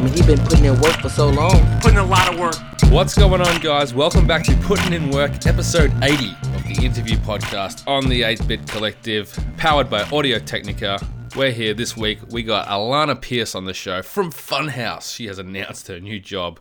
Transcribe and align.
I 0.00 0.02
mean, 0.02 0.14
he 0.14 0.22
been 0.22 0.38
putting 0.46 0.64
in 0.64 0.80
work 0.80 0.98
for 1.02 1.10
so 1.10 1.28
long. 1.28 1.78
Putting 1.82 1.98
a 1.98 2.06
lot 2.06 2.32
of 2.32 2.40
work. 2.40 2.54
What's 2.90 3.14
going 3.14 3.42
on, 3.42 3.60
guys? 3.60 3.92
Welcome 3.92 4.26
back 4.26 4.42
to 4.44 4.56
Putting 4.62 4.94
in 4.94 5.10
Work, 5.10 5.46
episode 5.46 5.92
80 6.02 6.30
of 6.54 6.64
the 6.64 6.80
interview 6.82 7.18
podcast 7.18 7.86
on 7.86 8.08
the 8.08 8.22
8 8.22 8.48
Bit 8.48 8.66
Collective, 8.66 9.38
powered 9.58 9.90
by 9.90 10.04
Audio 10.04 10.38
Technica. 10.38 10.98
We're 11.36 11.50
here 11.50 11.74
this 11.74 11.98
week. 11.98 12.18
We 12.30 12.42
got 12.42 12.66
Alanah 12.66 13.20
Pearce 13.20 13.54
on 13.54 13.66
the 13.66 13.74
show 13.74 14.00
from 14.00 14.32
Funhaus. 14.32 15.14
She 15.14 15.26
has 15.26 15.38
announced 15.38 15.88
her 15.88 16.00
new 16.00 16.18
job. 16.18 16.60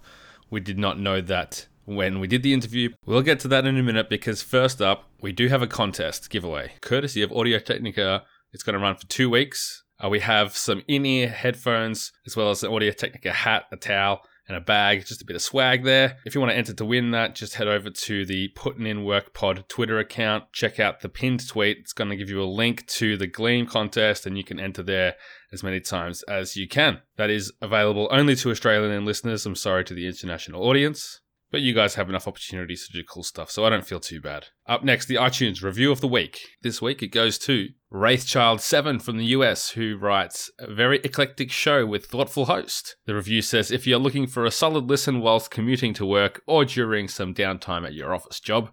We 0.49 0.59
did 0.59 0.77
not 0.77 0.99
know 0.99 1.21
that 1.21 1.65
when 1.85 2.19
we 2.19 2.27
did 2.27 2.43
the 2.43 2.53
interview. 2.53 2.89
We'll 3.05 3.21
get 3.21 3.39
to 3.39 3.47
that 3.47 3.65
in 3.65 3.77
a 3.77 3.83
minute 3.83 4.09
because 4.09 4.41
first 4.41 4.81
up, 4.81 5.05
we 5.21 5.31
do 5.31 5.47
have 5.47 5.61
a 5.61 5.67
contest 5.67 6.29
giveaway, 6.29 6.73
courtesy 6.81 7.21
of 7.21 7.31
Audio 7.31 7.59
Technica. 7.59 8.25
It's 8.51 8.63
going 8.63 8.73
to 8.73 8.79
run 8.79 8.97
for 8.97 9.05
two 9.05 9.29
weeks. 9.29 9.83
Uh, 10.03 10.09
we 10.09 10.19
have 10.19 10.55
some 10.55 10.83
in-ear 10.87 11.27
headphones, 11.27 12.11
as 12.25 12.35
well 12.35 12.49
as 12.49 12.63
an 12.63 12.71
Audio 12.71 12.91
Technica 12.91 13.33
hat, 13.33 13.63
a 13.71 13.77
towel, 13.77 14.21
and 14.47 14.57
a 14.57 14.61
bag. 14.61 15.05
Just 15.05 15.21
a 15.21 15.25
bit 15.25 15.35
of 15.35 15.41
swag 15.41 15.83
there. 15.83 16.17
If 16.25 16.33
you 16.33 16.41
want 16.41 16.51
to 16.51 16.57
enter 16.57 16.73
to 16.73 16.85
win 16.85 17.11
that, 17.11 17.35
just 17.35 17.55
head 17.55 17.67
over 17.67 17.89
to 17.89 18.25
the 18.25 18.47
Putting 18.55 18.87
in 18.87 19.03
Work 19.03 19.33
Pod 19.33 19.65
Twitter 19.67 19.99
account. 19.99 20.45
Check 20.53 20.79
out 20.79 21.01
the 21.01 21.09
pinned 21.09 21.47
tweet. 21.47 21.77
It's 21.79 21.93
going 21.93 22.09
to 22.09 22.15
give 22.15 22.29
you 22.29 22.41
a 22.41 22.45
link 22.45 22.87
to 22.87 23.15
the 23.17 23.27
Gleam 23.27 23.65
contest, 23.67 24.25
and 24.25 24.37
you 24.37 24.43
can 24.43 24.59
enter 24.59 24.81
there 24.81 25.15
as 25.51 25.63
many 25.63 25.79
times 25.79 26.23
as 26.23 26.55
you 26.55 26.67
can. 26.67 27.01
That 27.17 27.29
is 27.29 27.51
available 27.61 28.07
only 28.11 28.35
to 28.37 28.51
Australian 28.51 29.05
listeners. 29.05 29.45
I'm 29.45 29.55
sorry 29.55 29.83
to 29.85 29.93
the 29.93 30.07
international 30.07 30.63
audience. 30.63 31.21
But 31.51 31.61
you 31.61 31.73
guys 31.73 31.95
have 31.95 32.09
enough 32.09 32.27
opportunities 32.27 32.85
to 32.85 32.93
do 32.93 33.03
cool 33.03 33.23
stuff, 33.23 33.49
so 33.49 33.65
I 33.65 33.71
don't 33.71 33.85
feel 33.85 33.99
too 33.99 34.21
bad. 34.21 34.45
Up 34.67 34.83
next, 34.83 35.07
the 35.07 35.15
iTunes 35.15 35.63
review 35.63 35.91
of 35.91 35.99
the 35.99 36.07
week. 36.07 36.39
This 36.61 36.79
week 36.79 37.01
it 37.01 37.07
goes 37.07 37.39
to 37.39 37.69
Wraithchild7 37.91 39.01
from 39.01 39.17
the 39.17 39.25
US, 39.25 39.71
who 39.71 39.97
writes, 39.97 40.51
A 40.59 40.71
very 40.71 40.99
eclectic 41.03 41.51
show 41.51 41.87
with 41.87 42.05
thoughtful 42.05 42.45
host. 42.45 42.95
The 43.05 43.15
review 43.15 43.41
says, 43.41 43.71
If 43.71 43.87
you're 43.87 43.97
looking 43.97 44.27
for 44.27 44.45
a 44.45 44.51
solid 44.51 44.87
listen 44.87 45.21
whilst 45.21 45.49
commuting 45.49 45.93
to 45.95 46.05
work 46.05 46.41
or 46.45 46.65
during 46.65 47.07
some 47.07 47.33
downtime 47.33 47.85
at 47.85 47.95
your 47.95 48.13
office 48.13 48.39
job, 48.39 48.71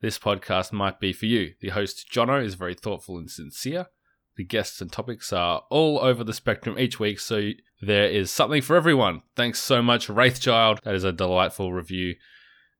this 0.00 0.18
podcast 0.18 0.72
might 0.72 1.00
be 1.00 1.12
for 1.12 1.26
you. 1.26 1.54
The 1.60 1.70
host, 1.70 2.06
Jono, 2.12 2.44
is 2.44 2.54
very 2.54 2.74
thoughtful 2.74 3.18
and 3.18 3.28
sincere. 3.28 3.86
The 4.36 4.44
guests 4.44 4.80
and 4.80 4.90
topics 4.90 5.32
are 5.32 5.64
all 5.68 5.98
over 5.98 6.22
the 6.22 6.32
spectrum 6.32 6.78
each 6.78 7.00
week, 7.00 7.18
so 7.18 7.50
there 7.80 8.06
is 8.06 8.30
something 8.30 8.62
for 8.62 8.76
everyone. 8.76 9.22
Thanks 9.36 9.58
so 9.58 9.82
much, 9.82 10.06
Wraithchild. 10.06 10.80
That 10.82 10.94
is 10.94 11.04
a 11.04 11.12
delightful 11.12 11.72
review. 11.72 12.14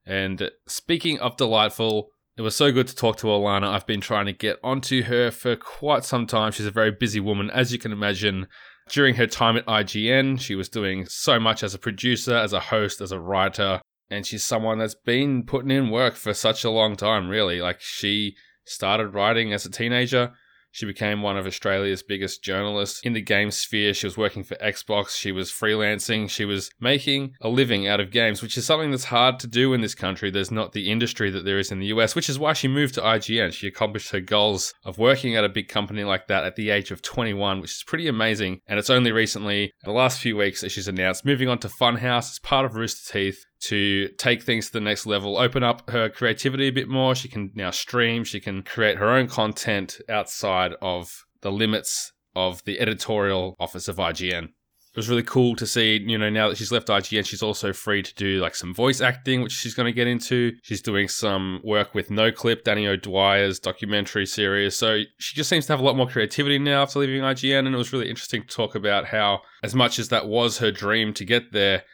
And 0.07 0.51
speaking 0.67 1.19
of 1.21 1.37
delightful, 1.37 2.11
it 2.43 2.45
was 2.45 2.57
so 2.57 2.73
good 2.73 2.89
to 2.89 2.95
talk 2.97 3.19
to 3.19 3.29
Alanah. 3.29 3.69
I've 3.69 3.87
been 3.87 4.01
trying 4.01 4.27
to 4.27 4.33
get 4.33 4.59
onto 4.65 5.05
her 5.05 5.31
for 5.31 5.55
quite 5.55 6.05
some 6.05 6.27
time. 6.27 6.51
She's 6.51 6.67
a 6.67 6.73
very 6.73 6.91
busy 6.91 7.21
woman, 7.21 7.49
as 7.51 7.73
you 7.73 7.79
can 7.79 7.93
imagine. 7.93 8.49
During 8.89 9.15
her 9.15 9.29
time 9.29 9.57
at 9.57 9.67
IGN, 9.67 10.41
she 10.41 10.57
was 10.57 10.69
doing 10.69 11.07
so 11.07 11.39
much 11.39 11.63
as 11.63 11.73
a 11.73 11.79
producer, 11.79 12.35
as 12.35 12.53
a 12.53 12.59
host, 12.59 13.01
as 13.01 13.13
a 13.13 13.21
writer, 13.21 13.81
and 14.11 14.27
she's 14.27 14.43
someone 14.43 14.81
that's 14.81 14.97
been 14.97 15.45
putting 15.45 15.71
in 15.71 15.89
work 15.89 16.17
for 16.17 16.35
such 16.35 16.65
a 16.65 16.71
long 16.71 16.97
time, 16.97 17.29
really. 17.29 17.61
Like, 17.61 17.81
she 17.81 18.35
started 18.65 19.15
writing 19.15 19.53
as 19.53 19.65
a 19.65 19.71
teenager. 19.71 20.33
She 20.73 20.87
became 20.87 21.21
one 21.21 21.37
of 21.37 21.47
Australia's 21.47 22.03
biggest 22.03 22.43
journalists 22.43 23.01
in 23.05 23.13
the 23.13 23.21
game 23.21 23.51
sphere. 23.51 23.93
She 23.93 24.07
was 24.07 24.17
working 24.17 24.43
for 24.43 24.57
Xbox. 24.57 25.11
She 25.11 25.31
was 25.31 25.51
freelancing. 25.51 26.31
She 26.31 26.47
was 26.47 26.71
making 26.81 27.35
a 27.43 27.49
living 27.49 27.87
out 27.87 28.01
of 28.01 28.11
games, 28.11 28.43
which 28.43 28.57
is 28.57 28.65
something 28.65 28.91
that's 28.91 29.05
hard 29.05 29.39
to 29.41 29.47
do 29.47 29.75
in 29.75 29.83
this 29.83 29.95
country. 29.95 30.31
There's 30.31 30.51
not 30.51 30.73
the 30.73 30.91
industry 30.91 31.31
that 31.31 31.45
there 31.45 31.59
is 31.59 31.71
in 31.71 31.79
the 31.79 31.87
US, 31.87 32.15
which 32.15 32.31
is 32.31 32.39
why 32.39 32.55
she 32.55 32.69
moved 32.69 32.95
to 32.95 33.03
IGN. 33.03 33.53
She 33.53 33.67
accomplished 33.67 34.11
her 34.11 34.21
goals 34.21 34.73
of 34.85 34.99
working 34.99 35.37
at 35.37 35.45
a 35.45 35.49
big 35.51 35.69
company 35.69 36.05
like 36.05 36.27
that 36.29 36.45
at 36.45 36.57
the 36.57 36.71
age 36.71 36.91
of 36.91 37.03
21, 37.03 37.61
which 37.61 37.73
is 37.73 37.85
pretty 37.85 38.09
amazing. 38.09 38.61
And 38.67 38.79
it's 38.79 38.91
only 38.91 39.13
recently, 39.13 39.73
the 39.85 39.93
last 39.93 40.21
few 40.21 40.37
weeks, 40.39 40.63
that 40.63 40.71
she's 40.71 40.89
announced 40.89 41.27
moving 41.27 41.49
on 41.49 41.59
to 41.59 41.69
Funhaus. 41.69 42.31
as 42.31 42.39
part 42.39 42.65
of 42.65 42.75
Rooster 42.75 43.13
Teeth 43.13 43.45
to 43.69 44.09
take 44.19 44.43
things 44.43 44.67
to 44.67 44.73
the 44.73 44.81
next 44.81 45.07
level, 45.07 45.39
open 45.39 45.63
up 45.63 45.89
her 45.91 46.09
creativity 46.09 46.69
a 46.69 46.73
bit 46.73 46.89
more. 46.89 47.15
She 47.15 47.29
can 47.29 47.51
now 47.55 47.71
stream, 47.71 48.25
she 48.25 48.41
can 48.41 48.63
create 48.63 48.99
her 48.99 49.11
own 49.11 49.29
content 49.29 50.01
outside 50.09 50.73
of 50.83 51.25
the 51.43 51.53
limits 51.53 52.13
of 52.35 52.65
the 52.65 52.81
editorial 52.81 53.57
office 53.61 53.89
of 53.89 53.97
IGN. 53.97 54.45
It 54.45 54.99
was 54.99 55.09
really 55.09 55.23
cool 55.23 55.57
to 55.57 55.67
see, 55.67 56.05
you 56.07 56.19
know, 56.19 56.29
now 56.29 56.51
that 56.51 56.59
she's 56.59 56.71
left 56.71 56.89
IGN, 56.89 57.25
she's 57.25 57.43
also 57.43 57.73
free 57.73 58.03
to 58.03 58.15
do 58.15 58.41
like 58.41 58.55
some 58.55 58.75
voice 58.75 59.01
acting, 59.01 59.41
which 59.41 59.53
she's 59.53 59.73
going 59.73 59.87
to 59.87 59.93
get 59.93 60.07
into. 60.07 60.53
She's 60.63 60.83
doing 60.83 61.09
some 61.09 61.61
work 61.65 61.95
with 61.95 62.11
NoClip, 62.11 62.63
Danny 62.63 62.87
O'Dwyer's 62.87 63.59
documentary 63.59 64.27
series. 64.27 64.77
So 64.77 65.01
she 65.17 65.35
just 65.35 65.49
seems 65.49 65.65
to 65.67 65.73
have 65.73 65.81
a 65.81 65.83
lot 65.83 65.97
more 65.97 66.09
creativity 66.09 66.59
now 66.59 66.83
after 66.83 66.99
leaving 66.99 67.23
IGN. 67.23 67.61
And 67.61 67.75
it 67.75 67.79
was 67.79 67.95
really 67.95 68.11
interesting 68.11 68.43
to 68.43 68.55
talk 68.55 68.75
about 68.75 69.07
how, 69.07 69.41
as 69.63 69.75
much 69.75 69.99
as 69.99 70.11
that 70.11 70.29
was 70.29 70.59
her 70.59 70.71
dream 70.71 71.15
to 71.15 71.25
get 71.25 71.53
there, 71.53 71.85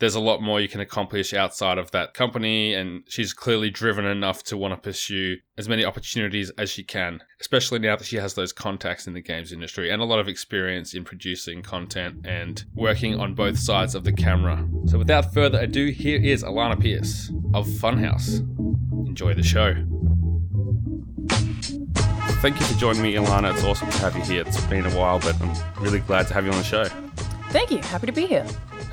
there's 0.00 0.14
a 0.14 0.20
lot 0.20 0.42
more 0.42 0.60
you 0.60 0.68
can 0.68 0.80
accomplish 0.80 1.32
outside 1.32 1.78
of 1.78 1.90
that 1.92 2.14
company, 2.14 2.74
and 2.74 3.02
she's 3.08 3.32
clearly 3.32 3.70
driven 3.70 4.04
enough 4.04 4.42
to 4.44 4.56
want 4.56 4.74
to 4.74 4.76
pursue 4.76 5.36
as 5.56 5.68
many 5.68 5.84
opportunities 5.84 6.50
as 6.58 6.68
she 6.68 6.82
can, 6.82 7.20
especially 7.40 7.78
now 7.78 7.94
that 7.94 8.04
she 8.04 8.16
has 8.16 8.34
those 8.34 8.52
contacts 8.52 9.06
in 9.06 9.14
the 9.14 9.20
games 9.20 9.52
industry 9.52 9.90
and 9.90 10.02
a 10.02 10.04
lot 10.04 10.18
of 10.18 10.26
experience 10.26 10.94
in 10.94 11.04
producing 11.04 11.62
content 11.62 12.26
and 12.26 12.64
working 12.74 13.20
on 13.20 13.34
both 13.34 13.58
sides 13.58 13.94
of 13.94 14.02
the 14.04 14.12
camera. 14.12 14.68
So, 14.86 14.98
without 14.98 15.32
further 15.32 15.60
ado, 15.60 15.86
here 15.90 16.20
is 16.20 16.42
Alanah 16.42 16.80
Pearce 16.80 17.30
of 17.54 17.66
Funhaus. 17.66 18.40
Enjoy 19.06 19.32
the 19.32 19.44
show. 19.44 19.74
Thank 22.42 22.58
you 22.60 22.66
for 22.66 22.78
joining 22.78 23.00
me, 23.00 23.14
Alanah. 23.14 23.54
It's 23.54 23.64
awesome 23.64 23.90
to 23.90 23.98
have 23.98 24.16
you 24.16 24.22
here. 24.22 24.42
It's 24.46 24.60
been 24.66 24.84
a 24.84 24.90
while, 24.90 25.20
but 25.20 25.40
I'm 25.40 25.82
really 25.82 26.00
glad 26.00 26.26
to 26.26 26.34
have 26.34 26.44
you 26.44 26.50
on 26.50 26.58
the 26.58 26.64
show. 26.64 26.84
Thank 27.50 27.70
you. 27.70 27.78
Happy 27.78 28.06
to 28.06 28.12
be 28.12 28.26
here 28.26 28.44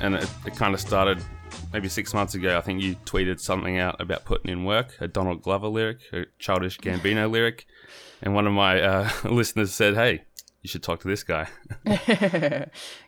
and 0.02 0.16
it, 0.16 0.28
it 0.44 0.56
kind 0.56 0.74
of 0.74 0.80
started 0.80 1.22
maybe 1.72 1.88
six 1.88 2.12
months 2.12 2.34
ago. 2.34 2.58
I 2.58 2.60
think 2.60 2.82
you 2.82 2.96
tweeted 3.06 3.40
something 3.40 3.78
out 3.78 4.00
about 4.00 4.24
putting 4.24 4.50
in 4.50 4.64
work, 4.64 4.96
a 5.00 5.08
Donald 5.08 5.42
Glover 5.42 5.68
lyric, 5.68 6.00
a 6.12 6.26
Childish 6.38 6.78
Gambino 6.78 7.30
lyric, 7.30 7.66
and 8.20 8.34
one 8.34 8.46
of 8.46 8.52
my 8.52 8.80
uh, 8.80 9.10
listeners 9.24 9.72
said, 9.72 9.94
"Hey, 9.94 10.24
you 10.60 10.68
should 10.68 10.82
talk 10.82 11.00
to 11.00 11.08
this 11.08 11.22
guy." 11.22 11.48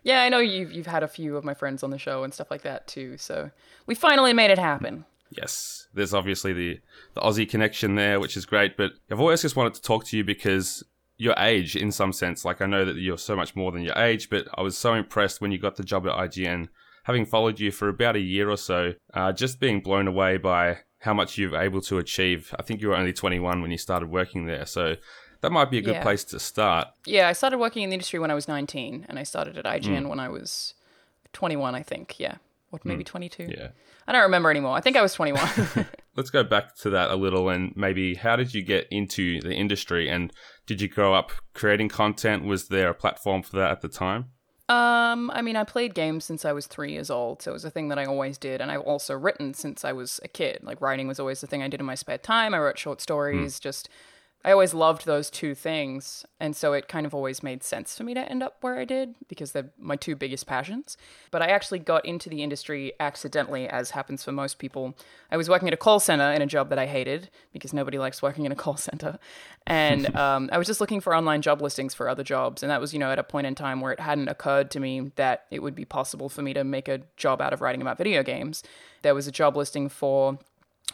yeah, 0.03 0.23
I 0.23 0.29
know 0.29 0.39
you've 0.39 0.73
you've 0.73 0.87
had 0.87 1.03
a 1.03 1.09
few 1.09 1.37
of 1.37 1.45
my 1.45 1.55
friends 1.55 1.83
on 1.83 1.91
the 1.91 1.99
show 1.99 2.25
and 2.25 2.33
stuff 2.33 2.51
like 2.51 2.63
that 2.63 2.87
too. 2.87 3.19
So 3.19 3.51
we 3.87 3.95
finally 3.95 4.33
made 4.33 4.51
it 4.51 4.59
happen. 4.59 5.05
Yes, 5.31 5.89
there's 5.93 6.15
obviously 6.15 6.53
the 6.53 6.81
the 7.15 7.21
Aussie 7.21 7.49
connection 7.49 7.97
there, 7.97 8.21
which 8.21 8.37
is 8.37 8.47
great. 8.47 8.77
But 8.77 8.93
I've 9.11 9.21
always 9.21 9.43
just 9.43 9.57
wanted 9.57 9.75
to 9.75 9.83
talk 9.83 10.07
to 10.07 10.17
you 10.17 10.23
because 10.23 10.85
your 11.17 11.35
age, 11.39 11.77
in 11.77 11.93
some 11.93 12.13
sense. 12.13 12.45
Like 12.45 12.61
I 12.61 12.67
know 12.67 12.85
that 12.85 12.97
you're 12.97 13.19
so 13.19 13.37
much 13.37 13.57
more 13.57 13.73
than 13.73 13.83
your 13.83 13.97
age, 13.97 14.31
but 14.31 14.47
I 14.55 14.63
was 14.63 14.77
so 14.77 14.95
impressed 14.95 15.41
when 15.41 15.53
you 15.53 15.59
got 15.59 15.77
the 15.77 15.85
job 15.85 16.07
at 16.07 16.13
IGN 16.13 16.69
having 17.05 17.25
followed 17.25 17.61
you 17.61 17.71
for 17.71 17.89
about 17.89 18.17
a 18.17 18.21
year 18.21 18.51
or 18.51 18.57
so, 18.57 18.95
uh, 19.15 19.33
just 19.33 19.61
being 19.61 19.81
blown 19.81 20.09
away 20.09 20.37
by 20.37 20.79
how 20.99 21.15
much 21.15 21.39
you've 21.39 21.55
able 21.55 21.81
to 21.83 21.99
achieve. 21.99 22.55
I 22.59 22.63
think 22.63 22.81
you 22.81 22.89
were 22.89 22.97
only 22.97 23.13
21 23.13 23.63
when 23.63 23.71
you 23.71 23.79
started 23.79 24.11
working 24.11 24.47
there, 24.47 24.67
so 24.67 24.97
that 25.43 25.53
might 25.53 25.71
be 25.71 25.79
a 25.79 25.83
good 25.83 25.97
yeah. 25.97 26.03
place 26.03 26.25
to 26.25 26.41
start. 26.41 26.89
Yeah, 27.05 27.29
I 27.29 27.35
started 27.35 27.59
working 27.59 27.83
in 27.83 27.91
the 27.91 27.95
industry 27.95 28.19
when 28.19 28.31
I 28.31 28.35
was 28.35 28.49
19, 28.49 29.07
and 29.09 29.19
I 29.19 29.23
started 29.23 29.59
at 29.59 29.67
IGN 29.67 30.05
mm. 30.05 30.09
when 30.09 30.19
I 30.19 30.29
was 30.29 30.75
21, 31.35 31.75
I 31.75 31.83
think. 31.83 32.19
Yeah, 32.19 32.37
or 32.73 32.81
maybe 32.85 33.05
mm. 33.05 33.09
22. 33.09 33.49
Yeah, 33.51 33.69
I 34.09 34.13
don't 34.13 34.23
remember 34.23 34.51
anymore. 34.51 34.75
I 34.75 34.81
think 34.81 34.97
I 34.97 35.03
was 35.03 35.13
21. 35.13 35.87
Let's 36.17 36.31
go 36.31 36.43
back 36.43 36.75
to 36.77 36.91
that 36.91 37.11
a 37.11 37.17
little, 37.17 37.51
and 37.51 37.77
maybe 37.77 38.15
how 38.15 38.37
did 38.37 38.55
you 38.55 38.63
get 38.63 38.89
into 38.91 39.43
the 39.43 39.53
industry, 39.53 40.09
and 40.09 40.33
did 40.65 40.81
you 40.81 40.89
grow 40.89 41.13
up 41.13 41.33
creating 41.53 41.91
content? 41.91 42.45
Was 42.45 42.69
there 42.69 42.89
a 42.89 42.95
platform 42.95 43.43
for 43.43 43.57
that 43.57 43.71
at 43.71 43.83
the 43.83 43.89
time? 43.89 44.31
Um, 44.69 45.31
I 45.35 45.43
mean, 45.43 45.57
I 45.57 45.65
played 45.65 45.95
games 45.95 46.25
since 46.25 46.47
I 46.47 46.53
was 46.53 46.67
three 46.67 46.93
years 46.93 47.11
old, 47.11 47.43
so 47.43 47.51
it 47.51 47.55
was 47.55 47.67
a 47.67 47.71
thing 47.71 47.89
that 47.89 47.99
I 47.99 48.07
always 48.07 48.39
did, 48.39 48.63
and 48.63 48.71
I've 48.71 48.81
also 48.81 49.15
written 49.15 49.53
since 49.53 49.85
I 49.85 49.93
was 49.93 50.21
a 50.23 50.29
kid. 50.29 50.61
Like 50.63 50.81
writing 50.81 51.07
was 51.07 51.21
always 51.21 51.43
the 51.43 51.47
thing 51.47 51.63
I 51.63 51.69
did 51.69 51.81
in 51.81 51.87
my 51.87 51.95
spare 51.95 52.17
time. 52.17 52.55
I 52.55 52.59
wrote 52.59 52.79
short 52.79 53.03
stories, 53.03 53.59
mm. 53.59 53.61
just 53.61 53.91
I 54.45 54.53
always 54.53 54.75
loved 54.75 55.07
those 55.07 55.31
two 55.31 55.55
things, 55.55 56.27
and 56.39 56.55
so 56.55 56.75
it 56.75 56.87
kind 56.87 57.07
of 57.07 57.15
always 57.15 57.43
made 57.43 57.63
sense 57.63 57.97
for 57.97 58.05
me 58.05 58.13
to 58.13 58.31
end 58.31 58.43
up 58.43 58.59
where 58.61 58.79
I 58.79 58.85
did 58.85 59.15
because 59.27 59.53
they're 59.53 59.71
my 59.79 59.97
two 59.97 60.15
biggest 60.15 60.47
passions. 60.47 60.99
But 61.31 61.41
I 61.41 61.47
actually 61.47 61.79
got 61.79 62.05
into 62.05 62.29
the 62.29 62.43
industry 62.43 62.93
accidentally, 63.01 63.67
as 63.67 63.93
happens 63.93 64.23
for 64.23 64.33
most 64.33 64.59
people. 64.59 64.99
I 65.31 65.39
was 65.39 65.49
working 65.49 65.69
at 65.69 65.73
a 65.73 65.79
call 65.79 65.99
center 65.99 66.31
in 66.31 66.43
a 66.43 66.47
job 66.47 66.69
that 66.69 66.79
I 66.79 66.85
hated 66.85 67.31
because 67.55 67.73
nobody 67.73 67.99
likes 67.99 68.21
working 68.21 68.45
in 68.45 68.53
a 68.53 68.55
call 68.65 68.77
center, 68.77 69.19
and 69.67 70.15
um, 70.17 70.51
I 70.53 70.59
was 70.59 70.67
just 70.67 70.81
looking 70.81 71.01
for 71.01 71.17
online 71.17 71.41
job 71.41 71.63
listings 71.63 71.95
for 71.95 72.07
other 72.07 72.23
jobs, 72.23 72.63
and 72.63 72.71
that 72.71 72.83
was 72.83 72.93
you 72.93 72.99
know 72.99 73.11
at 73.11 73.19
a 73.19 73.25
point 73.25 73.47
in 73.47 73.55
time 73.55 73.81
where 73.81 73.93
it 73.93 74.01
hadn't 74.01 74.29
occurred 74.29 74.71
to 74.73 74.81
me 74.81 75.11
that 75.17 75.47
it 75.51 75.63
would 75.63 75.75
be 75.75 75.87
possible 75.87 76.29
for 76.29 76.43
me 76.43 76.53
to 76.53 76.65
make 76.65 76.87
a 76.87 77.01
job 77.17 77.41
out 77.41 77.55
of 77.55 77.63
writing 77.63 77.81
about 77.81 77.97
video 77.97 78.23
games. 78.23 78.63
There 79.01 79.15
was 79.15 79.27
a 79.27 79.33
job 79.33 79.57
listing 79.57 79.89
for 79.89 80.39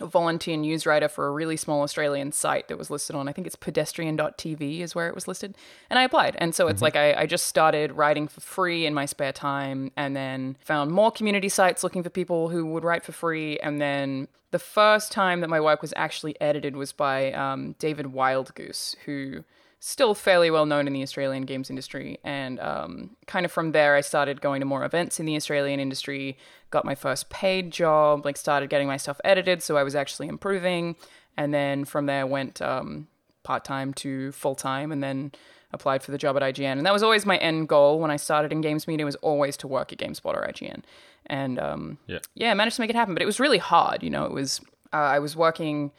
volunteer 0.00 0.56
news 0.56 0.86
writer 0.86 1.08
for 1.08 1.26
a 1.26 1.30
really 1.30 1.56
small 1.56 1.82
Australian 1.82 2.32
site 2.32 2.68
that 2.68 2.78
was 2.78 2.90
listed 2.90 3.16
on, 3.16 3.28
I 3.28 3.32
think 3.32 3.46
it's 3.46 3.56
pedestrian.tv 3.56 4.80
is 4.80 4.94
where 4.94 5.08
it 5.08 5.14
was 5.14 5.28
listed. 5.28 5.56
And 5.88 5.98
I 5.98 6.04
applied. 6.04 6.36
And 6.38 6.54
so 6.54 6.68
it's 6.68 6.76
mm-hmm. 6.76 6.84
like 6.84 6.96
I, 6.96 7.14
I, 7.22 7.26
just 7.26 7.46
started 7.46 7.92
writing 7.92 8.28
for 8.28 8.40
free 8.40 8.86
in 8.86 8.94
my 8.94 9.06
spare 9.06 9.32
time 9.32 9.92
and 9.96 10.16
then 10.16 10.56
found 10.60 10.90
more 10.90 11.10
community 11.10 11.48
sites 11.48 11.84
looking 11.84 12.02
for 12.02 12.10
people 12.10 12.48
who 12.48 12.66
would 12.66 12.84
write 12.84 13.04
for 13.04 13.12
free. 13.12 13.58
And 13.58 13.80
then 13.80 14.28
the 14.50 14.58
first 14.58 15.12
time 15.12 15.40
that 15.40 15.48
my 15.48 15.60
work 15.60 15.82
was 15.82 15.94
actually 15.96 16.40
edited 16.40 16.76
was 16.76 16.92
by 16.92 17.32
um, 17.32 17.76
David 17.78 18.06
Wildgoose, 18.06 18.96
who 19.04 19.44
still 19.82 20.14
fairly 20.14 20.50
well 20.50 20.66
known 20.66 20.86
in 20.86 20.92
the 20.92 21.02
Australian 21.02 21.44
games 21.44 21.70
industry. 21.70 22.18
And 22.22 22.60
um, 22.60 23.16
kind 23.26 23.46
of 23.46 23.50
from 23.50 23.72
there, 23.72 23.96
I 23.96 24.02
started 24.02 24.40
going 24.42 24.60
to 24.60 24.66
more 24.66 24.84
events 24.84 25.18
in 25.18 25.24
the 25.26 25.36
Australian 25.36 25.80
industry, 25.80 26.36
got 26.70 26.84
my 26.84 26.94
first 26.94 27.30
paid 27.30 27.70
job, 27.72 28.24
like 28.26 28.36
started 28.36 28.68
getting 28.68 28.86
my 28.86 28.98
stuff 28.98 29.20
edited, 29.24 29.62
so 29.62 29.76
I 29.78 29.82
was 29.82 29.94
actually 29.96 30.28
improving. 30.28 30.96
And 31.36 31.54
then 31.54 31.86
from 31.86 32.04
there, 32.06 32.26
went 32.26 32.60
um, 32.60 33.08
part 33.42 33.64
time 33.64 33.94
to 33.94 34.32
full 34.32 34.54
time, 34.54 34.92
and 34.92 35.02
then 35.02 35.32
applied 35.72 36.02
for 36.02 36.10
the 36.10 36.18
job 36.18 36.36
at 36.36 36.42
IGN. 36.42 36.76
And 36.76 36.84
that 36.84 36.92
was 36.92 37.02
always 37.02 37.24
my 37.24 37.38
end 37.38 37.68
goal 37.68 38.00
when 38.00 38.10
I 38.10 38.16
started 38.16 38.52
in 38.52 38.60
Games 38.60 38.86
Media 38.86 39.06
was 39.06 39.14
always 39.16 39.56
to 39.58 39.68
work 39.68 39.92
at 39.92 39.98
GameSpot 39.98 40.34
or 40.34 40.46
IGN. 40.46 40.82
And 41.26 41.58
um, 41.58 41.98
Yeah. 42.06 42.18
yeah, 42.34 42.50
I 42.50 42.54
managed 42.54 42.76
to 42.76 42.82
make 42.82 42.90
it 42.90 42.96
happen. 42.96 43.14
But 43.14 43.22
it 43.22 43.26
was 43.26 43.38
really 43.40 43.58
hard. 43.58 44.02
You 44.02 44.10
know, 44.10 44.24
it 44.26 44.32
was 44.32 44.60
uh, 44.92 44.96
I 44.96 45.20
was 45.20 45.36
working 45.36 45.92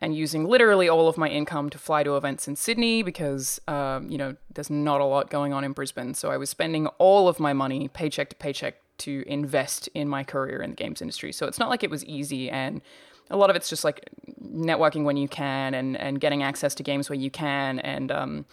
and 0.00 0.16
using 0.16 0.44
literally 0.44 0.88
all 0.88 1.08
of 1.08 1.18
my 1.18 1.28
income 1.28 1.68
to 1.70 1.78
fly 1.78 2.02
to 2.02 2.16
events 2.16 2.48
in 2.48 2.56
Sydney 2.56 3.02
because, 3.02 3.60
um, 3.68 4.10
you 4.10 4.16
know, 4.16 4.34
there's 4.54 4.70
not 4.70 5.00
a 5.00 5.04
lot 5.04 5.28
going 5.28 5.52
on 5.52 5.62
in 5.62 5.72
Brisbane. 5.72 6.14
So 6.14 6.30
I 6.30 6.38
was 6.38 6.48
spending 6.48 6.86
all 6.98 7.28
of 7.28 7.38
my 7.38 7.52
money, 7.52 7.88
paycheck 7.88 8.30
to 8.30 8.36
paycheck, 8.36 8.76
to 8.98 9.24
invest 9.26 9.88
in 9.94 10.08
my 10.08 10.24
career 10.24 10.60
in 10.60 10.70
the 10.70 10.76
games 10.76 11.00
industry. 11.00 11.32
So 11.32 11.46
it's 11.46 11.58
not 11.58 11.70
like 11.70 11.82
it 11.82 11.90
was 11.90 12.04
easy. 12.04 12.50
And 12.50 12.82
a 13.30 13.36
lot 13.36 13.50
of 13.50 13.56
it's 13.56 13.68
just 13.68 13.84
like 13.84 14.10
networking 14.42 15.04
when 15.04 15.16
you 15.16 15.28
can 15.28 15.74
and, 15.74 15.96
and 15.96 16.20
getting 16.20 16.42
access 16.42 16.74
to 16.76 16.82
games 16.82 17.08
where 17.08 17.18
you 17.18 17.30
can. 17.30 17.78
And, 17.80 18.10
um, 18.10 18.46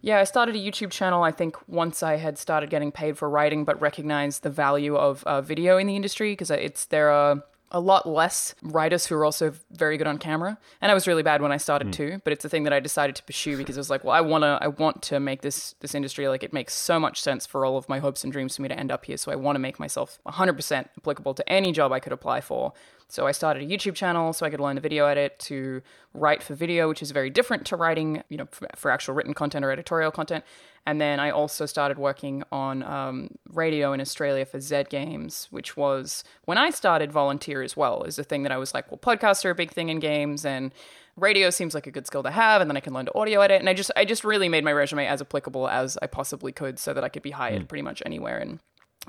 yeah, 0.00 0.18
I 0.18 0.24
started 0.24 0.54
a 0.54 0.58
YouTube 0.58 0.90
channel. 0.90 1.22
I 1.22 1.32
think 1.32 1.56
once 1.66 2.02
I 2.02 2.16
had 2.16 2.36
started 2.36 2.68
getting 2.68 2.92
paid 2.92 3.16
for 3.16 3.28
writing, 3.30 3.64
but 3.64 3.80
recognized 3.80 4.42
the 4.42 4.50
value 4.50 4.96
of 4.96 5.24
uh, 5.24 5.40
video 5.40 5.78
in 5.78 5.86
the 5.86 5.96
industry 5.96 6.32
because 6.32 6.50
it's 6.50 6.84
there 6.86 7.10
are 7.10 7.42
a 7.74 7.80
lot 7.80 8.08
less 8.08 8.54
writers 8.62 9.04
who 9.04 9.16
are 9.16 9.24
also 9.24 9.52
very 9.72 9.98
good 9.98 10.06
on 10.06 10.16
camera. 10.16 10.56
And 10.80 10.92
I 10.92 10.94
was 10.94 11.08
really 11.08 11.24
bad 11.24 11.42
when 11.42 11.50
I 11.50 11.56
started 11.56 11.86
hmm. 11.88 11.90
too, 11.90 12.20
but 12.22 12.32
it's 12.32 12.44
a 12.44 12.48
thing 12.48 12.62
that 12.64 12.72
I 12.72 12.78
decided 12.78 13.16
to 13.16 13.22
pursue 13.24 13.56
because 13.56 13.76
it 13.76 13.80
was 13.80 13.90
like, 13.90 14.04
well, 14.04 14.14
I 14.14 14.20
wanna, 14.20 14.58
I 14.62 14.68
want 14.68 15.02
to 15.02 15.18
make 15.18 15.42
this 15.42 15.74
this 15.80 15.92
industry 15.92 16.28
like 16.28 16.44
it 16.44 16.52
makes 16.52 16.72
so 16.72 17.00
much 17.00 17.20
sense 17.20 17.46
for 17.46 17.66
all 17.66 17.76
of 17.76 17.88
my 17.88 17.98
hopes 17.98 18.22
and 18.22 18.32
dreams 18.32 18.54
for 18.54 18.62
me 18.62 18.68
to 18.68 18.78
end 18.78 18.92
up 18.92 19.04
here. 19.04 19.16
So 19.16 19.32
I 19.32 19.34
want 19.34 19.56
to 19.56 19.60
make 19.60 19.80
myself 19.80 20.20
100% 20.24 20.88
applicable 20.98 21.34
to 21.34 21.48
any 21.48 21.72
job 21.72 21.90
I 21.90 21.98
could 21.98 22.12
apply 22.12 22.40
for. 22.40 22.72
So 23.08 23.26
I 23.26 23.32
started 23.32 23.62
a 23.62 23.66
YouTube 23.66 23.94
channel 23.94 24.32
so 24.32 24.46
I 24.46 24.50
could 24.50 24.60
learn 24.60 24.76
the 24.76 24.80
video 24.80 25.06
edit, 25.06 25.38
to 25.40 25.82
write 26.14 26.42
for 26.42 26.54
video, 26.54 26.88
which 26.88 27.02
is 27.02 27.10
very 27.10 27.28
different 27.28 27.66
to 27.66 27.76
writing, 27.76 28.22
you 28.28 28.36
know, 28.36 28.46
for, 28.50 28.68
for 28.76 28.90
actual 28.90 29.14
written 29.14 29.34
content 29.34 29.64
or 29.64 29.70
editorial 29.70 30.10
content. 30.10 30.44
And 30.86 31.00
then 31.00 31.18
I 31.18 31.30
also 31.30 31.64
started 31.64 31.98
working 31.98 32.42
on 32.52 32.82
um, 32.82 33.30
radio 33.48 33.92
in 33.92 34.00
Australia 34.00 34.44
for 34.44 34.60
Zed 34.60 34.90
Games, 34.90 35.48
which 35.50 35.76
was 35.76 36.24
when 36.44 36.58
I 36.58 36.70
started 36.70 37.10
volunteer 37.10 37.62
as 37.62 37.76
well. 37.76 38.02
Is 38.02 38.18
a 38.18 38.24
thing 38.24 38.42
that 38.42 38.52
I 38.52 38.58
was 38.58 38.74
like, 38.74 38.90
well, 38.90 38.98
podcasts 38.98 39.44
are 39.44 39.50
a 39.50 39.54
big 39.54 39.70
thing 39.70 39.88
in 39.88 39.98
games, 39.98 40.44
and 40.44 40.72
radio 41.16 41.48
seems 41.48 41.74
like 41.74 41.86
a 41.86 41.90
good 41.90 42.06
skill 42.06 42.22
to 42.22 42.30
have, 42.30 42.60
and 42.60 42.70
then 42.70 42.76
I 42.76 42.80
can 42.80 42.92
learn 42.92 43.06
to 43.06 43.16
audio 43.16 43.40
edit. 43.40 43.60
And 43.60 43.68
I 43.68 43.72
just, 43.72 43.90
I 43.96 44.04
just 44.04 44.24
really 44.24 44.48
made 44.48 44.64
my 44.64 44.72
resume 44.72 45.06
as 45.06 45.22
applicable 45.22 45.68
as 45.68 45.96
I 46.02 46.06
possibly 46.06 46.52
could, 46.52 46.78
so 46.78 46.92
that 46.92 47.02
I 47.02 47.08
could 47.08 47.22
be 47.22 47.30
hired 47.30 47.68
pretty 47.68 47.82
much 47.82 48.02
anywhere. 48.04 48.38
And 48.38 48.58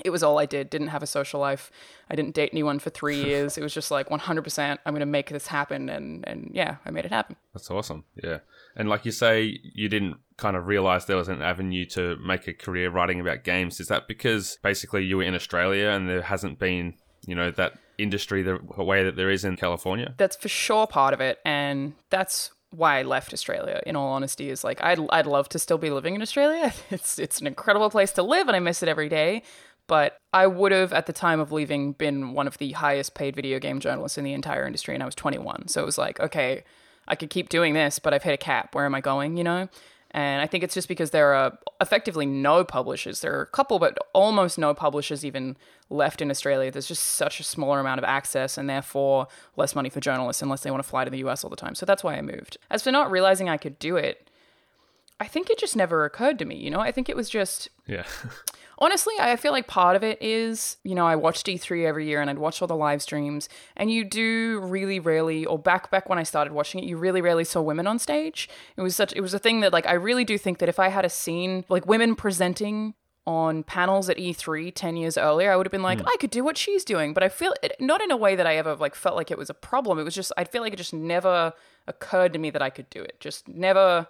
it 0.04 0.12
was 0.12 0.24
all 0.24 0.39
I 0.39 0.45
did. 0.45 0.69
Didn't 0.69 0.89
have 0.89 1.04
a 1.04 1.07
social 1.07 1.39
life. 1.39 1.72
I 2.10 2.16
didn't 2.16 2.36
date 2.36 2.51
anyone 2.54 2.80
for 2.80 2.89
three 2.89 3.22
years. 3.25 3.57
It 3.57 3.63
was 3.63 3.74
just 3.74 3.92
like 3.92 4.07
100%. 4.10 4.77
I'm 4.86 4.94
going 4.94 5.00
to 5.01 5.06
make 5.06 5.30
this 5.30 5.48
happen, 5.48 5.89
and 5.89 6.25
and 6.25 6.51
yeah, 6.54 6.77
I 6.86 6.92
made 6.92 7.04
it 7.04 7.12
happen. 7.12 7.36
That's 7.54 7.69
awesome. 7.69 8.06
Yeah. 8.24 8.39
And 8.75 8.89
like 8.89 9.06
you 9.06 9.12
say, 9.12 9.60
you 9.63 9.88
didn't 9.88 10.18
kind 10.38 10.57
of 10.57 10.68
realize 10.68 11.06
there 11.06 11.16
was 11.16 11.30
an 11.30 11.42
avenue 11.42 11.86
to 11.86 12.18
make 12.18 12.48
a 12.48 12.54
career 12.54 12.89
writing 12.89 13.22
about 13.22 13.44
games. 13.44 13.80
Is 13.80 13.88
that 13.88 14.07
because 14.07 14.57
basically 14.62 15.06
you 15.06 15.18
were 15.18 15.24
in 15.24 15.33
Australia 15.33 15.89
and 15.89 16.10
there 16.10 16.22
hasn't 16.22 16.60
been, 16.60 16.95
you 17.25 17.36
know, 17.36 17.51
that 17.51 17.80
industry 17.98 18.44
the 18.44 18.60
way 18.77 19.04
that 19.04 19.16
there 19.16 19.30
is 19.30 19.45
in 19.45 19.56
California? 19.56 20.13
That's 20.18 20.36
for 20.36 20.50
sure 20.50 20.88
part 20.88 21.13
of 21.13 21.22
it, 21.22 21.39
and 21.45 21.94
that's 22.10 22.51
why 22.72 23.00
I 23.00 23.04
left 23.04 23.33
Australia. 23.33 23.81
In 23.86 23.95
all 23.95 24.10
honesty, 24.10 24.50
is 24.50 24.63
like 24.63 24.83
I'd 24.83 25.00
I'd 25.10 25.25
love 25.27 25.50
to 25.50 25.60
still 25.60 25.77
be 25.77 25.89
living 25.89 26.16
in 26.16 26.22
Australia. 26.22 26.74
It's 26.89 27.19
it's 27.19 27.39
an 27.39 27.48
incredible 27.48 27.89
place 27.89 28.12
to 28.13 28.24
live, 28.24 28.48
and 28.48 28.56
I 28.56 28.60
miss 28.60 28.83
it 28.83 28.89
every 28.89 29.10
day. 29.10 29.44
But 29.88 30.18
I 30.33 30.48
would 30.48 30.72
have, 30.72 30.94
at 30.94 31.06
the 31.06 31.13
time 31.13 31.39
of 31.39 31.51
leaving, 31.51 31.94
been 31.94 32.33
one 32.33 32.48
of 32.48 32.57
the 32.57 32.72
highest 32.72 33.13
paid 33.13 33.36
video 33.36 33.60
game 33.60 33.80
journalists 33.80 34.18
in 34.18 34.24
the 34.24 34.33
entire 34.33 34.66
industry, 34.66 34.95
and 34.95 35.04
I 35.04 35.06
was 35.06 35.13
21. 35.13 35.68
So 35.68 35.83
it 35.83 35.86
was 35.86 36.00
like, 36.00 36.19
okay, 36.19 36.63
I 37.07 37.16
could 37.16 37.30
keep 37.30 37.50
doing 37.50 37.74
this, 37.74 38.00
but 38.00 38.13
I've 38.13 38.24
hit 38.24 38.34
a 38.34 38.38
cap. 38.38 38.74
Where 38.75 38.86
am 38.86 38.96
I 38.96 39.02
going? 39.02 39.38
You 39.38 39.44
know. 39.44 39.69
And 40.12 40.42
I 40.42 40.48
think 40.48 40.63
it's 40.63 40.74
just 40.74 40.88
because 40.88 41.10
there 41.10 41.34
are 41.34 41.57
effectively 41.81 42.25
no 42.25 42.63
publishers. 42.63 43.19
There 43.19 43.38
are 43.38 43.42
a 43.42 43.48
couple, 43.48 43.80
but 43.80 43.98
almost 44.13 44.57
no 44.57 44.74
publishers 44.74 45.25
even 45.25 45.57
left 45.90 46.22
in 46.22 46.31
Australia. 46.31 46.72
There's 46.72 46.88
just 46.88 47.04
such 47.04 47.42
a 47.42 47.44
smaller 47.44 47.81
amount 47.81 47.98
of 47.98 48.06
access 48.06 48.57
and 48.57 48.69
therefore 48.69 49.28
less 49.57 49.75
money 49.75 49.90
for 49.90 50.00
journalists 50.00 50.42
unless 50.42 50.62
they 50.62 50.72
want 50.72 50.81
to 50.81 50.90
fly 50.90 51.04
to 51.04 51.12
the 51.12 51.18
US 51.25 51.44
all 51.44 51.50
the 51.50 51.57
time. 51.57 51.75
So 51.75 51.86
that's 51.86 52.02
why 52.02 52.16
I 52.16 52.22
moved. 52.22 52.57
As 52.69 52.81
for 52.81 52.92
not 52.92 53.12
realizing 53.12 53.50
I 53.50 53.58
could 53.58 53.78
do 53.78 53.98
it, 53.98 54.30
I 55.19 55.28
think 55.28 55.50
it 55.50 55.58
just 55.58 55.75
never 55.75 56.06
occurred 56.06 56.40
to 56.40 56.46
me. 56.46 56.56
You 56.56 56.69
know, 56.69 56.80
I 56.80 56.94
think 56.94 57.10
it 57.10 57.18
was 57.18 57.30
just 57.30 57.68
Yeah. 57.86 58.06
honestly, 58.80 59.13
I 59.19 59.36
feel 59.36 59.51
like 59.51 59.68
part 59.68 59.95
of 59.95 60.04
it 60.04 60.22
is, 60.22 60.77
you 60.83 60.95
know, 60.95 61.06
I 61.06 61.16
watched 61.16 61.48
E3 61.48 61.86
every 61.86 62.06
year 62.06 62.22
and 62.22 62.30
I'd 62.30 62.38
watch 62.38 62.62
all 62.62 62.68
the 62.68 62.75
live 62.75 63.01
streams, 63.01 63.50
and 63.75 63.92
you 63.92 64.04
do 64.04 64.60
really 64.63 65.00
rarely, 65.00 65.45
or 65.45 65.57
back 65.60 65.92
back 65.92 66.10
when 66.10 66.19
I 66.19 66.24
started 66.24 66.54
watching 66.54 66.83
it, 66.83 66.88
you 66.88 66.98
really 66.98 67.22
rarely 67.22 67.44
saw 67.44 67.62
women 67.62 67.88
on 67.88 68.00
stage. 68.00 68.50
It 68.77 68.81
was 68.81 68.95
such, 68.95 69.13
it 69.13 69.22
was 69.22 69.33
a 69.33 69.39
thing 69.39 69.62
that 69.62 69.74
like 69.74 69.86
I 69.86 69.94
really 69.94 70.25
do 70.25 70.38
think 70.38 70.60
that 70.60 70.69
if 70.69 70.80
I 70.80 70.89
had 70.89 71.06
a 71.06 71.10
scene 71.10 71.66
like 71.69 71.86
women 71.86 72.16
presenting 72.16 72.94
on 73.27 73.63
panels 73.63 74.10
at 74.10 74.18
E3 74.18 74.72
10 74.74 74.98
years 74.98 75.18
earlier, 75.18 75.51
I 75.51 75.56
would 75.56 75.66
have 75.66 75.72
been 75.72 75.81
like, 75.81 76.00
hmm. 76.00 76.07
I 76.07 76.16
could 76.19 76.30
do 76.30 76.44
what 76.44 76.57
she's 76.57 76.86
doing. 76.86 77.13
But 77.13 77.24
I 77.24 77.30
feel 77.30 77.54
it, 77.63 77.75
not 77.80 78.01
in 78.01 78.12
a 78.12 78.18
way 78.18 78.36
that 78.36 78.45
I 78.45 78.56
ever 78.56 78.75
like 78.75 78.95
felt 78.95 79.16
like 79.16 79.31
it 79.31 79.38
was 79.38 79.50
a 79.50 79.54
problem. 79.54 79.98
It 79.98 80.04
was 80.04 80.16
just, 80.16 80.31
I 80.38 80.44
feel 80.44 80.62
like 80.62 80.74
it 80.74 80.77
just 80.77 80.94
never 80.94 81.54
occurred 81.88 82.33
to 82.33 82.39
me 82.39 82.50
that 82.51 82.62
I 82.62 82.69
could 82.69 82.89
do 82.89 83.01
it. 83.01 83.19
Just 83.19 83.48
never. 83.48 84.07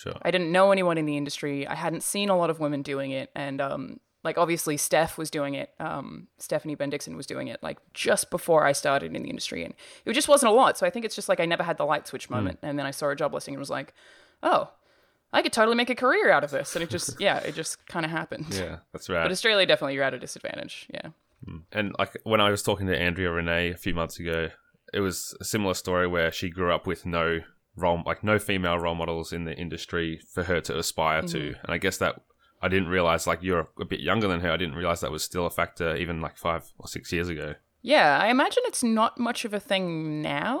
Sure. 0.00 0.14
I 0.22 0.30
didn't 0.30 0.50
know 0.50 0.72
anyone 0.72 0.96
in 0.96 1.04
the 1.04 1.18
industry. 1.18 1.66
I 1.66 1.74
hadn't 1.74 2.02
seen 2.02 2.30
a 2.30 2.36
lot 2.36 2.48
of 2.48 2.58
women 2.58 2.80
doing 2.80 3.10
it, 3.10 3.30
and 3.34 3.60
um, 3.60 4.00
like 4.24 4.38
obviously 4.38 4.78
Steph 4.78 5.18
was 5.18 5.30
doing 5.30 5.54
it. 5.54 5.74
Um, 5.78 6.28
Stephanie 6.38 6.74
Bendixsen 6.74 7.16
was 7.16 7.26
doing 7.26 7.48
it 7.48 7.62
like 7.62 7.78
just 7.92 8.30
before 8.30 8.64
I 8.64 8.72
started 8.72 9.14
in 9.14 9.22
the 9.22 9.28
industry, 9.28 9.62
and 9.62 9.74
it 10.06 10.12
just 10.14 10.26
wasn't 10.26 10.52
a 10.52 10.54
lot. 10.54 10.78
So 10.78 10.86
I 10.86 10.90
think 10.90 11.04
it's 11.04 11.14
just 11.14 11.28
like 11.28 11.38
I 11.38 11.44
never 11.44 11.62
had 11.62 11.76
the 11.76 11.84
light 11.84 12.06
switch 12.06 12.30
moment, 12.30 12.60
and 12.62 12.78
then 12.78 12.86
I 12.86 12.92
saw 12.92 13.10
a 13.10 13.16
job 13.16 13.34
listing 13.34 13.54
and 13.54 13.60
was 13.60 13.68
like, 13.68 13.92
oh, 14.42 14.70
I 15.34 15.42
could 15.42 15.52
totally 15.52 15.76
make 15.76 15.90
a 15.90 15.94
career 15.94 16.30
out 16.30 16.44
of 16.44 16.50
this, 16.50 16.74
and 16.74 16.82
it 16.82 16.88
just 16.88 17.16
yeah, 17.20 17.38
it 17.40 17.54
just 17.54 17.86
kind 17.86 18.06
of 18.06 18.10
happened. 18.10 18.46
Yeah, 18.50 18.78
that's 18.92 19.10
right. 19.10 19.22
But 19.22 19.32
Australia 19.32 19.66
definitely 19.66 19.94
you're 19.94 20.04
at 20.04 20.14
a 20.14 20.18
disadvantage. 20.18 20.88
Yeah. 20.94 21.10
And 21.72 21.94
like 21.98 22.18
when 22.24 22.40
I 22.40 22.50
was 22.50 22.62
talking 22.62 22.86
to 22.86 22.98
Andrea 22.98 23.30
Rene 23.30 23.70
a 23.70 23.76
few 23.76 23.94
months 23.94 24.18
ago, 24.18 24.50
it 24.92 25.00
was 25.00 25.34
a 25.40 25.44
similar 25.44 25.74
story 25.74 26.06
where 26.06 26.30
she 26.30 26.50
grew 26.50 26.72
up 26.72 26.86
with 26.86 27.06
no 27.06 27.40
role, 27.80 28.02
like 28.06 28.22
no 28.22 28.38
female 28.38 28.78
role 28.78 28.94
models 28.94 29.32
in 29.32 29.44
the 29.44 29.54
industry 29.54 30.20
for 30.32 30.44
her 30.44 30.60
to 30.62 30.78
aspire 30.78 31.22
to. 31.22 31.38
Mm. 31.38 31.64
And 31.64 31.74
I 31.74 31.78
guess 31.78 31.98
that 31.98 32.20
I 32.62 32.68
didn't 32.68 32.88
realize, 32.88 33.26
like 33.26 33.42
you're 33.42 33.68
a 33.80 33.84
bit 33.84 34.00
younger 34.00 34.28
than 34.28 34.40
her, 34.40 34.50
I 34.50 34.56
didn't 34.56 34.74
realize 34.74 35.00
that 35.00 35.10
was 35.10 35.24
still 35.24 35.46
a 35.46 35.50
factor 35.50 35.96
even 35.96 36.20
like 36.20 36.36
five 36.36 36.64
or 36.78 36.86
six 36.86 37.12
years 37.12 37.28
ago. 37.28 37.54
Yeah, 37.82 38.18
I 38.20 38.28
imagine 38.28 38.62
it's 38.66 38.82
not 38.82 39.18
much 39.18 39.44
of 39.44 39.54
a 39.54 39.60
thing 39.60 40.20
now. 40.20 40.60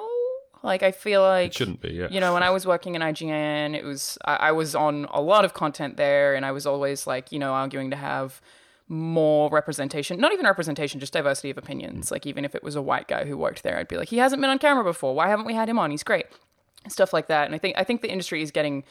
Like 0.62 0.82
I 0.82 0.90
feel 0.90 1.22
like 1.22 1.48
It 1.48 1.54
shouldn't 1.54 1.80
be, 1.80 1.90
yeah. 1.90 2.08
you 2.10 2.20
know 2.20 2.34
when 2.34 2.42
i 2.42 2.50
was 2.50 2.66
working 2.66 2.94
in 2.94 3.00
ign 3.00 3.74
it 3.74 3.84
was 3.84 4.18
I, 4.24 4.36
I 4.36 4.52
was 4.52 4.74
on 4.74 5.06
a 5.10 5.20
lot 5.20 5.44
of 5.44 5.54
content 5.54 5.96
there 5.96 6.34
and 6.34 6.44
i 6.44 6.52
was 6.52 6.66
always 6.66 7.06
like 7.06 7.32
you 7.32 7.38
know 7.38 7.52
arguing 7.52 7.90
to 7.90 7.96
have 7.96 8.42
more 8.86 9.48
representation 9.50 10.20
not 10.20 10.32
even 10.32 10.44
representation 10.44 11.00
just 11.00 11.12
diversity 11.12 11.48
of 11.48 11.56
opinions 11.56 12.08
mm. 12.08 12.10
like 12.10 12.26
even 12.26 12.44
if 12.44 12.54
it 12.54 12.62
was 12.62 12.76
a 12.76 12.82
white 12.82 13.08
guy 13.08 13.24
who 13.24 13.38
worked 13.38 13.62
there 13.62 13.78
i'd 13.78 13.88
be 13.88 13.96
like 13.96 14.08
he 14.08 14.18
hasn't 14.18 14.40
been 14.42 14.50
on 14.50 14.58
camera 14.58 14.84
before 14.84 15.14
why 15.14 15.28
haven't 15.28 15.46
we 15.46 15.54
had 15.54 15.68
him 15.68 15.78
on 15.78 15.90
he's 15.90 16.02
great 16.02 16.26
stuff 16.88 17.12
like 17.12 17.26
that 17.28 17.46
and 17.46 17.54
i 17.54 17.58
think 17.58 17.76
i 17.78 17.84
think 17.84 18.00
the 18.00 18.10
industry 18.10 18.42
is 18.42 18.50
getting 18.50 18.84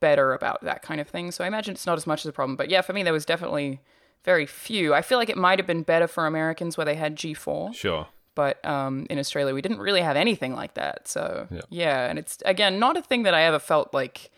better 0.00 0.32
about 0.34 0.62
that 0.62 0.82
kind 0.82 1.00
of 1.00 1.08
thing 1.08 1.30
so 1.30 1.42
i 1.42 1.46
imagine 1.46 1.72
it's 1.72 1.86
not 1.86 1.96
as 1.96 2.06
much 2.06 2.24
as 2.24 2.28
a 2.28 2.32
problem 2.32 2.56
but 2.56 2.68
yeah 2.70 2.80
for 2.82 2.92
me 2.92 3.02
there 3.02 3.12
was 3.12 3.24
definitely 3.24 3.80
very 4.24 4.46
few 4.46 4.92
i 4.94 5.00
feel 5.02 5.18
like 5.18 5.28
it 5.28 5.36
might 5.36 5.58
have 5.58 5.66
been 5.66 5.82
better 5.82 6.06
for 6.06 6.26
americans 6.26 6.76
where 6.76 6.84
they 6.84 6.94
had 6.94 7.16
g4 7.16 7.74
Sure. 7.74 8.06
but 8.34 8.62
um, 8.64 9.06
in 9.08 9.18
Australia 9.18 9.54
we 9.54 9.62
didn't 9.62 9.78
really 9.78 10.02
have 10.02 10.16
anything 10.16 10.54
like 10.54 10.74
that. 10.74 11.08
So 11.08 11.46
Yeah. 11.50 11.60
yeah. 11.70 12.06
and 12.10 12.18
it's 12.18 12.38
again 12.44 12.78
not 12.78 12.96
a 12.98 13.02
thing 13.02 13.22
that 13.22 13.32
I 13.34 13.42
ever 13.44 13.58
felt 13.58 13.94
like 13.94 14.30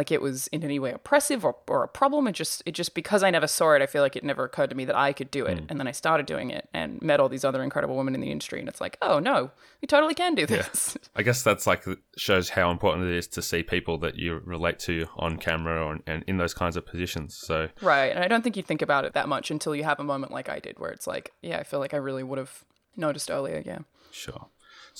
like 0.00 0.10
it 0.10 0.22
was 0.22 0.46
in 0.46 0.64
any 0.64 0.78
way 0.78 0.92
oppressive 0.92 1.44
or, 1.44 1.54
or 1.68 1.84
a 1.84 1.88
problem. 1.88 2.26
It 2.26 2.32
just 2.32 2.62
it 2.64 2.72
just 2.72 2.94
because 2.94 3.22
I 3.22 3.30
never 3.30 3.46
saw 3.46 3.72
it, 3.74 3.82
I 3.82 3.86
feel 3.86 4.00
like 4.00 4.16
it 4.16 4.24
never 4.24 4.44
occurred 4.44 4.70
to 4.70 4.74
me 4.74 4.86
that 4.86 4.96
I 4.96 5.12
could 5.12 5.30
do 5.30 5.44
it. 5.44 5.58
Hmm. 5.58 5.66
And 5.68 5.78
then 5.78 5.86
I 5.86 5.92
started 5.92 6.24
doing 6.24 6.50
it 6.50 6.70
and 6.72 7.02
met 7.02 7.20
all 7.20 7.28
these 7.28 7.44
other 7.44 7.62
incredible 7.62 7.98
women 7.98 8.14
in 8.14 8.22
the 8.22 8.30
industry, 8.30 8.60
and 8.60 8.68
it's 8.68 8.80
like, 8.80 8.96
oh 9.02 9.18
no, 9.18 9.50
you 9.82 9.86
totally 9.86 10.14
can 10.14 10.34
do 10.34 10.46
this. 10.46 10.96
I 11.14 11.22
guess 11.22 11.42
that's 11.42 11.66
like 11.66 11.84
shows 12.16 12.48
how 12.48 12.70
important 12.70 13.08
it 13.08 13.14
is 13.14 13.26
to 13.26 13.42
see 13.42 13.62
people 13.62 13.98
that 13.98 14.16
you 14.16 14.40
relate 14.42 14.78
to 14.80 15.06
on 15.16 15.36
camera 15.36 15.84
or 15.84 15.98
and 16.06 16.24
in 16.26 16.38
those 16.38 16.54
kinds 16.54 16.78
of 16.78 16.86
positions. 16.86 17.36
So 17.36 17.68
right. 17.82 18.06
And 18.06 18.24
I 18.24 18.26
don't 18.26 18.40
think 18.40 18.56
you 18.56 18.62
think 18.62 18.80
about 18.80 19.04
it 19.04 19.12
that 19.12 19.28
much 19.28 19.50
until 19.50 19.76
you 19.76 19.84
have 19.84 20.00
a 20.00 20.04
moment 20.04 20.32
like 20.32 20.48
I 20.48 20.60
did, 20.60 20.78
where 20.78 20.92
it's 20.92 21.06
like, 21.06 21.34
yeah, 21.42 21.58
I 21.58 21.62
feel 21.62 21.78
like 21.78 21.92
I 21.92 21.98
really 21.98 22.22
would 22.22 22.38
have 22.38 22.64
noticed 22.96 23.30
earlier. 23.30 23.62
Yeah. 23.66 23.80
Sure. 24.10 24.46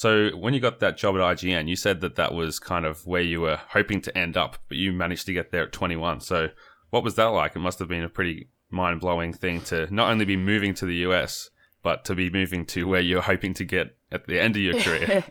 So 0.00 0.30
when 0.30 0.54
you 0.54 0.60
got 0.60 0.80
that 0.80 0.96
job 0.96 1.14
at 1.16 1.20
IGN, 1.20 1.68
you 1.68 1.76
said 1.76 2.00
that 2.00 2.16
that 2.16 2.32
was 2.32 2.58
kind 2.58 2.86
of 2.86 3.06
where 3.06 3.20
you 3.20 3.42
were 3.42 3.60
hoping 3.68 4.00
to 4.00 4.16
end 4.16 4.34
up, 4.34 4.56
but 4.66 4.78
you 4.78 4.94
managed 4.94 5.26
to 5.26 5.34
get 5.34 5.52
there 5.52 5.64
at 5.64 5.72
21. 5.72 6.22
So 6.22 6.48
what 6.88 7.04
was 7.04 7.16
that 7.16 7.26
like? 7.26 7.54
It 7.54 7.58
must 7.58 7.78
have 7.80 7.88
been 7.88 8.02
a 8.02 8.08
pretty 8.08 8.48
mind-blowing 8.70 9.34
thing 9.34 9.60
to 9.64 9.94
not 9.94 10.10
only 10.10 10.24
be 10.24 10.38
moving 10.38 10.72
to 10.76 10.86
the 10.86 10.94
US, 11.06 11.50
but 11.82 12.06
to 12.06 12.14
be 12.14 12.30
moving 12.30 12.64
to 12.68 12.88
where 12.88 13.02
you're 13.02 13.20
hoping 13.20 13.52
to 13.52 13.64
get 13.66 13.94
at 14.10 14.26
the 14.26 14.40
end 14.40 14.56
of 14.56 14.62
your 14.62 14.80
career. 14.80 15.22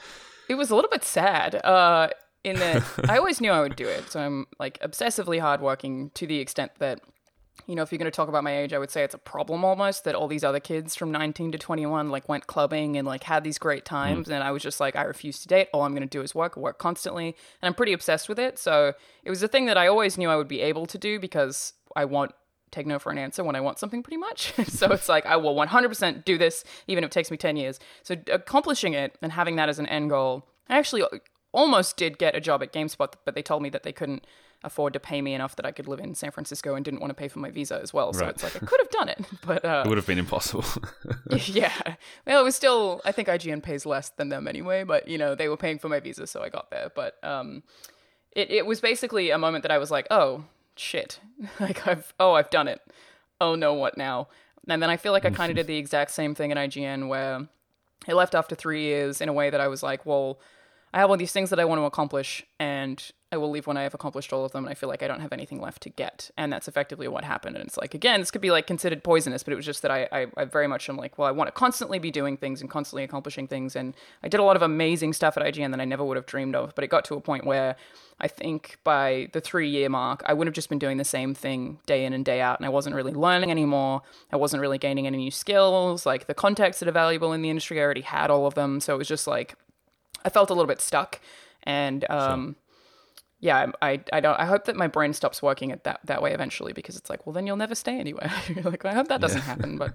it 0.48 0.56
was 0.56 0.70
a 0.70 0.74
little 0.74 0.90
bit 0.90 1.04
sad. 1.04 1.64
Uh, 1.64 2.08
in 2.42 2.58
that 2.58 2.82
I 3.08 3.18
always 3.18 3.40
knew 3.40 3.52
I 3.52 3.60
would 3.60 3.76
do 3.76 3.86
it. 3.86 4.10
So 4.10 4.18
I'm 4.18 4.48
like 4.58 4.80
obsessively 4.80 5.38
hardworking 5.38 6.10
to 6.14 6.26
the 6.26 6.40
extent 6.40 6.72
that, 6.80 7.00
you 7.66 7.74
know, 7.74 7.82
if 7.82 7.90
you're 7.90 7.98
going 7.98 8.10
to 8.10 8.14
talk 8.14 8.28
about 8.28 8.44
my 8.44 8.56
age, 8.56 8.72
I 8.72 8.78
would 8.78 8.90
say 8.90 9.02
it's 9.02 9.14
a 9.14 9.18
problem 9.18 9.64
almost 9.64 10.04
that 10.04 10.14
all 10.14 10.28
these 10.28 10.44
other 10.44 10.60
kids 10.60 10.94
from 10.94 11.10
19 11.10 11.52
to 11.52 11.58
21 11.58 12.10
like 12.10 12.28
went 12.28 12.46
clubbing 12.46 12.96
and 12.96 13.06
like 13.06 13.24
had 13.24 13.42
these 13.42 13.58
great 13.58 13.84
times. 13.84 14.28
Mm. 14.28 14.34
And 14.34 14.44
I 14.44 14.52
was 14.52 14.62
just 14.62 14.78
like, 14.78 14.94
I 14.94 15.02
refuse 15.02 15.40
to 15.40 15.48
date. 15.48 15.68
All 15.72 15.82
I'm 15.82 15.92
going 15.92 16.06
to 16.06 16.18
do 16.18 16.22
is 16.22 16.34
work, 16.34 16.56
work 16.56 16.78
constantly. 16.78 17.28
And 17.28 17.68
I'm 17.68 17.74
pretty 17.74 17.92
obsessed 17.92 18.28
with 18.28 18.38
it. 18.38 18.58
So 18.58 18.94
it 19.24 19.30
was 19.30 19.42
a 19.42 19.48
thing 19.48 19.66
that 19.66 19.76
I 19.76 19.88
always 19.88 20.16
knew 20.16 20.28
I 20.28 20.36
would 20.36 20.48
be 20.48 20.60
able 20.60 20.86
to 20.86 20.98
do 20.98 21.18
because 21.18 21.72
I 21.96 22.04
want 22.04 22.32
take 22.72 22.86
no 22.86 22.98
for 22.98 23.10
an 23.10 23.18
answer 23.18 23.42
when 23.42 23.56
I 23.56 23.60
want 23.60 23.78
something 23.78 24.02
pretty 24.02 24.18
much. 24.18 24.52
so 24.68 24.90
it's 24.92 25.08
like 25.08 25.26
I 25.26 25.36
will 25.36 25.54
100% 25.54 26.24
do 26.24 26.38
this 26.38 26.64
even 26.86 27.04
if 27.04 27.08
it 27.08 27.12
takes 27.12 27.30
me 27.30 27.36
10 27.36 27.56
years. 27.56 27.80
So 28.02 28.16
accomplishing 28.30 28.92
it 28.92 29.16
and 29.22 29.32
having 29.32 29.56
that 29.56 29.68
as 29.68 29.78
an 29.78 29.86
end 29.86 30.10
goal, 30.10 30.46
I 30.68 30.78
actually 30.78 31.02
almost 31.52 31.96
did 31.96 32.18
get 32.18 32.36
a 32.36 32.40
job 32.40 32.62
at 32.62 32.72
GameSpot, 32.72 33.14
but 33.24 33.34
they 33.34 33.42
told 33.42 33.62
me 33.62 33.70
that 33.70 33.82
they 33.82 33.92
couldn't 33.92 34.26
afford 34.66 34.92
to 34.92 35.00
pay 35.00 35.22
me 35.22 35.32
enough 35.32 35.56
that 35.56 35.64
I 35.64 35.70
could 35.72 35.86
live 35.88 36.00
in 36.00 36.14
San 36.14 36.30
Francisco 36.32 36.74
and 36.74 36.84
didn't 36.84 37.00
want 37.00 37.10
to 37.10 37.14
pay 37.14 37.28
for 37.28 37.38
my 37.38 37.50
visa 37.50 37.80
as 37.82 37.94
well. 37.94 38.12
So 38.12 38.20
Right. 38.26 38.30
it's 38.34 38.42
like 38.42 38.56
I 38.56 38.58
could 38.66 38.80
have 38.80 38.90
done 38.90 39.08
it, 39.08 39.24
but 39.46 39.64
uh, 39.64 39.82
It 39.86 39.88
would 39.88 39.96
have 39.96 40.06
been 40.06 40.18
impossible. 40.18 40.64
yeah. 41.46 41.72
Well, 42.26 42.40
it 42.40 42.44
was 42.44 42.54
still. 42.56 43.00
I 43.04 43.12
think 43.12 43.28
IGN 43.28 43.62
pays 43.62 43.86
less 43.86 44.10
than 44.10 44.28
them 44.28 44.46
anyway, 44.46 44.84
but 44.84 45.08
you 45.08 45.16
know 45.16 45.34
they 45.34 45.48
were 45.48 45.56
paying 45.56 45.78
for 45.78 45.88
my 45.88 46.00
visa, 46.00 46.26
so 46.26 46.42
I 46.42 46.48
got 46.50 46.70
there. 46.70 46.90
But 46.94 47.16
um, 47.24 47.62
it 48.32 48.50
it 48.50 48.66
was 48.66 48.80
basically 48.80 49.30
a 49.30 49.38
moment 49.38 49.62
that 49.62 49.70
I 49.70 49.78
was 49.78 49.90
like, 49.90 50.06
oh 50.10 50.44
shit, 50.74 51.20
like 51.60 51.86
I've 51.86 52.12
oh 52.20 52.32
I've 52.34 52.50
done 52.50 52.68
it. 52.68 52.80
Oh 53.40 53.54
no, 53.54 53.72
what 53.74 53.96
now? 53.96 54.28
And 54.68 54.82
then 54.82 54.90
I 54.90 54.96
feel 54.96 55.12
like 55.12 55.24
I 55.24 55.30
kind 55.30 55.50
of 55.50 55.56
did 55.56 55.68
the 55.68 55.76
exact 55.76 56.10
same 56.10 56.34
thing 56.34 56.50
at 56.50 56.58
IGN 56.58 57.06
where 57.06 57.46
I 58.08 58.12
left 58.12 58.34
after 58.34 58.56
three 58.56 58.82
years 58.82 59.20
in 59.20 59.28
a 59.28 59.32
way 59.32 59.48
that 59.48 59.60
I 59.60 59.68
was 59.68 59.80
like, 59.82 60.04
well, 60.04 60.40
I 60.92 60.98
have 60.98 61.08
all 61.10 61.16
these 61.16 61.30
things 61.32 61.50
that 61.50 61.60
I 61.60 61.64
want 61.64 61.78
to 61.80 61.84
accomplish, 61.84 62.44
and 62.58 63.00
I 63.36 63.38
will 63.38 63.50
leave 63.50 63.66
when 63.66 63.76
I 63.76 63.82
have 63.82 63.94
accomplished 63.94 64.32
all 64.32 64.44
of 64.44 64.52
them, 64.52 64.64
and 64.64 64.70
I 64.70 64.74
feel 64.74 64.88
like 64.88 65.02
I 65.02 65.08
don't 65.08 65.20
have 65.20 65.32
anything 65.32 65.60
left 65.60 65.82
to 65.82 65.90
get. 65.90 66.30
And 66.36 66.52
that's 66.52 66.68
effectively 66.68 67.06
what 67.06 67.22
happened. 67.24 67.56
And 67.56 67.66
it's 67.66 67.76
like, 67.76 67.94
again, 67.94 68.20
this 68.20 68.30
could 68.30 68.40
be 68.40 68.50
like 68.50 68.66
considered 68.66 69.04
poisonous, 69.04 69.42
but 69.42 69.52
it 69.52 69.56
was 69.56 69.66
just 69.66 69.82
that 69.82 69.90
I, 69.90 70.08
I, 70.10 70.26
I 70.36 70.44
very 70.44 70.66
much 70.66 70.88
am 70.88 70.96
like, 70.96 71.18
well, 71.18 71.28
I 71.28 71.30
want 71.30 71.48
to 71.48 71.52
constantly 71.52 71.98
be 71.98 72.10
doing 72.10 72.36
things 72.36 72.60
and 72.60 72.70
constantly 72.70 73.04
accomplishing 73.04 73.46
things. 73.46 73.76
And 73.76 73.94
I 74.22 74.28
did 74.28 74.40
a 74.40 74.42
lot 74.42 74.56
of 74.56 74.62
amazing 74.62 75.12
stuff 75.12 75.36
at 75.36 75.44
IGN 75.44 75.70
that 75.70 75.80
I 75.80 75.84
never 75.84 76.04
would 76.04 76.16
have 76.16 76.26
dreamed 76.26 76.56
of, 76.56 76.74
but 76.74 76.82
it 76.82 76.88
got 76.88 77.04
to 77.06 77.14
a 77.14 77.20
point 77.20 77.44
where 77.44 77.76
I 78.18 78.28
think 78.28 78.78
by 78.82 79.28
the 79.32 79.40
three 79.40 79.68
year 79.68 79.88
mark, 79.88 80.22
I 80.24 80.32
would 80.32 80.46
have 80.46 80.54
just 80.54 80.70
been 80.70 80.78
doing 80.78 80.96
the 80.96 81.04
same 81.04 81.34
thing 81.34 81.78
day 81.84 82.04
in 82.04 82.12
and 82.12 82.24
day 82.24 82.40
out, 82.40 82.58
and 82.58 82.64
I 82.64 82.70
wasn't 82.70 82.96
really 82.96 83.12
learning 83.12 83.50
anymore. 83.50 84.02
I 84.32 84.36
wasn't 84.36 84.62
really 84.62 84.78
gaining 84.78 85.06
any 85.06 85.18
new 85.18 85.30
skills. 85.30 86.06
Like 86.06 86.26
the 86.26 86.34
contacts 86.34 86.78
that 86.78 86.88
are 86.88 86.92
valuable 86.92 87.34
in 87.34 87.42
the 87.42 87.50
industry, 87.50 87.78
I 87.78 87.84
already 87.84 88.00
had 88.00 88.30
all 88.30 88.46
of 88.46 88.54
them. 88.54 88.80
So 88.80 88.94
it 88.94 88.98
was 88.98 89.08
just 89.08 89.26
like, 89.26 89.56
I 90.24 90.30
felt 90.30 90.48
a 90.48 90.54
little 90.54 90.66
bit 90.66 90.80
stuck, 90.80 91.20
and 91.64 92.08
um, 92.10 92.56
yeah, 93.40 93.70
I, 93.82 93.92
I, 93.92 94.00
I 94.14 94.20
don't. 94.20 94.38
I 94.38 94.46
hope 94.46 94.64
that 94.64 94.76
my 94.76 94.86
brain 94.86 95.12
stops 95.12 95.42
working 95.42 95.72
at 95.72 95.84
that 95.84 96.00
that 96.04 96.22
way 96.22 96.32
eventually 96.32 96.72
because 96.72 96.96
it's 96.96 97.10
like, 97.10 97.26
well, 97.26 97.32
then 97.32 97.46
you'll 97.46 97.56
never 97.56 97.74
stay 97.74 97.98
anywhere. 97.98 98.32
Like, 98.64 98.84
I 98.84 98.94
hope 98.94 99.08
that 99.08 99.20
doesn't 99.20 99.42
happen, 99.42 99.76
but 99.78 99.94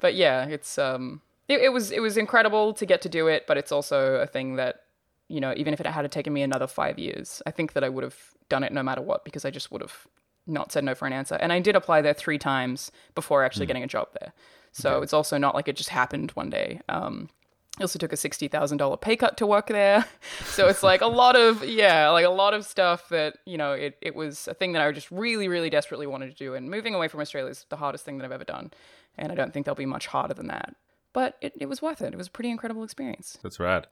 but 0.00 0.14
yeah, 0.14 0.46
it's 0.46 0.78
um, 0.78 1.20
it, 1.48 1.60
it 1.60 1.72
was 1.72 1.92
it 1.92 2.00
was 2.00 2.16
incredible 2.16 2.72
to 2.74 2.86
get 2.86 3.02
to 3.02 3.08
do 3.08 3.28
it, 3.28 3.46
but 3.46 3.56
it's 3.56 3.72
also 3.72 4.16
a 4.16 4.26
thing 4.26 4.56
that 4.56 4.82
you 5.28 5.40
know, 5.40 5.52
even 5.56 5.74
if 5.74 5.80
it 5.80 5.86
had 5.86 6.10
taken 6.12 6.32
me 6.32 6.42
another 6.42 6.66
five 6.66 6.98
years, 6.98 7.42
I 7.46 7.50
think 7.50 7.72
that 7.72 7.82
I 7.82 7.88
would 7.88 8.04
have 8.04 8.16
done 8.48 8.62
it 8.62 8.72
no 8.72 8.82
matter 8.82 9.02
what 9.02 9.24
because 9.24 9.44
I 9.44 9.50
just 9.50 9.72
would 9.72 9.80
have 9.80 10.06
not 10.46 10.70
said 10.70 10.84
no 10.84 10.94
for 10.94 11.06
an 11.06 11.12
answer. 11.12 11.34
And 11.34 11.52
I 11.52 11.58
did 11.58 11.74
apply 11.74 12.02
there 12.02 12.14
three 12.14 12.38
times 12.38 12.92
before 13.14 13.44
actually 13.44 13.66
getting 13.66 13.82
a 13.82 13.88
job 13.88 14.08
there. 14.20 14.32
So 14.70 15.02
it's 15.02 15.12
also 15.14 15.38
not 15.38 15.54
like 15.54 15.68
it 15.68 15.76
just 15.76 15.88
happened 15.88 16.30
one 16.32 16.50
day. 16.50 16.80
Um, 16.88 17.30
I 17.78 17.82
also 17.82 17.98
took 17.98 18.12
a 18.12 18.16
sixty 18.16 18.48
thousand 18.48 18.78
dollar 18.78 18.96
pay 18.96 19.16
cut 19.16 19.36
to 19.38 19.46
work 19.46 19.68
there, 19.68 20.06
so 20.44 20.66
it's 20.68 20.82
like 20.82 21.02
a 21.02 21.06
lot 21.06 21.36
of 21.36 21.64
yeah, 21.64 22.08
like 22.10 22.24
a 22.24 22.30
lot 22.30 22.54
of 22.54 22.64
stuff 22.64 23.08
that 23.10 23.38
you 23.44 23.58
know 23.58 23.72
it 23.72 23.98
it 24.00 24.14
was 24.14 24.48
a 24.48 24.54
thing 24.54 24.72
that 24.72 24.82
I 24.82 24.90
just 24.92 25.10
really 25.10 25.48
really 25.48 25.68
desperately 25.68 26.06
wanted 26.06 26.30
to 26.30 26.36
do, 26.36 26.54
and 26.54 26.70
moving 26.70 26.94
away 26.94 27.08
from 27.08 27.20
Australia 27.20 27.50
is 27.50 27.66
the 27.68 27.76
hardest 27.76 28.04
thing 28.04 28.18
that 28.18 28.24
I've 28.24 28.32
ever 28.32 28.44
done, 28.44 28.72
and 29.18 29.30
I 29.30 29.34
don't 29.34 29.52
think 29.52 29.66
there'll 29.66 29.76
be 29.76 29.86
much 29.86 30.06
harder 30.06 30.34
than 30.34 30.46
that. 30.46 30.74
But 31.12 31.36
it, 31.40 31.54
it 31.58 31.66
was 31.66 31.80
worth 31.80 32.02
it. 32.02 32.12
It 32.12 32.16
was 32.16 32.26
a 32.26 32.30
pretty 32.30 32.50
incredible 32.50 32.84
experience. 32.84 33.38
That's 33.42 33.58
right. 33.58 33.86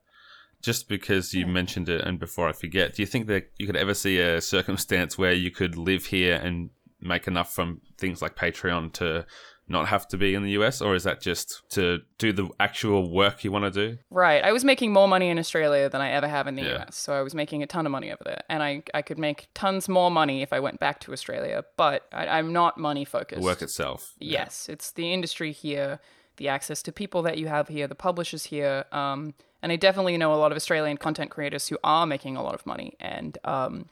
Just 0.62 0.88
because 0.88 1.34
you 1.34 1.46
mentioned 1.46 1.88
it, 1.88 2.02
and 2.02 2.18
before 2.18 2.48
I 2.48 2.52
forget, 2.52 2.94
do 2.94 3.02
you 3.02 3.06
think 3.06 3.26
that 3.26 3.50
you 3.58 3.66
could 3.66 3.76
ever 3.76 3.92
see 3.92 4.18
a 4.18 4.40
circumstance 4.40 5.18
where 5.18 5.32
you 5.32 5.50
could 5.50 5.76
live 5.76 6.06
here 6.06 6.36
and 6.36 6.70
make 7.00 7.26
enough 7.26 7.54
from 7.54 7.80
things 7.98 8.22
like 8.22 8.34
Patreon 8.34 8.92
to 8.94 9.26
not 9.66 9.88
have 9.88 10.06
to 10.08 10.18
be 10.18 10.34
in 10.34 10.42
the 10.42 10.50
US, 10.52 10.82
or 10.82 10.94
is 10.94 11.04
that 11.04 11.20
just 11.20 11.62
to 11.70 12.00
do 12.18 12.32
the 12.32 12.48
actual 12.60 13.10
work 13.10 13.44
you 13.44 13.50
want 13.50 13.64
to 13.64 13.70
do? 13.70 13.98
Right. 14.10 14.44
I 14.44 14.52
was 14.52 14.62
making 14.64 14.92
more 14.92 15.08
money 15.08 15.28
in 15.30 15.38
Australia 15.38 15.88
than 15.88 16.00
I 16.02 16.10
ever 16.10 16.28
have 16.28 16.46
in 16.46 16.54
the 16.56 16.62
Yeah. 16.62 16.82
US. 16.82 16.96
So 16.96 17.14
I 17.14 17.22
was 17.22 17.34
making 17.34 17.62
a 17.62 17.66
ton 17.66 17.86
of 17.86 17.92
money 17.92 18.10
over 18.12 18.22
there. 18.24 18.42
And 18.50 18.62
I, 18.62 18.82
I 18.92 19.00
could 19.00 19.18
make 19.18 19.48
tons 19.54 19.88
more 19.88 20.10
money 20.10 20.42
if 20.42 20.52
I 20.52 20.60
went 20.60 20.80
back 20.80 21.00
to 21.00 21.12
Australia. 21.12 21.64
But 21.78 22.06
I, 22.12 22.26
I'm 22.38 22.52
not 22.52 22.76
money 22.76 23.04
focused. 23.06 23.40
The 23.40 23.44
work 23.44 23.62
itself. 23.62 24.14
Yes, 24.18 24.68
it's 24.68 24.90
the 24.90 25.12
industry 25.12 25.50
here, 25.52 25.98
the 26.36 26.48
access 26.48 26.82
to 26.82 26.92
people 26.92 27.22
that 27.22 27.38
you 27.38 27.46
have 27.46 27.68
here, 27.68 27.86
the 27.86 27.94
publishers 27.94 28.44
here. 28.44 28.84
Um, 28.92 29.32
and 29.62 29.72
I 29.72 29.76
definitely 29.76 30.18
know 30.18 30.34
a 30.34 30.36
lot 30.36 30.52
of 30.52 30.56
Australian 30.56 30.98
content 30.98 31.30
creators 31.30 31.68
who 31.68 31.78
are 31.82 32.06
making 32.06 32.36
a 32.36 32.42
lot 32.42 32.54
of 32.54 32.66
money 32.66 32.96
and 33.00 33.38
um, 33.44 33.86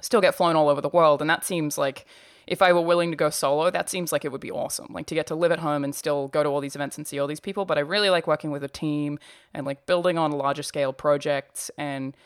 still 0.00 0.22
get 0.22 0.34
flown 0.34 0.56
all 0.56 0.70
over 0.70 0.80
the 0.80 0.88
world. 0.88 1.20
And 1.20 1.28
that 1.28 1.44
seems 1.44 1.76
like 1.76 2.06
if 2.46 2.62
I 2.62 2.72
were 2.72 2.80
willing 2.80 3.10
to 3.10 3.16
go 3.16 3.30
solo, 3.30 3.70
that 3.70 3.88
seems 3.88 4.12
like 4.12 4.24
it 4.24 4.32
would 4.32 4.40
be 4.40 4.50
awesome. 4.50 4.88
Like 4.90 5.06
to 5.06 5.14
get 5.14 5.26
to 5.28 5.34
live 5.34 5.52
at 5.52 5.60
home 5.60 5.84
and 5.84 5.94
still 5.94 6.28
go 6.28 6.42
to 6.42 6.48
all 6.48 6.60
these 6.60 6.74
events 6.74 6.96
and 6.98 7.06
see 7.06 7.18
all 7.18 7.26
these 7.26 7.40
people. 7.40 7.64
But 7.64 7.78
I 7.78 7.82
really 7.82 8.10
like 8.10 8.26
working 8.26 8.50
with 8.50 8.64
a 8.64 8.68
team 8.68 9.18
and 9.54 9.66
like 9.66 9.86
building 9.86 10.18
on 10.18 10.32
larger 10.32 10.62
scale 10.62 10.92
projects 10.92 11.70
and 11.76 12.16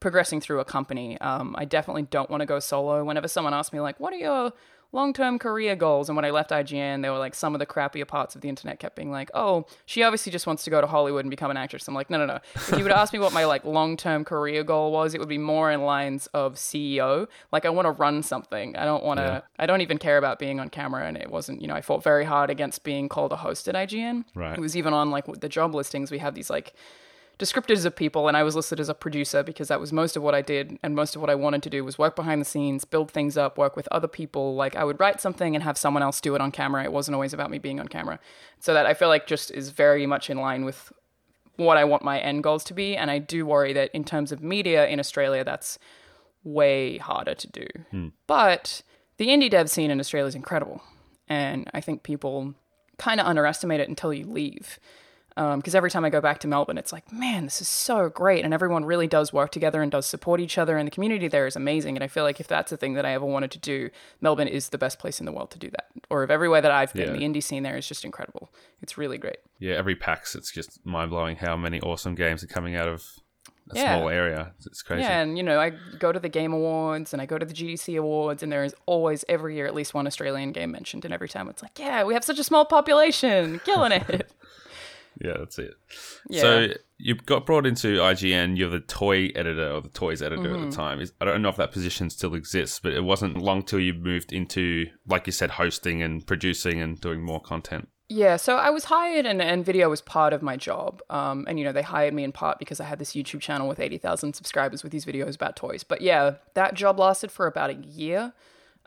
progressing 0.00 0.40
through 0.40 0.60
a 0.60 0.64
company. 0.64 1.18
Um, 1.20 1.54
I 1.58 1.64
definitely 1.64 2.02
don't 2.02 2.28
want 2.30 2.40
to 2.40 2.46
go 2.46 2.58
solo. 2.58 3.04
Whenever 3.04 3.28
someone 3.28 3.54
asks 3.54 3.72
me 3.72 3.80
like, 3.80 3.98
"What 4.00 4.12
are 4.12 4.18
your 4.18 4.52
long-term 4.94 5.38
career 5.38 5.76
goals?" 5.76 6.08
and 6.08 6.16
when 6.16 6.24
I 6.24 6.30
left 6.30 6.50
IGN, 6.50 7.02
they 7.02 7.10
were 7.10 7.18
like, 7.18 7.34
some 7.34 7.54
of 7.54 7.58
the 7.58 7.66
crappier 7.66 8.06
parts 8.06 8.34
of 8.34 8.40
the 8.40 8.48
internet 8.48 8.78
kept 8.78 8.96
being 8.96 9.10
like, 9.10 9.30
"Oh, 9.34 9.66
she 9.84 10.02
obviously 10.02 10.32
just 10.32 10.46
wants 10.46 10.64
to 10.64 10.70
go 10.70 10.80
to 10.80 10.86
Hollywood 10.86 11.24
and 11.24 11.30
become 11.30 11.50
an 11.50 11.56
actress." 11.56 11.86
I'm 11.88 11.94
like, 11.94 12.08
no, 12.08 12.18
no, 12.18 12.26
no. 12.26 12.38
If 12.54 12.78
you 12.78 12.82
would 12.84 12.92
ask 12.92 13.12
me 13.12 13.18
what 13.18 13.32
my 13.32 13.44
like 13.44 13.64
long-term 13.64 14.24
career 14.24 14.64
goal 14.64 14.92
was, 14.92 15.14
it 15.14 15.20
would 15.20 15.28
be 15.28 15.38
more 15.38 15.70
in 15.70 15.82
lines 15.82 16.26
of 16.28 16.54
CEO. 16.54 17.28
Like 17.52 17.66
I 17.66 17.70
want 17.70 17.86
to 17.86 17.90
run 17.90 18.22
something. 18.22 18.76
I 18.76 18.84
don't 18.84 19.04
want 19.04 19.18
to. 19.18 19.24
Yeah. 19.24 19.40
I 19.58 19.66
don't 19.66 19.80
even 19.80 19.98
care 19.98 20.18
about 20.18 20.38
being 20.38 20.60
on 20.60 20.70
camera. 20.70 21.06
And 21.06 21.16
it 21.16 21.30
wasn't. 21.30 21.60
You 21.60 21.68
know, 21.68 21.74
I 21.74 21.80
fought 21.80 22.02
very 22.02 22.24
hard 22.24 22.50
against 22.50 22.84
being 22.84 23.08
called 23.08 23.32
a 23.32 23.36
host 23.36 23.68
at 23.68 23.74
IGN. 23.74 24.24
Right. 24.34 24.56
It 24.56 24.60
was 24.60 24.76
even 24.76 24.94
on 24.94 25.10
like 25.10 25.26
the 25.40 25.48
job 25.48 25.74
listings. 25.74 26.10
We 26.10 26.18
have 26.18 26.34
these 26.34 26.50
like 26.50 26.74
descriptors 27.38 27.84
of 27.84 27.96
people 27.96 28.28
and 28.28 28.36
I 28.36 28.42
was 28.42 28.54
listed 28.54 28.78
as 28.78 28.88
a 28.88 28.94
producer 28.94 29.42
because 29.42 29.68
that 29.68 29.80
was 29.80 29.92
most 29.92 30.16
of 30.16 30.22
what 30.22 30.34
I 30.34 30.42
did 30.42 30.78
and 30.82 30.94
most 30.94 31.16
of 31.16 31.20
what 31.20 31.30
I 31.30 31.34
wanted 31.34 31.62
to 31.64 31.70
do 31.70 31.84
was 31.84 31.98
work 31.98 32.14
behind 32.14 32.40
the 32.40 32.44
scenes, 32.44 32.84
build 32.84 33.10
things 33.10 33.36
up, 33.36 33.58
work 33.58 33.76
with 33.76 33.88
other 33.90 34.08
people. 34.08 34.54
Like 34.54 34.76
I 34.76 34.84
would 34.84 35.00
write 35.00 35.20
something 35.20 35.54
and 35.54 35.62
have 35.64 35.76
someone 35.76 36.02
else 36.02 36.20
do 36.20 36.34
it 36.34 36.40
on 36.40 36.52
camera. 36.52 36.84
It 36.84 36.92
wasn't 36.92 37.14
always 37.14 37.32
about 37.32 37.50
me 37.50 37.58
being 37.58 37.80
on 37.80 37.88
camera. 37.88 38.20
So 38.60 38.72
that 38.74 38.86
I 38.86 38.94
feel 38.94 39.08
like 39.08 39.26
just 39.26 39.50
is 39.50 39.70
very 39.70 40.06
much 40.06 40.30
in 40.30 40.38
line 40.38 40.64
with 40.64 40.92
what 41.56 41.76
I 41.76 41.84
want 41.84 42.02
my 42.02 42.18
end 42.18 42.42
goals 42.42 42.64
to 42.64 42.74
be 42.74 42.96
and 42.96 43.10
I 43.10 43.18
do 43.18 43.46
worry 43.46 43.72
that 43.72 43.90
in 43.92 44.04
terms 44.04 44.32
of 44.32 44.42
media 44.42 44.86
in 44.86 44.98
Australia 44.98 45.44
that's 45.44 45.78
way 46.44 46.98
harder 46.98 47.34
to 47.34 47.46
do. 47.48 47.66
Hmm. 47.90 48.08
But 48.26 48.82
the 49.16 49.28
indie 49.28 49.50
dev 49.50 49.70
scene 49.70 49.90
in 49.90 50.00
Australia 50.00 50.28
is 50.28 50.34
incredible. 50.34 50.82
And 51.28 51.70
I 51.72 51.80
think 51.80 52.02
people 52.02 52.54
kind 52.98 53.20
of 53.20 53.26
underestimate 53.26 53.80
it 53.80 53.88
until 53.88 54.12
you 54.12 54.26
leave. 54.26 54.78
Um, 55.36 55.58
because 55.58 55.74
every 55.74 55.90
time 55.90 56.04
I 56.04 56.10
go 56.10 56.20
back 56.20 56.38
to 56.40 56.48
Melbourne, 56.48 56.78
it's 56.78 56.92
like, 56.92 57.10
man, 57.12 57.42
this 57.44 57.60
is 57.60 57.66
so 57.66 58.08
great. 58.08 58.44
And 58.44 58.54
everyone 58.54 58.84
really 58.84 59.08
does 59.08 59.32
work 59.32 59.50
together 59.50 59.82
and 59.82 59.90
does 59.90 60.06
support 60.06 60.38
each 60.40 60.58
other. 60.58 60.76
And 60.76 60.86
the 60.86 60.92
community 60.92 61.26
there 61.26 61.46
is 61.48 61.56
amazing. 61.56 61.96
And 61.96 62.04
I 62.04 62.06
feel 62.06 62.22
like 62.22 62.38
if 62.38 62.46
that's 62.46 62.70
a 62.70 62.76
thing 62.76 62.94
that 62.94 63.04
I 63.04 63.14
ever 63.14 63.26
wanted 63.26 63.50
to 63.50 63.58
do, 63.58 63.90
Melbourne 64.20 64.46
is 64.46 64.68
the 64.68 64.78
best 64.78 65.00
place 65.00 65.18
in 65.18 65.26
the 65.26 65.32
world 65.32 65.50
to 65.50 65.58
do 65.58 65.70
that. 65.70 65.86
Or 66.08 66.22
if 66.22 66.30
everywhere 66.30 66.60
that 66.60 66.70
I've 66.70 66.92
been, 66.94 67.08
Yeah. 67.08 67.16
the 67.18 67.24
indie 67.24 67.42
scene 67.42 67.64
there 67.64 67.76
is 67.76 67.88
just 67.88 68.04
incredible. 68.04 68.48
It's 68.80 68.96
really 68.96 69.18
great. 69.18 69.38
Yeah, 69.58 69.74
every 69.74 69.96
PAX, 69.96 70.36
it's 70.36 70.52
just 70.52 70.78
mind 70.86 71.10
blowing 71.10 71.36
how 71.36 71.56
many 71.56 71.80
awesome 71.80 72.14
games 72.14 72.44
are 72.44 72.48
coming 72.48 72.76
out 72.76 72.86
of 72.86 73.04
a 73.72 73.76
Yeah. 73.76 73.96
small 73.96 74.10
area. 74.10 74.52
It's 74.66 74.82
crazy. 74.82 75.02
Yeah, 75.02 75.20
and 75.20 75.36
you 75.36 75.42
know, 75.42 75.58
I 75.58 75.70
go 75.98 76.12
to 76.12 76.20
the 76.20 76.28
Game 76.28 76.52
Awards 76.52 77.12
and 77.12 77.20
I 77.20 77.26
go 77.26 77.38
to 77.38 77.46
the 77.46 77.54
GDC 77.54 77.96
Awards, 77.96 78.44
and 78.44 78.52
there 78.52 78.62
is 78.62 78.74
always 78.86 79.24
every 79.28 79.56
year 79.56 79.66
at 79.66 79.74
least 79.74 79.94
one 79.94 80.06
Australian 80.06 80.52
game 80.52 80.70
mentioned, 80.70 81.04
and 81.04 81.12
every 81.12 81.28
time 81.28 81.48
it's 81.48 81.60
like, 81.62 81.76
yeah, 81.78 82.04
we 82.04 82.14
have 82.14 82.22
such 82.22 82.38
a 82.38 82.44
small 82.44 82.64
population, 82.66 83.60
killing 83.64 83.90
it. 83.92 84.30
Yeah, 85.20 85.34
that's 85.38 85.58
it. 85.58 85.74
Yeah. 86.28 86.40
So 86.40 86.66
you 86.98 87.14
got 87.14 87.46
brought 87.46 87.66
into 87.66 87.98
IGN. 87.98 88.56
You're 88.56 88.70
the 88.70 88.80
toy 88.80 89.26
editor 89.34 89.70
or 89.70 89.80
the 89.80 89.88
toys 89.88 90.22
editor 90.22 90.42
Mm-hmm. 90.42 90.64
at 90.64 90.70
the 90.70 90.76
time. 90.76 91.02
I 91.20 91.24
don't 91.24 91.42
know 91.42 91.48
if 91.48 91.56
that 91.56 91.72
position 91.72 92.10
still 92.10 92.34
exists, 92.34 92.80
but 92.80 92.92
it 92.92 93.02
wasn't 93.02 93.36
long 93.38 93.62
till 93.62 93.80
you 93.80 93.94
moved 93.94 94.32
into, 94.32 94.86
like 95.06 95.26
you 95.26 95.32
said, 95.32 95.50
hosting 95.50 96.02
and 96.02 96.26
producing 96.26 96.80
and 96.80 97.00
doing 97.00 97.22
more 97.22 97.40
content. 97.40 97.88
Yeah, 98.08 98.36
so 98.36 98.56
I 98.56 98.68
was 98.68 98.84
hired, 98.84 99.24
and, 99.24 99.40
and 99.40 99.64
video 99.64 99.88
was 99.88 100.02
part 100.02 100.34
of 100.34 100.42
my 100.42 100.56
job. 100.56 101.00
Um, 101.08 101.46
and 101.48 101.58
you 101.58 101.64
know, 101.64 101.72
they 101.72 101.82
hired 101.82 102.12
me 102.12 102.22
in 102.22 102.32
part 102.32 102.58
because 102.58 102.78
I 102.78 102.84
had 102.84 102.98
this 102.98 103.12
YouTube 103.14 103.40
channel 103.40 103.66
with 103.66 103.80
eighty 103.80 103.96
thousand 103.98 104.34
subscribers 104.34 104.82
with 104.82 104.92
these 104.92 105.06
videos 105.06 105.34
about 105.36 105.56
toys. 105.56 105.84
But 105.84 106.02
yeah, 106.02 106.34
that 106.52 106.74
job 106.74 106.98
lasted 106.98 107.30
for 107.30 107.46
about 107.46 107.70
a 107.70 107.74
year. 107.74 108.34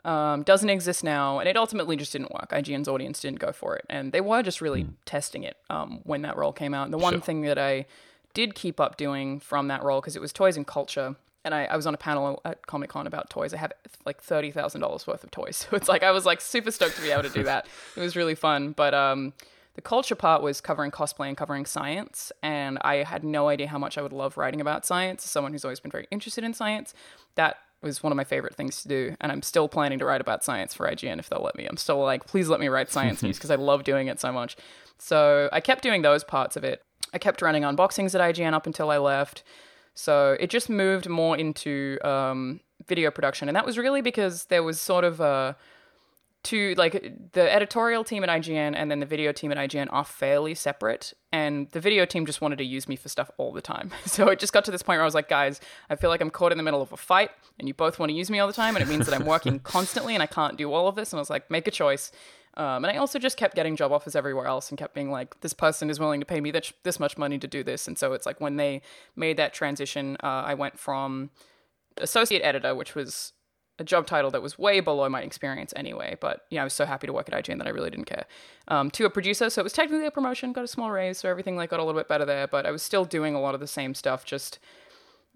Um, 0.08 0.42
doesn't 0.42 0.70
exist 0.70 1.04
now, 1.04 1.38
and 1.38 1.48
it 1.48 1.56
ultimately 1.56 1.96
just 1.96 2.12
didn't 2.12 2.32
work. 2.32 2.50
IGN's 2.50 2.88
audience 2.88 3.20
didn't 3.20 3.40
go 3.40 3.52
for 3.52 3.76
it, 3.76 3.84
and 3.90 4.10
they 4.12 4.22
were 4.22 4.42
just 4.42 4.60
really 4.60 4.86
testing 5.04 5.42
it 5.42 5.56
um, 5.68 6.00
when 6.04 6.22
that 6.22 6.36
role 6.36 6.52
came 6.52 6.72
out. 6.72 6.84
And 6.84 6.92
the 6.94 6.98
one 6.98 7.14
Sure. 7.14 7.20
thing 7.20 7.42
that 7.42 7.58
I 7.58 7.84
did 8.32 8.54
keep 8.54 8.80
up 8.80 8.96
doing 8.96 9.38
from 9.40 9.68
that 9.68 9.82
role 9.82 10.00
because 10.00 10.16
it 10.16 10.22
was 10.22 10.32
toys 10.32 10.56
and 10.56 10.66
culture 10.66 11.16
and 11.44 11.54
I, 11.54 11.64
I 11.64 11.76
was 11.76 11.86
on 11.86 11.94
a 11.94 11.98
panel 11.98 12.40
at 12.44 12.66
Comic 12.66 12.90
Con 12.90 13.06
about 13.06 13.30
toys. 13.30 13.54
I 13.54 13.58
have 13.58 13.72
like 14.04 14.20
thirty 14.20 14.50
thousand 14.50 14.80
dollars 14.80 15.06
worth 15.06 15.24
of 15.24 15.30
toys, 15.30 15.56
so 15.70 15.76
it's 15.76 15.88
like 15.88 16.02
I 16.02 16.10
was 16.10 16.26
like 16.26 16.40
super 16.40 16.70
stoked 16.70 16.96
to 16.96 17.02
be 17.02 17.10
able 17.10 17.22
to 17.22 17.30
do 17.30 17.42
that. 17.44 17.66
it 17.96 18.00
was 18.00 18.16
really 18.16 18.34
fun, 18.34 18.72
but 18.72 18.94
um, 18.94 19.32
the 19.74 19.80
culture 19.80 20.14
part 20.14 20.42
was 20.42 20.60
covering 20.60 20.90
cosplay 20.90 21.28
and 21.28 21.36
covering 21.36 21.64
science, 21.64 22.32
and 22.42 22.78
I 22.82 22.96
had 22.96 23.24
no 23.24 23.48
idea 23.48 23.68
how 23.68 23.78
much 23.78 23.96
I 23.96 24.02
would 24.02 24.12
love 24.12 24.36
writing 24.36 24.60
about 24.60 24.84
science. 24.84 25.24
As 25.24 25.30
someone 25.30 25.52
who's 25.52 25.64
always 25.64 25.80
been 25.80 25.90
very 25.90 26.06
interested 26.10 26.44
in 26.44 26.52
science, 26.54 26.94
that 27.36 27.56
was 27.82 28.02
one 28.02 28.12
of 28.12 28.16
my 28.16 28.24
favorite 28.24 28.54
things 28.54 28.82
to 28.82 28.88
do, 28.88 29.16
and 29.20 29.30
I'm 29.30 29.42
still 29.42 29.68
planning 29.68 29.98
to 30.00 30.04
write 30.04 30.20
about 30.20 30.44
science 30.44 30.74
for 30.74 30.86
IGN 30.86 31.18
if 31.18 31.28
they'll 31.28 31.42
let 31.42 31.56
me. 31.56 31.66
I'm 31.66 31.76
still 31.76 32.02
like, 32.02 32.26
please 32.26 32.48
let 32.48 32.60
me 32.60 32.68
write 32.68 32.90
science 32.90 33.22
news 33.22 33.36
because 33.38 33.50
I 33.50 33.56
love 33.56 33.84
doing 33.84 34.08
it 34.08 34.20
so 34.20 34.32
much. 34.32 34.56
So 34.98 35.48
I 35.52 35.60
kept 35.60 35.82
doing 35.82 36.02
those 36.02 36.24
parts 36.24 36.56
of 36.56 36.64
it. 36.64 36.82
I 37.12 37.18
kept 37.18 37.40
running 37.40 37.62
unboxings 37.62 38.14
at 38.14 38.34
IGN 38.34 38.52
up 38.52 38.66
until 38.66 38.90
I 38.90 38.98
left. 38.98 39.42
So 39.94 40.36
it 40.38 40.50
just 40.50 40.68
moved 40.68 41.08
more 41.08 41.36
into 41.36 41.98
um, 42.04 42.60
video 42.86 43.10
production, 43.10 43.48
and 43.48 43.56
that 43.56 43.66
was 43.66 43.78
really 43.78 44.02
because 44.02 44.44
there 44.46 44.62
was 44.62 44.80
sort 44.80 45.04
of 45.04 45.20
a 45.20 45.56
to 46.44 46.74
like 46.76 47.32
the 47.32 47.52
editorial 47.52 48.04
team 48.04 48.22
at 48.22 48.28
IGN 48.28 48.74
and 48.76 48.90
then 48.90 49.00
the 49.00 49.06
video 49.06 49.32
team 49.32 49.50
at 49.50 49.58
IGN 49.58 49.88
are 49.90 50.04
fairly 50.04 50.54
separate 50.54 51.12
and 51.32 51.68
the 51.72 51.80
video 51.80 52.04
team 52.04 52.24
just 52.26 52.40
wanted 52.40 52.58
to 52.58 52.64
use 52.64 52.88
me 52.88 52.96
for 52.96 53.08
stuff 53.08 53.30
all 53.38 53.52
the 53.52 53.60
time. 53.60 53.90
So 54.06 54.28
it 54.28 54.38
just 54.38 54.52
got 54.52 54.64
to 54.64 54.70
this 54.70 54.82
point 54.82 54.96
where 54.96 55.02
I 55.02 55.04
was 55.04 55.14
like, 55.14 55.28
guys, 55.28 55.60
I 55.90 55.96
feel 55.96 56.10
like 56.10 56.20
I'm 56.20 56.30
caught 56.30 56.52
in 56.52 56.58
the 56.58 56.64
middle 56.64 56.80
of 56.80 56.92
a 56.92 56.96
fight 56.96 57.30
and 57.58 57.68
you 57.68 57.74
both 57.74 57.98
want 57.98 58.10
to 58.10 58.16
use 58.16 58.30
me 58.30 58.38
all 58.38 58.46
the 58.46 58.52
time 58.52 58.74
and 58.76 58.82
it 58.82 58.88
means 58.88 59.06
that 59.06 59.14
I'm 59.14 59.26
working 59.26 59.58
constantly 59.74 60.14
and 60.14 60.22
I 60.22 60.26
can't 60.26 60.56
do 60.56 60.72
all 60.72 60.88
of 60.88 60.94
this 60.94 61.12
and 61.12 61.18
I 61.18 61.20
was 61.20 61.30
like, 61.30 61.50
make 61.50 61.66
a 61.66 61.70
choice. 61.70 62.10
Um, 62.56 62.84
and 62.84 62.86
I 62.86 62.96
also 62.96 63.18
just 63.18 63.36
kept 63.36 63.54
getting 63.54 63.76
job 63.76 63.92
offers 63.92 64.16
everywhere 64.16 64.46
else 64.46 64.70
and 64.70 64.78
kept 64.78 64.94
being 64.94 65.10
like, 65.10 65.40
this 65.40 65.52
person 65.52 65.90
is 65.90 66.00
willing 66.00 66.20
to 66.20 66.26
pay 66.26 66.40
me 66.40 66.50
this, 66.50 66.72
this 66.82 66.98
much 66.98 67.18
money 67.18 67.38
to 67.38 67.46
do 67.46 67.62
this. 67.62 67.86
And 67.86 67.98
so 67.98 68.14
it's 68.14 68.26
like 68.26 68.40
when 68.40 68.56
they 68.56 68.82
made 69.14 69.36
that 69.36 69.52
transition, 69.52 70.16
uh, 70.22 70.26
I 70.26 70.54
went 70.54 70.78
from 70.78 71.30
associate 71.98 72.42
editor, 72.42 72.74
which 72.74 72.94
was 72.94 73.32
a 73.78 73.84
job 73.84 74.06
title 74.06 74.30
that 74.30 74.42
was 74.42 74.58
way 74.58 74.80
below 74.80 75.08
my 75.08 75.22
experience 75.22 75.72
anyway. 75.76 76.16
But 76.20 76.46
yeah, 76.50 76.62
I 76.62 76.64
was 76.64 76.72
so 76.72 76.84
happy 76.84 77.06
to 77.06 77.12
work 77.12 77.28
at 77.32 77.44
IGN 77.44 77.58
that 77.58 77.66
I 77.66 77.70
really 77.70 77.90
didn't 77.90 78.06
care. 78.06 78.26
Um, 78.68 78.90
to 78.92 79.04
a 79.04 79.10
producer, 79.10 79.50
so 79.50 79.60
it 79.60 79.64
was 79.64 79.72
technically 79.72 80.06
a 80.06 80.10
promotion, 80.10 80.52
got 80.52 80.64
a 80.64 80.68
small 80.68 80.90
raise, 80.90 81.18
so 81.18 81.28
everything 81.28 81.56
like 81.56 81.70
got 81.70 81.80
a 81.80 81.84
little 81.84 81.98
bit 81.98 82.08
better 82.08 82.24
there. 82.24 82.46
But 82.46 82.66
I 82.66 82.70
was 82.70 82.82
still 82.82 83.04
doing 83.04 83.34
a 83.34 83.40
lot 83.40 83.54
of 83.54 83.60
the 83.60 83.66
same 83.66 83.94
stuff. 83.94 84.24
Just 84.24 84.58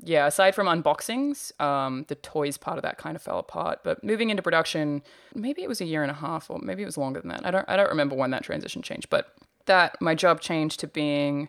yeah, 0.04 0.26
aside 0.26 0.54
from 0.54 0.66
unboxings, 0.66 1.58
um, 1.60 2.04
the 2.08 2.16
toys 2.16 2.58
part 2.58 2.76
of 2.76 2.82
that 2.82 2.98
kind 2.98 3.14
of 3.14 3.22
fell 3.22 3.38
apart. 3.38 3.80
But 3.84 4.02
moving 4.02 4.30
into 4.30 4.42
production, 4.42 5.02
maybe 5.34 5.62
it 5.62 5.68
was 5.68 5.80
a 5.80 5.84
year 5.84 6.02
and 6.02 6.10
a 6.10 6.14
half, 6.14 6.50
or 6.50 6.58
maybe 6.60 6.82
it 6.82 6.86
was 6.86 6.98
longer 6.98 7.20
than 7.20 7.28
that. 7.28 7.46
I 7.46 7.50
don't 7.50 7.68
I 7.68 7.76
don't 7.76 7.90
remember 7.90 8.16
when 8.16 8.30
that 8.32 8.42
transition 8.42 8.82
changed, 8.82 9.08
but 9.08 9.32
that 9.66 10.00
my 10.00 10.14
job 10.14 10.40
changed 10.40 10.80
to 10.80 10.88
being. 10.88 11.48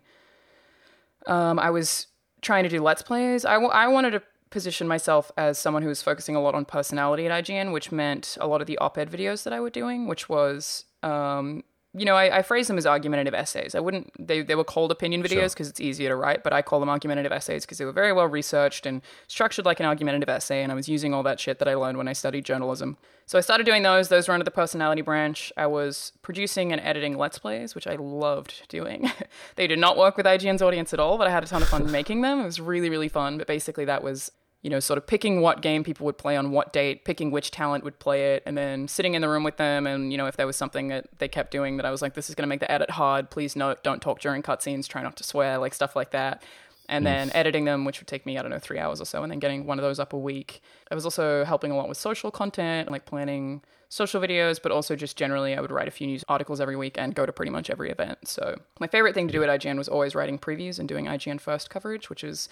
Um, 1.26 1.58
I 1.58 1.70
was 1.70 2.08
trying 2.42 2.64
to 2.64 2.70
do 2.70 2.82
let's 2.82 3.02
plays. 3.02 3.46
I, 3.46 3.54
w- 3.54 3.72
I 3.72 3.88
wanted 3.88 4.12
to 4.12 4.24
position 4.54 4.88
myself 4.88 5.32
as 5.36 5.58
someone 5.58 5.84
who 5.84 5.90
was 5.90 6.02
focusing 6.02 6.36
a 6.36 6.42
lot 6.42 6.56
on 6.56 6.64
personality 6.64 7.26
at 7.28 7.44
IGN, 7.44 7.74
which 7.74 7.92
meant 7.92 8.38
a 8.40 8.48
lot 8.48 8.62
of 8.62 8.68
the 8.68 8.78
op-ed 8.78 9.12
videos 9.12 9.44
that 9.44 9.52
I 9.52 9.60
were 9.60 9.72
doing, 9.72 10.08
which 10.08 10.30
was, 10.30 10.86
um, 11.02 11.64
you 11.96 12.06
know, 12.06 12.16
I, 12.16 12.38
I 12.38 12.42
phrase 12.44 12.68
them 12.68 12.78
as 12.78 12.86
argumentative 12.86 13.34
essays. 13.34 13.76
I 13.76 13.80
wouldn't, 13.80 14.12
they, 14.20 14.42
they 14.42 14.56
were 14.56 14.64
called 14.64 14.92
opinion 14.92 15.22
videos 15.22 15.54
because 15.54 15.70
it's 15.70 15.80
easier 15.80 16.10
to 16.10 16.16
write, 16.16 16.44
but 16.44 16.54
I 16.54 16.62
call 16.62 16.80
them 16.80 16.90
argumentative 16.90 17.32
essays 17.32 17.66
because 17.66 17.80
they 17.80 17.86
were 17.86 17.92
very 17.92 18.14
well 18.14 18.28
researched 18.28 18.86
and 18.86 19.02
structured 19.28 19.66
like 19.66 19.80
an 19.80 19.86
argumentative 19.86 20.30
essay. 20.30 20.64
And 20.64 20.72
I 20.72 20.76
was 20.76 20.88
using 20.88 21.14
all 21.14 21.24
that 21.24 21.40
shit 21.40 21.60
that 21.60 21.68
I 21.68 21.76
learned 21.76 21.98
when 21.98 22.08
I 22.08 22.14
studied 22.14 22.46
journalism. 22.46 22.98
So 23.26 23.38
I 23.38 23.42
started 23.42 23.66
doing 23.66 23.84
those. 23.84 24.10
Those 24.10 24.28
were 24.28 24.34
under 24.34 24.44
the 24.44 24.52
personality 24.52 25.02
branch. 25.02 25.52
I 25.56 25.68
was 25.68 26.14
producing 26.22 26.72
and 26.72 26.82
editing 26.82 27.18
Let's 27.18 27.40
Plays, 27.40 27.76
which 27.76 27.88
I 27.88 27.96
loved 27.96 28.68
doing. 28.70 29.12
they 29.56 29.68
did 29.68 29.80
not 29.80 29.98
work 29.98 30.18
with 30.18 30.26
IGN's 30.26 30.62
audience 30.62 30.94
at 30.94 31.00
all, 31.00 31.18
but 31.18 31.28
I 31.28 31.32
had 31.32 31.44
a 31.44 31.48
ton 31.48 31.62
of 31.62 31.70
fun 31.70 31.92
making 31.92 32.22
them. 32.22 32.40
It 32.40 32.46
was 32.46 32.60
really, 32.60 32.90
really 32.90 33.10
fun. 33.10 33.38
But 33.38 33.48
basically, 33.48 33.86
that 33.86 34.04
was 34.04 34.32
you 34.64 34.70
know, 34.70 34.80
sort 34.80 34.98
of 34.98 35.06
picking 35.06 35.42
what 35.42 35.62
game 35.62 35.84
people 35.84 36.06
would 36.06 36.18
play 36.18 36.38
on 36.38 36.52
what 36.52 36.72
date, 36.72 37.04
picking 37.04 37.32
which 37.32 37.52
talent 37.52 37.84
would 37.84 38.00
play 38.00 38.34
it, 38.34 38.44
and 38.46 38.58
then 38.58 38.88
sitting 38.88 39.14
in 39.14 39.22
the 39.22 39.28
room 39.28 39.44
with 39.44 39.58
them. 39.58 39.86
And, 39.86 40.12
you 40.12 40.18
know, 40.18 40.26
if 40.26 40.38
there 40.38 40.48
was 40.48 40.56
something 40.56 40.88
that 40.88 41.06
they 41.20 41.28
kept 41.28 41.52
doing 41.52 41.76
that 41.78 41.86
I 41.86 41.92
was 41.92 42.02
like, 42.02 42.14
this 42.14 42.30
is 42.30 42.36
going 42.36 42.44
to 42.44 42.48
make 42.48 42.62
the 42.62 42.72
edit 42.72 42.92
hard, 42.92 43.30
please 43.30 43.58
note, 43.58 43.84
don't 43.84 44.02
talk 44.02 44.22
during 44.22 44.42
cutscenes, 44.42 44.88
try 44.88 45.04
not 45.04 45.18
to 45.18 45.24
swear, 45.26 45.58
like 45.58 45.74
stuff 45.74 45.98
like 45.98 46.12
that. 46.12 46.44
And 46.88 47.04
mm. 47.04 47.08
then 47.08 47.32
editing 47.34 47.66
them, 47.66 47.84
which 47.84 48.00
would 48.00 48.08
take 48.08 48.26
me, 48.26 48.38
I 48.38 48.42
don't 48.42 48.52
know, 48.52 48.60
three 48.60 48.80
hours 48.80 49.02
or 49.02 49.06
so, 49.06 49.22
and 49.22 49.32
then 49.32 49.40
getting 49.40 49.66
one 49.66 49.80
of 49.80 49.84
those 49.84 50.00
up 50.00 50.14
a 50.14 50.18
week. 50.18 50.62
I 50.90 50.96
was 50.96 51.04
also 51.04 51.44
helping 51.44 51.72
a 51.72 51.76
lot 51.76 51.90
with 51.90 51.98
social 51.98 52.32
content, 52.32 52.90
like 52.90 53.06
planning 53.06 53.64
social 53.90 54.22
videos, 54.22 54.62
but 54.62 54.72
also 54.72 54.96
just 54.96 55.18
generally, 55.18 55.56
I 55.56 55.62
would 55.62 55.72
write 55.72 55.88
a 55.88 55.92
few 55.92 56.08
news 56.08 56.24
articles 56.30 56.62
every 56.62 56.76
week 56.76 56.98
and 56.98 57.14
go 57.14 57.26
to 57.26 57.34
pretty 57.34 57.52
much 57.52 57.70
every 57.70 57.92
event. 57.92 58.28
So, 58.28 58.60
my 58.80 58.88
favorite 58.88 59.14
thing 59.14 59.28
to 59.28 59.32
do 59.32 59.44
at 59.44 59.62
IGN 59.62 59.78
was 59.78 59.88
always 59.88 60.16
writing 60.16 60.40
previews 60.40 60.80
and 60.80 60.88
doing 60.88 61.06
IGN 61.06 61.40
first 61.40 61.70
coverage, 61.70 62.10
which 62.10 62.24
is 62.24 62.50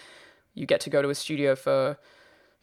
you 0.53 0.65
get 0.65 0.81
to 0.81 0.89
go 0.89 1.01
to 1.01 1.09
a 1.09 1.15
studio 1.15 1.55
for 1.55 1.97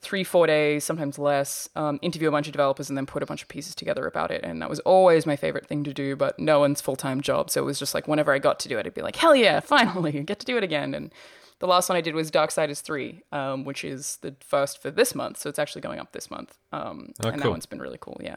three, 0.00 0.22
four 0.22 0.46
days, 0.46 0.84
sometimes 0.84 1.18
less, 1.18 1.68
um, 1.74 1.98
interview 2.02 2.28
a 2.28 2.30
bunch 2.30 2.46
of 2.46 2.52
developers 2.52 2.88
and 2.88 2.96
then 2.96 3.04
put 3.06 3.22
a 3.22 3.26
bunch 3.26 3.42
of 3.42 3.48
pieces 3.48 3.74
together 3.74 4.06
about 4.06 4.30
it. 4.30 4.44
And 4.44 4.62
that 4.62 4.70
was 4.70 4.78
always 4.80 5.26
my 5.26 5.34
favorite 5.34 5.66
thing 5.66 5.82
to 5.84 5.92
do, 5.92 6.14
but 6.14 6.38
no 6.38 6.60
one's 6.60 6.80
full 6.80 6.94
time 6.96 7.20
job. 7.20 7.50
So 7.50 7.60
it 7.62 7.64
was 7.64 7.78
just 7.78 7.94
like 7.94 8.06
whenever 8.06 8.32
I 8.32 8.38
got 8.38 8.60
to 8.60 8.68
do 8.68 8.78
it, 8.78 8.86
I'd 8.86 8.94
be 8.94 9.02
like, 9.02 9.16
hell 9.16 9.34
yeah, 9.34 9.58
finally, 9.74 10.22
get 10.22 10.38
to 10.40 10.46
do 10.46 10.56
it 10.56 10.62
again. 10.62 10.94
And 10.94 11.12
the 11.58 11.66
last 11.66 11.88
one 11.88 11.96
I 11.98 12.00
did 12.00 12.14
was 12.14 12.30
Darksiders 12.30 12.80
3, 12.80 13.22
um, 13.32 13.64
which 13.64 13.82
is 13.82 14.18
the 14.22 14.36
first 14.40 14.80
for 14.80 14.92
this 14.92 15.16
month. 15.16 15.38
So 15.38 15.48
it's 15.50 15.58
actually 15.58 15.82
going 15.82 15.98
up 15.98 16.12
this 16.12 16.30
month. 16.30 16.56
Um, 16.72 17.12
Oh, 17.24 17.28
and 17.28 17.42
that 17.42 17.50
one's 17.50 17.66
been 17.66 17.80
really 17.80 17.98
cool. 18.00 18.20
Yeah. 18.22 18.36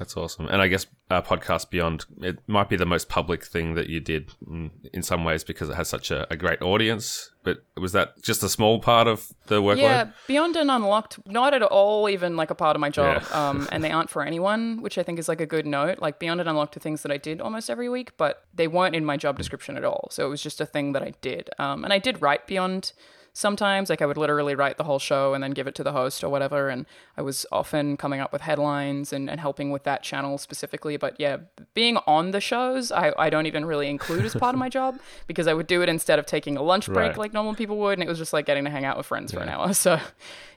That's 0.00 0.16
awesome. 0.16 0.46
And 0.46 0.62
I 0.62 0.68
guess 0.68 0.86
uh, 1.10 1.20
Podcast 1.20 1.68
Beyond, 1.68 2.06
it 2.22 2.38
might 2.46 2.70
be 2.70 2.76
the 2.76 2.86
most 2.86 3.10
public 3.10 3.44
thing 3.44 3.74
that 3.74 3.90
you 3.90 4.00
did 4.00 4.32
in, 4.48 4.70
in 4.94 5.02
some 5.02 5.24
ways 5.24 5.44
because 5.44 5.68
it 5.68 5.74
has 5.74 5.88
such 5.88 6.10
a, 6.10 6.26
a 6.32 6.38
great 6.38 6.62
audience. 6.62 7.32
But 7.42 7.58
was 7.76 7.92
that 7.92 8.22
just 8.22 8.42
a 8.42 8.48
small 8.48 8.80
part 8.80 9.06
of 9.06 9.30
the 9.48 9.60
workload? 9.60 9.76
Yeah, 9.76 10.08
Beyond 10.26 10.56
and 10.56 10.70
Unlocked, 10.70 11.18
not 11.26 11.52
at 11.52 11.62
all 11.62 12.08
even 12.08 12.34
like 12.34 12.48
a 12.48 12.54
part 12.54 12.76
of 12.76 12.80
my 12.80 12.88
job. 12.88 13.22
Yeah. 13.30 13.50
um, 13.50 13.68
and 13.72 13.84
they 13.84 13.90
aren't 13.90 14.08
for 14.08 14.22
anyone, 14.22 14.80
which 14.80 14.96
I 14.96 15.02
think 15.02 15.18
is 15.18 15.28
like 15.28 15.42
a 15.42 15.46
good 15.46 15.66
note. 15.66 15.98
Like 15.98 16.18
Beyond 16.18 16.40
and 16.40 16.48
Unlocked 16.48 16.78
are 16.78 16.80
things 16.80 17.02
that 17.02 17.12
I 17.12 17.18
did 17.18 17.42
almost 17.42 17.68
every 17.68 17.90
week, 17.90 18.16
but 18.16 18.44
they 18.54 18.68
weren't 18.68 18.96
in 18.96 19.04
my 19.04 19.18
job 19.18 19.36
description 19.36 19.76
at 19.76 19.84
all. 19.84 20.08
So 20.10 20.24
it 20.24 20.30
was 20.30 20.42
just 20.42 20.62
a 20.62 20.66
thing 20.66 20.92
that 20.92 21.02
I 21.02 21.12
did. 21.20 21.50
Um, 21.58 21.84
and 21.84 21.92
I 21.92 21.98
did 21.98 22.22
write 22.22 22.46
Beyond 22.46 22.94
sometimes. 23.32 23.90
Like 23.90 24.02
I 24.02 24.06
would 24.06 24.16
literally 24.16 24.54
write 24.54 24.76
the 24.76 24.84
whole 24.84 24.98
show 24.98 25.34
and 25.34 25.42
then 25.42 25.50
give 25.52 25.66
it 25.66 25.74
to 25.76 25.84
the 25.84 25.92
host 25.92 26.22
or 26.24 26.28
whatever. 26.28 26.68
And 26.68 26.86
I 27.16 27.22
was 27.22 27.46
often 27.52 27.96
coming 27.96 28.20
up 28.20 28.32
with 28.32 28.42
headlines 28.42 29.12
and, 29.12 29.28
and 29.30 29.40
helping 29.40 29.70
with 29.70 29.84
that 29.84 30.02
channel 30.02 30.38
specifically. 30.38 30.96
But 30.96 31.16
yeah, 31.18 31.38
being 31.74 31.96
on 32.06 32.30
the 32.32 32.40
shows, 32.40 32.90
I, 32.92 33.12
I 33.18 33.30
don't 33.30 33.46
even 33.46 33.64
really 33.64 33.88
include 33.88 34.24
as 34.24 34.34
part 34.34 34.54
of 34.54 34.58
my 34.58 34.68
job 34.78 34.98
because 35.26 35.46
I 35.46 35.54
would 35.54 35.66
do 35.66 35.82
it 35.82 35.88
instead 35.88 36.18
of 36.18 36.26
taking 36.26 36.56
a 36.56 36.62
lunch 36.62 36.86
break 36.86 37.10
Right. 37.10 37.18
like 37.18 37.32
normal 37.32 37.54
people 37.54 37.76
would. 37.78 37.94
And 37.98 38.02
it 38.02 38.08
was 38.08 38.18
just 38.18 38.32
like 38.32 38.46
getting 38.46 38.64
to 38.64 38.70
hang 38.70 38.84
out 38.84 38.96
with 38.96 39.06
friends 39.06 39.32
for 39.32 39.40
an 39.40 39.48
hour. 39.48 39.72
So 39.80 39.98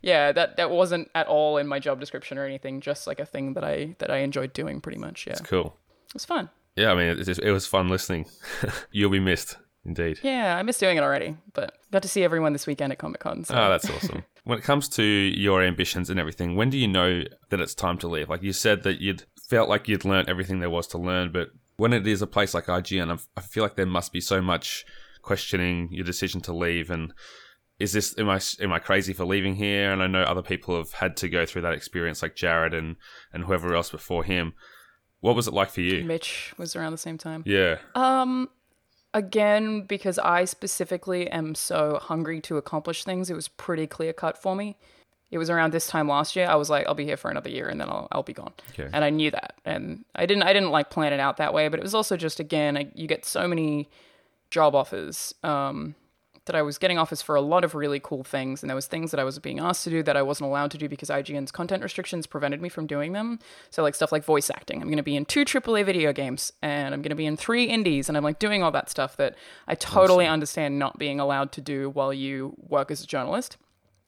yeah, 0.01 0.31
that, 0.33 0.57
that 0.57 0.69
wasn't 0.69 1.09
at 1.15 1.27
all 1.27 1.57
in 1.57 1.67
my 1.67 1.79
job 1.79 1.99
description 1.99 2.37
or 2.37 2.45
anything, 2.45 2.81
just 2.81 3.07
like 3.07 3.19
a 3.19 3.25
thing 3.25 3.53
that 3.53 3.63
I, 3.63 3.95
that 3.99 4.11
I 4.11 4.17
enjoyed 4.17 4.51
doing 4.53 4.81
pretty 4.81 4.97
much. 4.99 5.25
Yeah. 5.25 5.33
It's 5.33 5.41
cool. 5.41 5.77
It 6.07 6.13
was 6.15 6.25
fun. 6.25 6.49
Yeah, 6.75 6.91
I 6.91 6.95
mean, 6.95 7.19
it, 7.19 7.27
it 7.39 7.51
was 7.51 7.67
fun 7.67 7.87
listening. 7.87 8.25
You'll 8.91 9.11
be 9.11 9.19
missed, 9.19 9.57
indeed. 9.85 10.19
Yeah, 10.23 10.55
I 10.57 10.63
miss 10.63 10.77
doing 10.77 10.97
it 10.97 11.03
already, 11.03 11.35
but 11.53 11.77
got 11.91 12.01
to 12.03 12.07
see 12.07 12.23
everyone 12.23 12.53
this 12.53 12.67
weekend 12.67 12.91
at 12.91 12.99
Comic 12.99 13.21
Con. 13.21 13.43
So. 13.43 13.55
Oh, 13.55 13.69
that's 13.69 13.89
awesome. 13.89 14.23
when 14.43 14.57
it 14.57 14.63
comes 14.63 14.89
to 14.89 15.03
your 15.03 15.63
ambitions 15.63 16.09
and 16.09 16.19
everything, 16.19 16.55
when 16.55 16.69
do 16.69 16.77
you 16.77 16.87
know 16.87 17.23
that 17.49 17.59
it's 17.61 17.75
time 17.75 17.97
to 17.99 18.07
leave? 18.07 18.29
Like 18.29 18.43
you 18.43 18.53
said 18.53 18.83
that 18.83 19.01
you'd 19.01 19.23
felt 19.49 19.69
like 19.69 19.87
you'd 19.87 20.05
learned 20.05 20.29
everything 20.29 20.59
there 20.59 20.69
was 20.69 20.87
to 20.87 20.97
learn, 20.97 21.31
but 21.31 21.49
when 21.77 21.93
it 21.93 22.05
is 22.07 22.21
a 22.21 22.27
place 22.27 22.53
like 22.53 22.65
IGN, 22.65 23.19
I 23.35 23.41
feel 23.41 23.63
like 23.63 23.75
there 23.75 23.85
must 23.85 24.11
be 24.13 24.21
so 24.21 24.41
much 24.41 24.85
questioning 25.21 25.89
your 25.91 26.05
decision 26.05 26.41
to 26.41 26.53
leave. 26.53 26.89
And 26.89 27.13
is 27.79 27.93
this 27.93 28.17
am 28.17 28.29
I 28.29 28.39
am 28.61 28.71
I 28.71 28.79
crazy 28.79 29.13
for 29.13 29.25
leaving 29.25 29.55
here? 29.55 29.91
And 29.91 30.03
I 30.03 30.07
know 30.07 30.23
other 30.23 30.41
people 30.43 30.77
have 30.77 30.93
had 30.93 31.17
to 31.17 31.29
go 31.29 31.45
through 31.45 31.63
that 31.63 31.73
experience, 31.73 32.21
like 32.21 32.35
Jared 32.35 32.73
and 32.73 32.95
and 33.31 33.45
whoever 33.45 33.73
else 33.73 33.89
before 33.89 34.23
him. 34.23 34.53
What 35.21 35.35
was 35.35 35.47
it 35.47 35.53
like 35.53 35.69
for 35.71 35.81
you? 35.81 36.03
Mitch 36.03 36.53
was 36.57 36.75
around 36.75 36.91
the 36.91 36.97
same 36.97 37.17
time. 37.17 37.43
Yeah, 37.45 37.77
Um, 37.95 38.49
again, 39.13 39.81
because 39.81 40.17
I 40.19 40.45
specifically 40.45 41.29
am 41.29 41.55
so 41.55 41.99
hungry 42.01 42.41
to 42.41 42.57
accomplish 42.57 43.03
things, 43.03 43.29
it 43.29 43.35
was 43.35 43.47
pretty 43.47 43.87
clear 43.87 44.13
cut 44.13 44.37
for 44.37 44.55
me. 44.55 44.77
It 45.31 45.37
was 45.39 45.49
around 45.49 45.73
this 45.73 45.87
time 45.87 46.07
last 46.07 46.35
year. 46.35 46.47
I 46.47 46.55
was 46.55 46.69
like, 46.69 46.85
I'll 46.87 46.93
be 46.93 47.05
here 47.05 47.17
for 47.17 47.31
another 47.31 47.49
year 47.49 47.67
and 47.67 47.81
then 47.81 47.89
I'll, 47.89 48.07
I'll 48.11 48.23
be 48.23 48.33
gone. 48.33 48.53
Okay. 48.71 48.87
And 48.93 49.03
I 49.03 49.09
knew 49.09 49.31
that. 49.31 49.55
And 49.65 50.05
I 50.15 50.27
didn't, 50.27 50.43
I 50.43 50.53
didn't 50.53 50.69
like 50.69 50.91
plan 50.91 51.11
it 51.11 51.19
out 51.19 51.37
that 51.37 51.53
way, 51.53 51.67
but 51.69 51.79
it 51.79 51.83
was 51.83 51.95
also 51.95 52.17
just, 52.17 52.39
again, 52.39 52.77
I, 52.77 52.91
you 52.93 53.07
get 53.07 53.25
so 53.25 53.47
many 53.47 53.89
job 54.51 54.75
offers, 54.75 55.33
um, 55.43 55.95
that 56.45 56.55
I 56.55 56.61
was 56.61 56.77
getting 56.77 56.97
offers 56.97 57.21
for 57.21 57.35
a 57.35 57.41
lot 57.41 57.63
of 57.63 57.73
really 57.73 57.99
cool 57.99 58.23
things, 58.23 58.61
and 58.61 58.69
there 58.69 58.75
was 58.75 58.87
things 58.87 59.11
that 59.11 59.19
I 59.19 59.23
was 59.23 59.39
being 59.39 59.59
asked 59.59 59.83
to 59.85 59.89
do 59.89 60.03
that 60.03 60.17
I 60.17 60.21
wasn't 60.21 60.49
allowed 60.49 60.71
to 60.71 60.77
do 60.77 60.89
because 60.89 61.09
IGN's 61.09 61.51
content 61.51 61.81
restrictions 61.81 62.27
prevented 62.27 62.61
me 62.61 62.69
from 62.69 62.85
doing 62.85 63.13
them. 63.13 63.39
So 63.69 63.81
like 63.81 63.95
stuff 63.95 64.11
like 64.11 64.25
voice 64.25 64.49
acting. 64.49 64.81
I'm 64.81 64.87
going 64.87 64.97
to 64.97 65.03
be 65.03 65.15
in 65.15 65.25
two 65.25 65.45
AAA 65.45 65.85
video 65.85 66.11
games, 66.11 66.51
and 66.61 66.93
I'm 66.93 67.01
going 67.01 67.11
to 67.11 67.15
be 67.15 67.25
in 67.25 67.37
three 67.37 67.65
indies, 67.65 68.09
and 68.09 68.17
I'm 68.17 68.23
like 68.23 68.39
doing 68.39 68.61
all 68.61 68.71
that 68.71 68.89
stuff 68.89 69.15
that 69.17 69.35
I 69.67 69.75
totally 69.75 70.27
understand 70.27 70.77
not 70.79 70.99
being 70.99 71.19
allowed 71.19 71.51
to 71.53 71.61
do 71.61 71.89
while 71.89 72.13
you 72.13 72.55
work 72.57 72.91
as 72.91 73.01
a 73.01 73.07
journalist. 73.07 73.57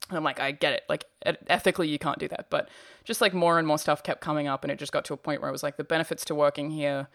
And 0.08 0.16
I'm 0.16 0.24
like, 0.24 0.38
I 0.38 0.52
get 0.52 0.72
it. 0.74 0.82
Like 0.88 1.04
ethically, 1.48 1.88
you 1.88 1.98
can't 1.98 2.18
do 2.18 2.28
that. 2.28 2.46
But 2.50 2.68
just 3.04 3.20
like 3.20 3.34
more 3.34 3.58
and 3.58 3.66
more 3.66 3.78
stuff 3.78 4.02
kept 4.02 4.20
coming 4.20 4.46
up, 4.46 4.62
and 4.62 4.70
it 4.70 4.78
just 4.78 4.92
got 4.92 5.04
to 5.06 5.14
a 5.14 5.16
point 5.16 5.40
where 5.40 5.48
I 5.48 5.52
was 5.52 5.62
like, 5.62 5.78
the 5.78 5.84
benefits 5.84 6.24
to 6.26 6.34
working 6.34 6.70
here, 6.70 7.08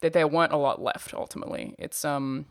that 0.00 0.12
there 0.12 0.28
weren't 0.28 0.52
a 0.52 0.56
lot 0.56 0.80
left. 0.80 1.12
Ultimately, 1.12 1.74
it's 1.78 2.04
um, 2.04 2.46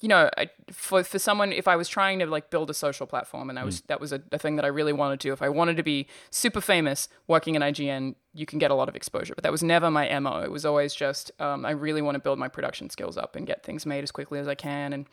you 0.00 0.08
know, 0.08 0.28
I, 0.36 0.50
for 0.70 1.02
for 1.04 1.18
someone, 1.18 1.52
if 1.52 1.68
I 1.68 1.76
was 1.76 1.88
trying 1.88 2.18
to 2.20 2.26
like 2.26 2.50
build 2.50 2.70
a 2.70 2.74
social 2.74 3.06
platform, 3.06 3.48
and 3.50 3.58
I 3.58 3.64
was 3.64 3.82
that 3.82 4.00
was 4.00 4.12
a, 4.12 4.20
a 4.32 4.38
thing 4.38 4.56
that 4.56 4.64
I 4.64 4.68
really 4.68 4.92
wanted 4.92 5.20
to. 5.20 5.32
If 5.32 5.42
I 5.42 5.48
wanted 5.48 5.76
to 5.76 5.82
be 5.82 6.06
super 6.30 6.60
famous, 6.60 7.08
working 7.28 7.54
in 7.54 7.62
IGN, 7.62 8.14
you 8.34 8.46
can 8.46 8.58
get 8.58 8.70
a 8.70 8.74
lot 8.74 8.88
of 8.88 8.96
exposure. 8.96 9.34
But 9.34 9.42
that 9.44 9.52
was 9.52 9.62
never 9.62 9.90
my 9.90 10.18
mo. 10.18 10.40
It 10.40 10.50
was 10.50 10.64
always 10.64 10.94
just 10.94 11.30
um, 11.40 11.64
I 11.64 11.70
really 11.70 12.02
want 12.02 12.14
to 12.16 12.20
build 12.20 12.38
my 12.38 12.48
production 12.48 12.90
skills 12.90 13.16
up 13.16 13.36
and 13.36 13.46
get 13.46 13.62
things 13.62 13.86
made 13.86 14.02
as 14.02 14.10
quickly 14.10 14.38
as 14.38 14.48
I 14.48 14.54
can. 14.54 14.92
And 14.92 15.06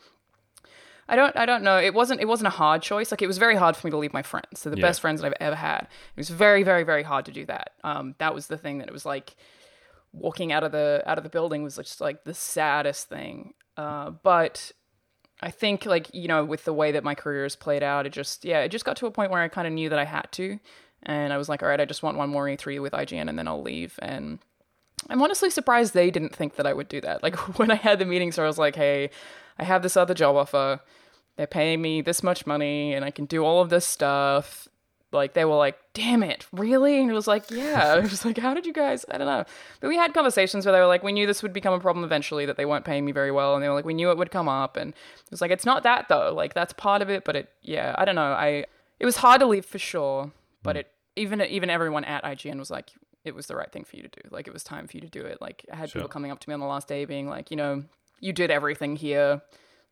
I 1.08 1.16
don't 1.16 1.36
I 1.36 1.44
don't 1.46 1.62
know. 1.62 1.78
It 1.78 1.94
wasn't 1.94 2.20
it 2.20 2.26
wasn't 2.28 2.46
a 2.48 2.56
hard 2.56 2.80
choice. 2.82 3.10
Like 3.10 3.22
it 3.22 3.26
was 3.26 3.38
very 3.38 3.56
hard 3.56 3.76
for 3.76 3.86
me 3.86 3.90
to 3.90 3.98
leave 3.98 4.12
my 4.14 4.22
friends. 4.22 4.62
They're 4.62 4.70
the 4.72 4.78
Yeah. 4.78 4.86
best 4.88 5.00
friends 5.00 5.20
that 5.20 5.26
I've 5.26 5.34
ever 5.40 5.56
had. 5.56 5.82
It 5.82 6.16
was 6.16 6.30
very 6.30 6.62
very 6.62 6.82
very 6.82 7.02
hard 7.02 7.26
to 7.26 7.32
do 7.32 7.44
that. 7.46 7.70
Um, 7.84 8.14
that 8.18 8.34
was 8.34 8.46
the 8.46 8.56
thing 8.56 8.78
that 8.78 8.88
it 8.88 8.92
was 8.92 9.04
like 9.04 9.36
walking 10.12 10.52
out 10.52 10.62
of 10.64 10.72
the 10.72 11.02
out 11.06 11.18
of 11.18 11.24
the 11.24 11.30
building 11.30 11.62
was 11.62 11.76
just 11.76 12.00
like 12.00 12.24
the 12.24 12.32
saddest 12.34 13.08
thing. 13.08 13.52
Uh, 13.76 14.10
but 14.10 14.72
I 15.40 15.50
think 15.50 15.86
like 15.86 16.12
you 16.14 16.28
know 16.28 16.44
with 16.44 16.64
the 16.64 16.72
way 16.72 16.92
that 16.92 17.04
my 17.04 17.14
career 17.14 17.42
has 17.42 17.56
played 17.56 17.82
out, 17.82 18.06
it 18.06 18.12
just 18.12 18.44
yeah 18.44 18.60
it 18.60 18.70
just 18.70 18.84
got 18.84 18.96
to 18.98 19.06
a 19.06 19.10
point 19.10 19.30
where 19.30 19.42
I 19.42 19.48
kind 19.48 19.66
of 19.66 19.72
knew 19.72 19.88
that 19.88 19.98
I 19.98 20.04
had 20.04 20.28
to, 20.32 20.58
and 21.02 21.32
I 21.32 21.38
was 21.38 21.48
like, 21.48 21.62
all 21.62 21.68
right, 21.68 21.80
I 21.80 21.84
just 21.84 22.02
want 22.02 22.16
one 22.16 22.30
more 22.30 22.46
E3 22.46 22.80
with 22.80 22.92
IGN, 22.92 23.28
and 23.28 23.38
then 23.38 23.48
I'll 23.48 23.62
leave. 23.62 23.98
And 24.00 24.38
I'm 25.10 25.22
honestly 25.22 25.50
surprised 25.50 25.92
they 25.92 26.10
didn't 26.10 26.34
think 26.34 26.56
that 26.56 26.66
I 26.66 26.72
would 26.72 26.88
do 26.88 27.00
that. 27.02 27.22
Like 27.22 27.36
when 27.58 27.70
I 27.70 27.76
had 27.76 27.98
the 27.98 28.04
meetings 28.04 28.36
where 28.36 28.46
I 28.46 28.48
was 28.48 28.58
like, 28.58 28.76
hey, 28.76 29.10
I 29.58 29.64
have 29.64 29.82
this 29.82 29.96
other 29.96 30.14
job 30.14 30.36
offer. 30.36 30.80
They're 31.36 31.46
paying 31.46 31.82
me 31.82 32.00
this 32.00 32.22
much 32.22 32.46
money 32.46 32.94
and 32.94 33.04
I 33.04 33.10
can 33.10 33.24
do 33.24 33.44
all 33.44 33.60
of 33.60 33.70
this 33.70 33.86
stuff. 33.86 34.68
Like 35.14 35.34
they 35.34 35.44
were 35.44 35.56
like, 35.56 35.78
damn 35.94 36.22
it, 36.22 36.46
really? 36.52 37.00
And 37.00 37.10
it 37.10 37.14
was 37.14 37.26
like, 37.26 37.50
yeah. 37.50 37.94
it 37.98 38.02
was 38.02 38.24
like, 38.24 38.38
how 38.38 38.52
did 38.52 38.66
you 38.66 38.72
guys? 38.72 39.04
I 39.10 39.18
don't 39.18 39.26
know. 39.26 39.44
But 39.80 39.88
we 39.88 39.96
had 39.96 40.12
conversations 40.12 40.66
where 40.66 40.72
they 40.72 40.80
were 40.80 40.86
like, 40.86 41.02
we 41.02 41.12
knew 41.12 41.26
this 41.26 41.42
would 41.42 41.52
become 41.52 41.72
a 41.72 41.80
problem 41.80 42.04
eventually, 42.04 42.44
that 42.46 42.56
they 42.56 42.66
weren't 42.66 42.84
paying 42.84 43.04
me 43.04 43.12
very 43.12 43.30
well. 43.30 43.54
And 43.54 43.62
they 43.62 43.68
were 43.68 43.74
like, 43.74 43.84
we 43.84 43.94
knew 43.94 44.10
it 44.10 44.18
would 44.18 44.30
come 44.30 44.48
up. 44.48 44.76
And 44.76 44.90
it 44.90 45.30
was 45.30 45.40
like, 45.40 45.50
it's 45.50 45.64
not 45.64 45.84
that 45.84 46.08
though. 46.08 46.34
Like 46.34 46.52
that's 46.52 46.72
part 46.72 47.00
of 47.00 47.08
it. 47.08 47.24
But 47.24 47.36
it, 47.36 47.50
yeah, 47.62 47.94
I 47.96 48.04
don't 48.04 48.16
know. 48.16 48.32
I, 48.32 48.66
it 49.00 49.06
was 49.06 49.16
hard 49.16 49.40
to 49.40 49.46
leave 49.46 49.64
for 49.64 49.78
sure. 49.78 50.32
But 50.62 50.76
hmm. 50.76 50.80
it, 50.80 50.90
even, 51.16 51.40
even 51.42 51.70
everyone 51.70 52.04
at 52.04 52.24
IGN 52.24 52.58
was 52.58 52.70
like, 52.70 52.90
it 53.24 53.34
was 53.34 53.46
the 53.46 53.56
right 53.56 53.72
thing 53.72 53.84
for 53.84 53.96
you 53.96 54.02
to 54.02 54.08
do. 54.08 54.20
Like 54.30 54.46
it 54.46 54.52
was 54.52 54.62
time 54.62 54.86
for 54.86 54.96
you 54.96 55.00
to 55.00 55.08
do 55.08 55.22
it. 55.22 55.40
Like 55.40 55.64
I 55.72 55.76
had 55.76 55.90
Sure. 55.90 56.00
people 56.00 56.08
coming 56.10 56.30
up 56.30 56.40
to 56.40 56.48
me 56.48 56.54
on 56.54 56.60
the 56.60 56.66
last 56.66 56.88
day 56.88 57.04
being 57.04 57.28
like, 57.28 57.50
you 57.50 57.56
know, 57.56 57.84
you 58.20 58.32
did 58.32 58.50
everything 58.50 58.96
here. 58.96 59.42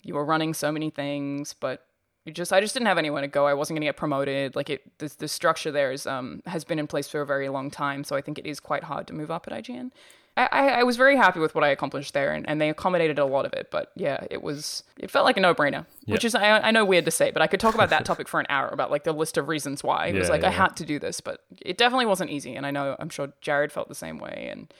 You 0.03 0.15
were 0.15 0.25
running 0.25 0.53
so 0.53 0.71
many 0.71 0.91
things, 0.91 1.55
but 1.59 1.87
you 2.25 2.33
just 2.33 2.53
I 2.53 2.61
just 2.61 2.75
didn't 2.75 2.87
have 2.87 2.99
anywhere 2.99 3.23
to 3.23 3.29
go. 3.29 3.47
I 3.47 3.55
wasn't 3.55 3.77
going 3.77 3.83
to 3.83 3.87
get 3.89 3.97
promoted. 3.97 4.55
Like 4.55 4.71
it, 4.71 4.99
the, 4.99 5.13
the 5.19 5.29
structure 5.29 5.71
there 5.73 5.93
is 5.93 6.07
um 6.07 6.43
has 6.47 6.65
been 6.65 6.79
in 6.79 6.87
place 6.87 7.09
for 7.09 7.21
a 7.21 7.27
very 7.27 7.49
long 7.49 7.71
time, 7.71 8.05
so 8.05 8.17
I 8.17 8.21
think 8.21 8.39
it 8.39 8.47
is 8.47 8.61
quite 8.61 8.85
hard 8.85 9.07
to 9.09 9.13
move 9.15 9.31
up 9.31 9.47
at 9.51 9.53
IGN. 9.65 9.91
I, 10.35 10.49
I, 10.51 10.69
I 10.69 10.83
was 10.83 10.97
very 10.97 11.17
happy 11.17 11.41
with 11.41 11.55
what 11.55 11.63
I 11.63 11.69
accomplished 11.69 12.15
there, 12.15 12.33
and, 12.33 12.49
and 12.49 12.59
they 12.59 12.71
accommodated 12.71 13.19
a 13.19 13.27
lot 13.27 13.45
of 13.45 13.53
it. 13.53 13.69
But 13.71 13.93
yeah, 13.95 14.25
it 14.31 14.43
was 14.43 14.83
it 14.99 15.11
felt 15.11 15.27
like 15.27 15.37
a 15.37 15.41
no 15.41 15.55
brainer, 15.55 15.85
which 16.07 16.25
is 16.25 16.35
I, 16.35 16.59
I 16.61 16.71
know 16.71 16.87
weird 16.87 17.05
to 17.05 17.11
say, 17.11 17.31
but 17.31 17.43
I 17.43 17.47
could 17.47 17.61
talk 17.61 17.75
about 17.75 17.91
that 17.91 18.07
topic 18.07 18.29
for 18.29 18.41
an 18.41 18.47
hour 18.49 18.69
about 18.69 18.91
like 18.91 19.05
the 19.05 19.13
list 19.13 19.37
of 19.37 19.49
reasons 19.49 19.85
why 19.85 20.07
it 20.07 20.15
was 20.15 20.29
Yeah, 20.29 20.33
like 20.33 20.45
I 20.45 20.47
yeah. 20.47 20.53
had 20.63 20.77
to 20.77 20.87
do 20.87 20.99
this, 20.99 21.21
but 21.21 21.41
it 21.61 21.77
definitely 21.77 22.07
wasn't 22.07 22.31
easy, 22.31 22.55
and 22.55 22.65
I 22.65 22.71
know 22.71 22.97
I'm 22.99 23.11
sure 23.11 23.33
Jared 23.43 23.73
felt 23.73 23.89
the 23.89 23.95
same 23.95 24.17
way, 24.19 24.49
and 24.51 24.73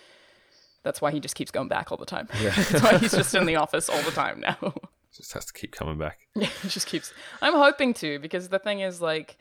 that's 0.85 1.03
why 1.03 1.11
he 1.11 1.21
just 1.21 1.35
keeps 1.35 1.51
going 1.51 1.69
back 1.69 1.93
all 1.93 1.99
the 1.99 2.07
time. 2.07 2.29
that's 2.41 2.83
why 2.83 2.97
he's 2.97 3.13
just 3.13 3.35
in 3.35 3.45
the 3.45 3.57
office 3.57 3.91
all 3.91 4.03
the 4.03 4.11
time 4.11 4.41
now. 4.41 4.73
Just 5.17 5.33
has 5.35 5.45
to 5.47 5.53
keep 5.53 5.73
coming 5.73 5.99
back. 5.99 6.21
Yeah, 6.35 6.49
it 6.65 6.69
just 6.69 6.87
keeps. 6.87 7.13
I'm 7.41 7.55
hoping 7.55 7.95
to 7.95 8.19
because 8.19 8.49
the 8.49 8.59
thing 8.59 8.81
is 8.81 9.01
like, 9.01 9.37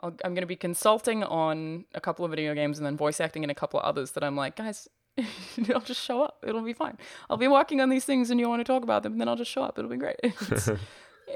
I'll, 0.00 0.14
I'm 0.24 0.32
going 0.32 0.42
to 0.42 0.46
be 0.46 0.56
consulting 0.56 1.24
on 1.24 1.84
a 1.94 2.00
couple 2.00 2.24
of 2.24 2.30
video 2.30 2.54
games 2.54 2.78
and 2.78 2.86
then 2.86 2.96
voice 2.96 3.20
acting 3.20 3.42
in 3.42 3.50
a 3.50 3.54
couple 3.54 3.80
of 3.80 3.86
others 3.86 4.12
that 4.12 4.22
I'm 4.22 4.36
like, 4.36 4.56
guys, 4.56 4.88
I'll 5.74 5.80
just 5.80 6.02
show 6.02 6.22
up. 6.22 6.44
It'll 6.46 6.62
be 6.62 6.72
fine. 6.72 6.98
I'll 7.28 7.36
be 7.36 7.48
working 7.48 7.80
on 7.80 7.88
these 7.88 8.04
things 8.04 8.30
and 8.30 8.38
you 8.38 8.48
want 8.48 8.60
to 8.60 8.64
talk 8.64 8.82
about 8.82 9.02
them, 9.02 9.12
and 9.12 9.20
then 9.20 9.28
I'll 9.28 9.36
just 9.36 9.50
show 9.50 9.62
up. 9.62 9.78
It'll 9.78 9.90
be 9.90 9.96
great. 9.96 10.20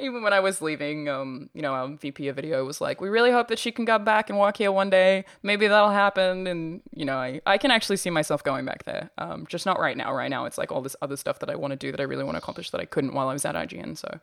Even 0.00 0.22
when 0.22 0.32
I 0.32 0.40
was 0.40 0.62
leaving, 0.62 1.08
um, 1.08 1.50
you 1.52 1.62
know, 1.62 1.72
our 1.72 1.88
VP 1.88 2.28
of 2.28 2.36
video 2.36 2.64
was 2.64 2.80
like, 2.80 3.00
"We 3.00 3.08
really 3.08 3.32
hope 3.32 3.48
that 3.48 3.58
she 3.58 3.72
can 3.72 3.86
come 3.86 4.04
back 4.04 4.30
and 4.30 4.38
work 4.38 4.56
here 4.56 4.70
one 4.70 4.88
day. 4.90 5.24
Maybe 5.42 5.66
that'll 5.66 5.90
happen." 5.90 6.46
And 6.46 6.80
you 6.92 7.04
know, 7.04 7.16
I, 7.16 7.40
I 7.44 7.58
can 7.58 7.70
actually 7.70 7.96
see 7.96 8.10
myself 8.10 8.42
going 8.44 8.64
back 8.64 8.84
there. 8.84 9.10
Um, 9.18 9.46
just 9.48 9.66
not 9.66 9.80
right 9.80 9.96
now. 9.96 10.14
Right 10.14 10.30
now, 10.30 10.44
it's 10.44 10.58
like 10.58 10.70
all 10.70 10.80
this 10.80 10.96
other 11.02 11.16
stuff 11.16 11.40
that 11.40 11.50
I 11.50 11.56
want 11.56 11.72
to 11.72 11.76
do 11.76 11.90
that 11.90 12.00
I 12.00 12.04
really 12.04 12.24
want 12.24 12.36
to 12.36 12.38
accomplish 12.38 12.70
that 12.70 12.80
I 12.80 12.84
couldn't 12.84 13.14
while 13.14 13.28
I 13.28 13.32
was 13.32 13.44
at 13.44 13.56
IGN. 13.56 13.96
So, 13.98 14.20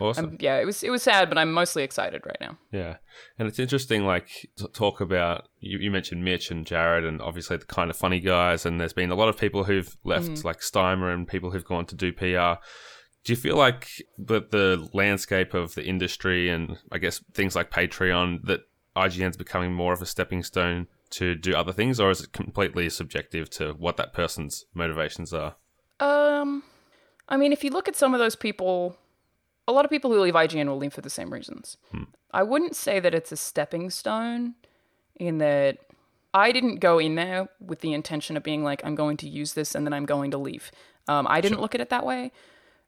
Awesome. 0.00 0.24
um, 0.24 0.36
yeah, 0.40 0.56
it 0.56 0.64
was 0.64 0.82
it 0.82 0.90
was 0.90 1.02
sad, 1.02 1.28
but 1.28 1.36
I'm 1.36 1.52
mostly 1.52 1.82
excited 1.82 2.22
right 2.24 2.38
now. 2.40 2.56
Yeah, 2.72 2.96
and 3.38 3.46
it's 3.46 3.58
interesting. 3.58 4.06
Like 4.06 4.48
to 4.56 4.68
talk 4.68 5.02
about 5.02 5.48
you, 5.58 5.78
you 5.78 5.90
mentioned 5.90 6.24
Mitch 6.24 6.50
and 6.50 6.66
Jared, 6.66 7.04
and 7.04 7.20
obviously 7.20 7.58
the 7.58 7.66
kind 7.66 7.90
of 7.90 7.96
funny 7.96 8.20
guys. 8.20 8.64
And 8.64 8.80
there's 8.80 8.94
been 8.94 9.10
a 9.10 9.14
lot 9.14 9.28
of 9.28 9.36
people 9.36 9.64
who've 9.64 9.94
left, 10.02 10.44
like 10.44 10.60
Steimer, 10.60 11.12
and 11.12 11.28
people 11.28 11.50
who've 11.50 11.64
gone 11.64 11.84
to 11.86 11.94
do 11.94 12.10
PR. 12.10 12.62
Do 13.24 13.32
you 13.32 13.36
feel 13.36 13.56
like 13.56 14.02
the 14.18 14.40
the 14.40 14.88
landscape 14.92 15.54
of 15.54 15.74
the 15.74 15.84
industry, 15.84 16.48
and 16.48 16.78
I 16.90 16.98
guess 16.98 17.22
things 17.34 17.54
like 17.54 17.70
Patreon, 17.70 18.44
that 18.44 18.62
IGN's 18.96 19.36
becoming 19.36 19.72
more 19.72 19.92
of 19.92 20.02
a 20.02 20.06
stepping 20.06 20.42
stone 20.42 20.86
to 21.10 21.34
do 21.34 21.54
other 21.54 21.72
things, 21.72 22.00
or 22.00 22.10
is 22.10 22.22
it 22.22 22.32
completely 22.32 22.88
subjective 22.88 23.50
to 23.50 23.72
what 23.72 23.96
that 23.96 24.12
person's 24.12 24.64
motivations 24.74 25.32
are? 25.32 25.56
Um, 25.98 26.62
I 27.28 27.36
mean, 27.36 27.52
if 27.52 27.62
you 27.62 27.70
look 27.70 27.88
at 27.88 27.96
some 27.96 28.14
of 28.14 28.20
those 28.20 28.36
people, 28.36 28.96
a 29.68 29.72
lot 29.72 29.84
of 29.84 29.90
people 29.90 30.10
who 30.10 30.20
leave 30.20 30.34
IGN 30.34 30.66
will 30.66 30.78
leave 30.78 30.92
for 30.92 31.00
the 31.00 31.10
same 31.10 31.32
reasons. 31.32 31.76
I 32.32 32.42
wouldn't 32.42 32.76
say 32.76 33.00
that 33.00 33.14
it's 33.14 33.32
a 33.32 33.36
stepping 33.36 33.90
stone 33.90 34.54
in 35.16 35.38
that 35.38 35.78
I 36.32 36.52
didn't 36.52 36.76
go 36.76 36.98
in 36.98 37.16
there 37.16 37.48
with 37.60 37.80
the 37.80 37.92
intention 37.92 38.36
of 38.36 38.42
being 38.42 38.62
like, 38.62 38.82
I'm 38.84 38.94
going 38.94 39.16
to 39.18 39.28
use 39.28 39.54
this 39.54 39.74
and 39.74 39.86
then 39.86 39.92
I'm 39.92 40.06
going 40.06 40.30
to 40.30 40.38
leave. 40.38 40.70
Um, 41.08 41.26
I 41.28 41.40
didn't 41.40 41.60
look 41.60 41.74
at 41.74 41.80
it 41.80 41.90
that 41.90 42.06
way. 42.06 42.32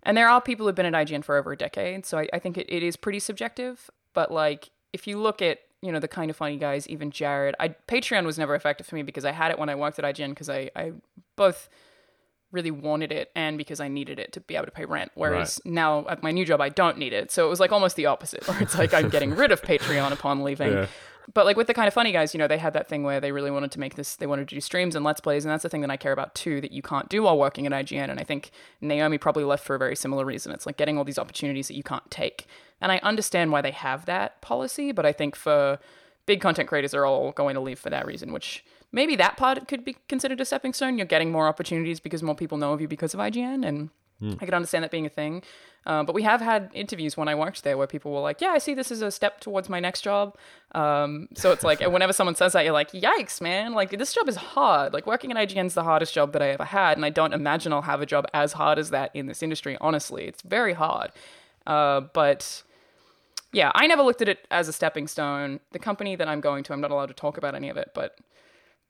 And 0.02 0.16
there 0.16 0.28
are 0.28 0.40
people 0.40 0.66
who've 0.66 0.74
been 0.74 0.92
at 0.92 1.06
IGN 1.06 1.24
for 1.24 1.36
over 1.36 1.52
a 1.52 1.56
decade, 1.56 2.04
so 2.06 2.18
I, 2.18 2.28
I 2.32 2.38
think 2.38 2.58
it, 2.58 2.66
it 2.68 2.82
is 2.82 2.96
pretty 2.96 3.20
subjective. 3.20 3.90
But 4.14 4.30
like, 4.30 4.70
if 4.92 5.06
you 5.06 5.18
look 5.18 5.40
at 5.40 5.60
you 5.80 5.90
know 5.92 6.00
the 6.00 6.08
kind 6.08 6.30
of 6.30 6.36
funny 6.36 6.56
guys, 6.56 6.88
even 6.88 7.10
Jared, 7.10 7.54
I 7.60 7.68
Patreon 7.68 8.24
was 8.24 8.38
never 8.38 8.54
effective 8.54 8.86
for 8.86 8.96
me 8.96 9.02
because 9.02 9.24
I 9.24 9.32
had 9.32 9.50
it 9.50 9.58
when 9.58 9.68
I 9.68 9.74
worked 9.74 9.98
at 9.98 10.04
IGN 10.04 10.30
because 10.30 10.48
I 10.50 10.70
I 10.74 10.92
both 11.36 11.68
really 12.52 12.70
wanted 12.70 13.10
it 13.10 13.30
and 13.34 13.56
because 13.56 13.80
I 13.80 13.88
needed 13.88 14.18
it 14.18 14.32
to 14.34 14.40
be 14.40 14.54
able 14.54 14.66
to 14.66 14.70
pay 14.72 14.84
rent. 14.84 15.10
Whereas 15.14 15.58
now 15.64 16.06
at 16.08 16.22
my 16.22 16.30
new 16.30 16.44
job, 16.44 16.60
I 16.60 16.68
don't 16.68 16.98
need 16.98 17.14
it. 17.14 17.30
So 17.32 17.46
it 17.46 17.48
was 17.48 17.60
like 17.60 17.72
almost 17.72 17.96
the 17.96 18.06
opposite, 18.06 18.46
where 18.46 18.62
it's 18.62 18.76
like 18.76 18.92
I'm 18.92 19.08
getting 19.08 19.34
rid 19.34 19.50
of 19.52 19.62
Patreon 19.72 20.12
upon 20.12 20.42
leaving. 20.42 20.72
Yeah. 20.72 20.86
But 21.32 21.46
like 21.46 21.56
with 21.56 21.66
the 21.66 21.74
kind 21.74 21.88
of 21.88 21.94
funny 21.94 22.12
guys, 22.12 22.34
you 22.34 22.38
know, 22.38 22.48
they 22.48 22.58
had 22.58 22.72
that 22.72 22.88
thing 22.88 23.02
where 23.02 23.20
they 23.20 23.32
really 23.32 23.50
wanted 23.50 23.70
to 23.72 23.80
make 23.80 23.94
this, 23.94 24.16
they 24.16 24.26
wanted 24.26 24.48
to 24.48 24.54
do 24.54 24.60
streams 24.60 24.96
and 24.96 25.04
let's 25.04 25.20
plays. 25.20 25.44
And 25.44 25.52
that's 25.52 25.62
the 25.62 25.68
thing 25.68 25.80
that 25.82 25.90
I 25.90 25.96
care 25.96 26.12
about 26.12 26.34
too, 26.34 26.60
that 26.60 26.72
you 26.72 26.82
can't 26.82 27.08
do 27.08 27.22
while 27.22 27.38
working 27.38 27.66
at 27.66 27.72
IGN. 27.72 28.10
And 28.10 28.18
I 28.18 28.24
think 28.24 28.50
Naomi 28.80 29.18
probably 29.18 29.44
left 29.44 29.64
for 29.64 29.76
a 29.76 29.78
very 29.78 29.96
similar 29.96 30.24
reason. 30.24 30.52
It's 30.52 30.66
like 30.66 30.76
getting 30.76 30.98
all 30.98 31.04
these 31.04 31.18
opportunities 31.18 31.68
that 31.68 31.76
you 31.76 31.82
can't 31.82 32.10
take. 32.10 32.46
And 32.80 32.90
I 32.90 32.98
understand 33.02 33.52
why 33.52 33.60
they 33.60 33.70
have 33.70 34.06
that 34.06 34.40
policy, 34.42 34.92
but 34.92 35.06
I 35.06 35.12
think 35.12 35.36
for 35.36 35.78
big 36.26 36.40
content 36.40 36.68
creators 36.68 36.92
they're 36.92 37.06
all 37.06 37.32
going 37.32 37.54
to 37.54 37.60
leave 37.60 37.78
for 37.78 37.90
that 37.90 38.06
reason, 38.06 38.32
which 38.32 38.64
maybe 38.92 39.16
that 39.16 39.36
part 39.36 39.66
could 39.68 39.84
be 39.84 39.96
considered 40.08 40.40
a 40.40 40.44
stepping 40.44 40.72
stone. 40.72 40.98
You're 40.98 41.06
getting 41.06 41.32
more 41.32 41.46
opportunities 41.48 42.00
because 42.00 42.22
more 42.22 42.34
people 42.34 42.58
know 42.58 42.72
of 42.72 42.80
you 42.80 42.88
because 42.88 43.14
of 43.14 43.20
IGN, 43.20 43.66
and 43.66 43.90
I 44.22 44.44
could 44.44 44.54
understand 44.54 44.84
that 44.84 44.90
being 44.90 45.06
a 45.06 45.10
thing. 45.10 45.42
Uh, 45.84 46.04
but 46.04 46.14
we 46.14 46.22
have 46.22 46.40
had 46.40 46.70
interviews 46.74 47.16
when 47.16 47.26
I 47.26 47.34
worked 47.34 47.64
there 47.64 47.76
where 47.76 47.88
people 47.88 48.12
were 48.12 48.20
like, 48.20 48.40
"Yeah, 48.40 48.50
I 48.50 48.58
see 48.58 48.72
this 48.72 48.92
as 48.92 49.02
a 49.02 49.10
step 49.10 49.40
towards 49.40 49.68
my 49.68 49.80
next 49.80 50.02
job." 50.02 50.36
Um, 50.72 51.28
so 51.34 51.50
it's 51.50 51.64
like 51.64 51.80
whenever 51.80 52.12
someone 52.12 52.36
says 52.36 52.52
that, 52.52 52.64
you're 52.64 52.72
like, 52.72 52.92
"Yikes, 52.92 53.40
man! 53.40 53.72
Like 53.72 53.90
this 53.90 54.12
job 54.12 54.28
is 54.28 54.36
hard. 54.36 54.92
Like 54.92 55.06
working 55.06 55.32
at 55.32 55.36
IGN 55.36 55.66
is 55.66 55.74
the 55.74 55.82
hardest 55.82 56.14
job 56.14 56.32
that 56.34 56.42
I 56.42 56.50
ever 56.50 56.64
had, 56.64 56.96
and 56.96 57.04
I 57.04 57.10
don't 57.10 57.34
imagine 57.34 57.72
I'll 57.72 57.82
have 57.82 58.00
a 58.00 58.06
job 58.06 58.26
as 58.32 58.52
hard 58.52 58.78
as 58.78 58.90
that 58.90 59.10
in 59.14 59.26
this 59.26 59.42
industry. 59.42 59.76
Honestly, 59.80 60.24
it's 60.24 60.42
very 60.42 60.74
hard." 60.74 61.10
Uh, 61.66 62.02
but 62.12 62.62
yeah, 63.52 63.72
I 63.74 63.86
never 63.86 64.02
looked 64.02 64.22
at 64.22 64.28
it 64.28 64.46
as 64.50 64.68
a 64.68 64.72
stepping 64.72 65.08
stone. 65.08 65.60
The 65.72 65.78
company 65.78 66.16
that 66.16 66.28
I'm 66.28 66.40
going 66.40 66.64
to, 66.64 66.72
I'm 66.72 66.80
not 66.80 66.90
allowed 66.90 67.06
to 67.06 67.14
talk 67.14 67.36
about 67.36 67.54
any 67.54 67.68
of 67.68 67.76
it, 67.76 67.90
but 67.94 68.18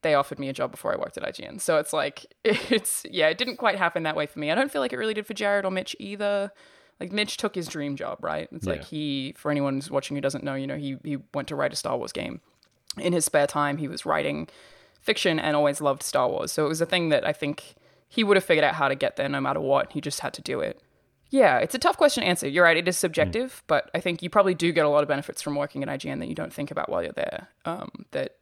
they 0.03 0.15
offered 0.15 0.38
me 0.38 0.49
a 0.49 0.53
job 0.53 0.71
before 0.71 0.93
I 0.93 0.97
worked 0.97 1.17
at 1.17 1.25
IGN. 1.25 1.61
So 1.61 1.79
it's 1.79 1.93
like, 1.93 2.27
it's, 2.45 3.05
yeah, 3.11 3.29
it 3.29 3.38
didn't 3.38 3.57
quite 3.57 3.79
happen 3.79 4.03
that 4.03 4.17
way 4.17 4.27
for 4.27 4.38
me. 4.38 4.51
I 4.51 4.55
don't 4.55 4.71
feel 4.71 4.81
like 4.81 4.93
it 4.93 4.99
really 4.99 5.15
did 5.15 5.27
for 5.27 5.35
Jared 5.35 5.65
or 5.65 5.71
Mitch 5.71 5.97
either. 5.99 6.53
Like, 7.01 7.12
Mitch 7.12 7.37
took 7.37 7.55
his 7.55 7.67
dream 7.67 7.97
job, 7.97 8.19
right? 8.23 8.49
It's 8.53 8.67
like 8.67 8.85
he, 8.85 9.35
for 9.37 9.51
anyone 9.51 9.75
who's 9.75 9.91
watching 9.91 10.17
who 10.17 10.21
doesn't 10.21 10.45
know, 10.45 10.55
you 10.55 10.69
know, 10.69 10.77
he, 10.77 10.99
he 11.03 11.19
went 11.35 11.49
to 11.49 11.57
write 11.57 11.73
a 11.73 11.77
Star 11.77 11.97
Wars 11.97 12.12
game. 12.12 12.41
In 12.97 13.12
his 13.12 13.25
spare 13.25 13.47
time, 13.47 13.79
he 13.79 13.88
was 13.88 14.07
writing 14.07 14.49
fiction 15.01 15.41
and 15.41 15.57
always 15.57 15.81
loved 15.81 16.03
Star 16.03 16.29
Wars. 16.29 16.53
So 16.53 16.65
it 16.65 16.69
was 16.69 16.81
a 16.81 16.87
thing 16.87 17.09
that 17.09 17.27
I 17.27 17.33
think 17.33 17.75
he 18.09 18.23
would 18.23 18.37
have 18.37 18.45
figured 18.45 18.62
out 18.62 18.75
how 18.75 18.88
to 18.88 18.95
get 18.95 19.17
there 19.17 19.29
no 19.29 19.41
matter 19.41 19.61
what. 19.61 19.93
He 19.93 20.01
just 20.01 20.21
had 20.21 20.33
to 20.35 20.43
do 20.43 20.61
it. 20.61 20.81
Yeah, 21.31 21.59
it's 21.59 21.75
a 21.75 21.79
tough 21.79 21.97
question 21.97 22.23
to 22.23 22.29
answer. 22.29 22.47
You're 22.47 22.65
right, 22.65 22.77
it 22.77 22.87
is 22.87 22.99
subjective, 22.99 23.62
but 23.67 23.91
I 23.95 24.01
think 24.01 24.23
you 24.23 24.29
probably 24.29 24.55
do 24.55 24.71
get 24.71 24.85
a 24.85 24.88
lot 24.91 25.03
of 25.03 25.09
benefits 25.09 25.41
from 25.41 25.57
working 25.57 25.83
at 25.83 25.88
IGN 25.88 26.19
that 26.19 26.29
you 26.29 26.35
don't 26.35 26.53
think 26.53 26.71
about 26.71 26.91
while 26.91 27.03
you're 27.03 27.12
there. 27.12 27.49
Um, 27.65 28.05
that 28.11 28.37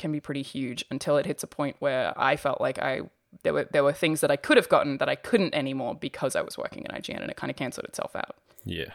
can 0.00 0.10
be 0.10 0.18
pretty 0.18 0.42
huge 0.42 0.84
until 0.90 1.16
it 1.16 1.26
hits 1.26 1.44
a 1.44 1.46
point 1.46 1.76
where 1.78 2.12
I 2.18 2.34
felt 2.36 2.60
like 2.60 2.78
I 2.80 3.02
there 3.44 3.52
were 3.52 3.68
there 3.70 3.84
were 3.84 3.92
things 3.92 4.20
that 4.22 4.30
I 4.30 4.36
could 4.36 4.56
have 4.56 4.68
gotten 4.68 4.98
that 4.98 5.08
I 5.08 5.14
couldn't 5.14 5.54
anymore 5.54 5.94
because 5.94 6.34
I 6.34 6.40
was 6.40 6.58
working 6.58 6.86
at 6.86 6.92
IGN, 7.00 7.20
and 7.20 7.30
it 7.30 7.36
kind 7.36 7.50
of 7.50 7.56
canceled 7.56 7.86
itself 7.86 8.16
out. 8.16 8.34
Yeah, 8.64 8.92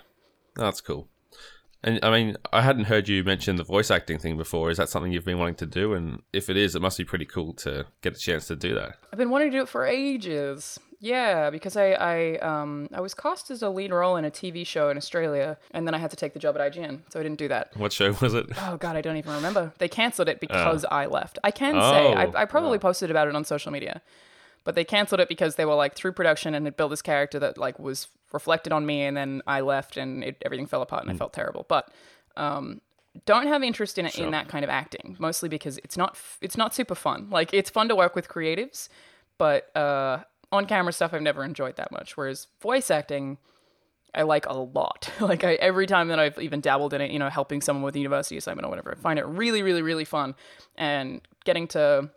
that's 0.55 0.81
cool. 0.81 1.07
And 1.85 1.99
I 2.03 2.09
mean, 2.09 2.35
I 2.51 2.63
hadn't 2.63 2.85
heard 2.85 3.07
you 3.07 3.23
mention 3.23 3.57
the 3.57 3.63
voice 3.63 3.91
acting 3.91 4.17
thing 4.17 4.37
before. 4.37 4.71
Is 4.71 4.77
that 4.77 4.89
something 4.89 5.11
you've 5.11 5.23
been 5.23 5.37
wanting 5.37 5.55
to 5.55 5.67
do? 5.67 5.93
And 5.93 6.23
if 6.33 6.49
it 6.49 6.57
is, 6.57 6.75
it 6.75 6.81
must 6.81 6.97
be 6.97 7.05
pretty 7.05 7.25
cool 7.25 7.53
to 7.53 7.85
get 8.01 8.15
a 8.17 8.19
chance 8.19 8.47
to 8.47 8.55
do 8.55 8.73
that. 8.73 8.97
I've 9.13 9.19
been 9.19 9.29
wanting 9.29 9.51
to 9.51 9.57
do 9.57 9.61
it 9.61 9.69
for 9.69 9.85
ages. 9.85 10.79
Yeah, 10.99 11.51
because 11.51 11.77
I 11.77 11.91
I 11.91 12.37
um 12.39 12.89
I 12.91 13.01
was 13.01 13.13
cast 13.13 13.51
as 13.51 13.61
a 13.61 13.69
lead 13.69 13.91
role 13.91 14.15
in 14.15 14.25
a 14.25 14.31
TV 14.31 14.65
show 14.65 14.89
in 14.89 14.97
Australia, 14.97 15.57
and 15.71 15.85
then 15.85 15.93
I 15.93 15.99
had 15.99 16.09
to 16.09 16.15
take 16.17 16.33
the 16.33 16.39
job 16.39 16.57
at 16.57 16.73
IGN, 16.73 17.01
so 17.11 17.19
I 17.19 17.23
didn't 17.23 17.37
do 17.37 17.47
that. 17.49 17.75
What 17.77 17.93
show 17.93 18.13
was 18.21 18.33
it? 18.33 18.47
Oh 18.57 18.77
god, 18.77 18.95
I 18.95 19.01
don't 19.01 19.17
even 19.17 19.33
remember. 19.35 19.71
They 19.77 19.87
cancelled 19.87 20.29
it 20.29 20.39
because 20.39 20.85
I 20.89 21.05
left. 21.05 21.37
I 21.43 21.51
can 21.51 21.73
say 21.75 21.79
Oh, 21.79 22.13
I, 22.13 22.41
I 22.41 22.45
probably 22.45 22.79
posted 22.79 23.11
about 23.11 23.27
it 23.27 23.35
on 23.35 23.45
social 23.45 23.71
media, 23.71 24.01
but 24.65 24.75
they 24.75 24.83
cancelled 24.83 25.21
it 25.21 25.29
because 25.29 25.55
they 25.55 25.63
were 25.63 25.75
like 25.75 25.95
through 25.95 26.11
production 26.11 26.53
and 26.53 26.65
had 26.65 26.75
built 26.75 26.89
this 26.89 27.03
character 27.03 27.39
that 27.39 27.57
like 27.57 27.79
was 27.79 28.07
reflected 28.33 28.73
on 28.73 28.85
me, 28.85 29.03
and 29.03 29.15
then 29.15 29.41
I 29.47 29.61
left 29.61 29.95
and 29.95 30.23
it, 30.23 30.41
everything 30.43 30.65
fell 30.65 30.81
apart, 30.81 31.03
and 31.03 31.11
I 31.11 31.15
felt 31.15 31.31
terrible. 31.31 31.65
But 31.69 31.89
um, 32.35 32.81
don't 33.25 33.47
have 33.47 33.63
interest 33.63 33.97
in 33.97 34.05
it 34.05 34.17
in 34.17 34.31
that 34.31 34.49
kind 34.49 34.65
of 34.65 34.69
acting, 34.69 35.15
mostly 35.19 35.47
because 35.47 35.77
it's 35.77 35.95
not 35.95 36.11
f- 36.15 36.39
it's 36.41 36.57
not 36.57 36.75
super 36.75 36.95
fun. 36.95 37.29
Like 37.29 37.53
it's 37.53 37.69
fun 37.69 37.87
to 37.87 37.95
work 37.95 38.15
with 38.15 38.27
creatives, 38.27 38.89
but 39.37 39.73
uh, 39.77 40.23
on 40.51 40.65
camera 40.65 40.91
stuff 40.91 41.13
I've 41.13 41.21
never 41.21 41.43
enjoyed 41.43 41.77
that 41.77 41.91
much. 41.91 42.17
Whereas 42.17 42.47
voice 42.61 42.91
acting. 42.91 43.37
I 44.17 44.21
like 44.21 44.45
a 44.45 44.53
lot. 44.53 45.11
like 45.19 45.43
I, 45.43 45.55
every 45.55 45.87
time 45.87 46.07
that 46.07 46.19
I've 46.19 46.39
even 46.39 46.61
dabbled 46.61 46.93
in 46.93 47.01
it, 47.01 47.11
you 47.11 47.19
know, 47.19 47.29
helping 47.29 47.59
someone 47.59 47.83
with 47.83 47.97
a 47.97 47.99
university 47.99 48.37
assignment 48.37 48.65
or 48.65 48.69
whatever, 48.69 48.93
I 48.93 48.95
find 48.95 49.19
it 49.19 49.25
really, 49.25 49.61
really, 49.61 49.81
really 49.81 50.05
fun. 50.05 50.35
And 50.77 51.19
getting 51.43 51.67
to 51.69 52.09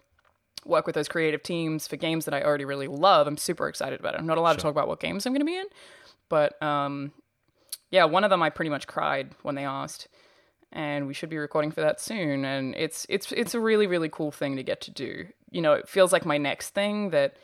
work 0.68 0.86
with 0.86 0.94
those 0.94 1.08
creative 1.08 1.42
teams 1.42 1.88
for 1.88 1.96
games 1.96 2.24
that 2.26 2.34
I 2.34 2.42
already 2.42 2.64
really 2.64 2.88
love, 2.88 3.26
I'm 3.26 3.36
super 3.36 3.68
excited 3.68 3.98
about 3.98 4.14
it. 4.14 4.20
I'm 4.20 4.26
not 4.26 4.38
allowed 4.38 4.54
to 4.54 4.58
talk 4.60 4.70
about 4.70 4.88
what 4.88 5.00
games 5.00 5.26
I'm 5.26 5.32
going 5.32 5.40
to 5.40 5.46
be 5.46 5.56
in, 5.56 5.66
but 6.28 6.60
um, 6.62 7.12
yeah, 7.90 8.04
one 8.04 8.24
of 8.24 8.30
them 8.30 8.42
I 8.42 8.50
pretty 8.50 8.70
much 8.70 8.86
cried 8.86 9.34
when 9.42 9.54
they 9.54 9.64
asked, 9.64 10.08
and 10.70 11.06
we 11.06 11.14
should 11.14 11.30
be 11.30 11.38
recording 11.38 11.70
for 11.70 11.80
that 11.80 12.00
soon. 12.00 12.44
And 12.44 12.74
it's 12.76 13.06
it's 13.08 13.32
it's 13.32 13.54
a 13.54 13.60
really 13.60 13.86
really 13.86 14.08
cool 14.08 14.30
thing 14.30 14.56
to 14.56 14.62
get 14.62 14.80
to 14.82 14.90
do. 14.90 15.26
You 15.50 15.62
know, 15.62 15.72
it 15.72 15.88
feels 15.88 16.12
like 16.12 16.26
my 16.26 16.38
next 16.38 16.70
thing 16.70 17.10
that 17.10 17.36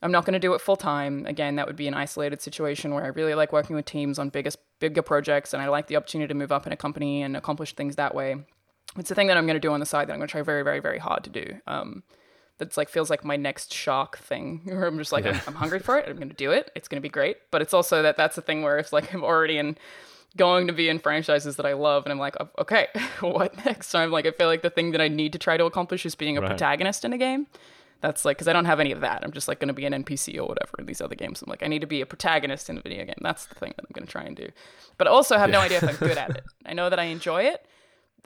I'm 0.00 0.12
not 0.12 0.24
going 0.24 0.34
to 0.34 0.38
do 0.38 0.54
it 0.54 0.60
full 0.60 0.76
time. 0.76 1.26
Again, 1.26 1.56
that 1.56 1.66
would 1.66 1.76
be 1.76 1.88
an 1.88 1.94
isolated 1.94 2.40
situation 2.40 2.94
where 2.94 3.04
I 3.04 3.08
really 3.08 3.34
like 3.34 3.52
working 3.52 3.74
with 3.74 3.84
teams 3.84 4.18
on 4.18 4.28
biggest 4.28 4.58
bigger 4.78 5.02
projects, 5.02 5.52
and 5.52 5.62
I 5.62 5.68
like 5.68 5.88
the 5.88 5.96
opportunity 5.96 6.28
to 6.28 6.34
move 6.34 6.52
up 6.52 6.66
in 6.66 6.72
a 6.72 6.76
company 6.76 7.22
and 7.22 7.36
accomplish 7.36 7.74
things 7.74 7.96
that 7.96 8.14
way. 8.14 8.36
It's 8.96 9.10
a 9.10 9.14
thing 9.14 9.26
that 9.26 9.36
I'm 9.36 9.46
going 9.46 9.56
to 9.56 9.60
do 9.60 9.72
on 9.72 9.80
the 9.80 9.86
side 9.86 10.08
that 10.08 10.12
I'm 10.12 10.18
going 10.18 10.28
to 10.28 10.32
try 10.32 10.42
very, 10.42 10.62
very, 10.62 10.80
very 10.80 10.98
hard 10.98 11.24
to 11.24 11.30
do. 11.30 11.58
Um, 11.66 12.04
that's 12.58 12.76
like 12.76 12.88
feels 12.88 13.08
like 13.10 13.24
my 13.24 13.36
next 13.36 13.72
shock 13.72 14.18
thing. 14.18 14.60
Where 14.64 14.84
I'm 14.86 14.98
just 14.98 15.12
like 15.12 15.24
I'm, 15.26 15.40
I'm 15.46 15.54
hungry 15.54 15.78
for 15.78 15.98
it. 15.98 16.08
I'm 16.08 16.16
going 16.16 16.28
to 16.28 16.34
do 16.34 16.50
it. 16.50 16.70
It's 16.74 16.88
going 16.88 16.96
to 17.00 17.02
be 17.02 17.08
great. 17.08 17.36
But 17.50 17.62
it's 17.62 17.72
also 17.72 18.02
that 18.02 18.16
that's 18.16 18.36
the 18.36 18.42
thing 18.42 18.62
where 18.62 18.78
it's 18.78 18.92
like 18.92 19.12
I'm 19.14 19.24
already 19.24 19.58
in 19.58 19.76
going 20.36 20.66
to 20.66 20.72
be 20.72 20.88
in 20.88 20.98
franchises 20.98 21.56
that 21.56 21.64
I 21.66 21.72
love, 21.72 22.04
and 22.04 22.12
I'm 22.12 22.18
like, 22.18 22.36
"Oh, 22.38 22.48
okay, 22.60 22.88
what 23.20 23.64
next? 23.64 23.88
So 23.88 23.98
I'm 23.98 24.10
like, 24.10 24.26
I 24.26 24.30
feel 24.32 24.46
like 24.46 24.62
the 24.62 24.70
thing 24.70 24.90
that 24.92 25.00
I 25.00 25.08
need 25.08 25.32
to 25.32 25.38
try 25.38 25.56
to 25.56 25.64
accomplish 25.64 26.04
is 26.04 26.14
being 26.14 26.36
a 26.36 26.40
Right. 26.40 26.48
protagonist 26.50 27.04
in 27.04 27.12
a 27.12 27.18
game. 27.18 27.46
That's 28.00 28.24
like 28.24 28.36
because 28.36 28.46
I 28.46 28.52
don't 28.52 28.66
have 28.66 28.78
any 28.78 28.92
of 28.92 29.00
that. 29.00 29.24
I'm 29.24 29.32
just 29.32 29.48
like 29.48 29.58
going 29.58 29.68
to 29.68 29.74
be 29.74 29.84
an 29.84 29.92
NPC 29.92 30.36
or 30.38 30.46
whatever 30.46 30.70
in 30.78 30.86
these 30.86 31.00
other 31.00 31.16
games. 31.16 31.42
I'm 31.42 31.48
like, 31.50 31.64
I 31.64 31.66
need 31.66 31.80
to 31.80 31.86
be 31.88 32.00
a 32.00 32.06
protagonist 32.06 32.70
in 32.70 32.78
a 32.78 32.80
video 32.80 33.04
game. 33.04 33.16
That's 33.22 33.46
the 33.46 33.56
thing 33.56 33.72
that 33.76 33.84
I'm 33.84 33.92
going 33.92 34.06
to 34.06 34.12
try 34.12 34.22
and 34.22 34.36
do. 34.36 34.48
But 34.98 35.08
I 35.08 35.10
also 35.10 35.36
have 35.36 35.50
no 35.50 35.60
idea 35.60 35.78
if 35.78 35.88
I'm 35.88 35.96
good 35.96 36.16
at 36.16 36.30
it. 36.36 36.44
I 36.64 36.74
know 36.74 36.90
that 36.90 37.00
I 37.00 37.04
enjoy 37.04 37.42
it. 37.42 37.66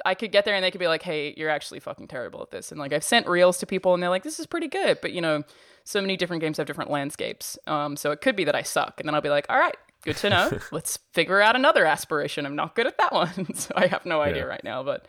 I 0.05 0.15
could 0.15 0.33
get 0.33 0.45
there 0.45 0.55
and 0.55 0.65
they 0.65 0.71
could 0.71 0.79
be 0.81 0.89
like, 0.89 1.03
"Hey, 1.03 1.35
you're 1.37 1.51
actually 1.51 1.81
fucking 1.81 2.09
terrible 2.09 2.43
at 2.43 2.51
this." 2.51 2.71
And 2.73 2.81
like 2.81 2.93
I've 2.93 3.05
sent 3.05 3.27
reels 3.27 3.59
to 3.59 3.67
people 3.67 3.95
and 3.95 4.03
they're 4.03 4.11
like, 4.11 4.23
"This 4.25 4.39
is 4.41 4.47
pretty 4.47 4.69
good," 4.69 4.99
but 5.01 5.13
you 5.13 5.21
know, 5.21 5.43
so 5.85 6.01
many 6.01 6.17
different 6.17 6.41
games 6.43 6.57
have 6.59 6.67
different 6.67 6.91
landscapes. 6.91 7.59
Um, 7.67 7.97
so 7.97 8.11
it 8.11 8.21
could 8.21 8.37
be 8.37 8.45
that 8.45 8.55
I 8.55 8.63
suck, 8.63 8.99
and 9.01 9.09
then 9.09 9.15
I'll 9.15 9.21
be 9.21 9.29
like, 9.31 9.47
"All 9.49 9.59
right, 9.59 9.77
good 10.05 10.17
to 10.19 10.31
know. 10.31 10.59
Let's 10.71 10.99
figure 11.13 11.41
out 11.41 11.57
another 11.57 11.85
aspiration. 11.87 12.47
I'm 12.47 12.57
not 12.57 12.75
good 12.75 12.87
at 12.87 12.99
that 12.99 13.13
one, 13.13 13.55
so 13.55 13.73
I 13.77 13.87
have 13.87 14.05
no 14.07 14.21
idea 14.21 14.43
Yeah. 14.43 14.49
right 14.49 14.65
now." 14.65 14.83
But 14.83 15.07